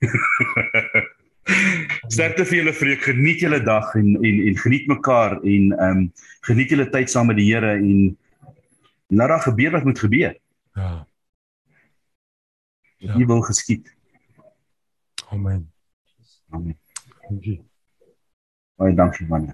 Sterkte 2.07 2.45
vir 2.47 2.61
julle 2.61 2.73
vreek, 2.73 3.03
geniet 3.03 3.41
julle 3.43 3.59
dag 3.63 3.93
en 3.99 4.15
en 4.23 4.39
en 4.47 4.57
geniet 4.63 4.87
mekaar 4.87 5.37
en 5.41 5.71
ehm 5.75 5.97
um, 5.97 6.07
geniet 6.47 6.71
julle 6.71 6.89
tyd 6.89 7.11
saam 7.11 7.27
met 7.27 7.37
die 7.39 7.47
Here 7.49 7.75
en 7.75 8.17
laat 9.07 9.29
daar 9.29 9.45
gebeur 9.47 9.71
wat 9.71 9.83
moet 9.83 9.99
gebeur. 9.99 10.35
Ja. 10.75 11.07
Ja. 12.97 13.17
Jy 13.17 13.25
wil 13.25 13.41
geskied. 13.41 13.93
Amen. 15.29 15.71
Amen. 16.49 16.77
Dankie. 17.27 17.61
Baie 18.77 18.93
dankie 18.93 19.27
man. 19.27 19.53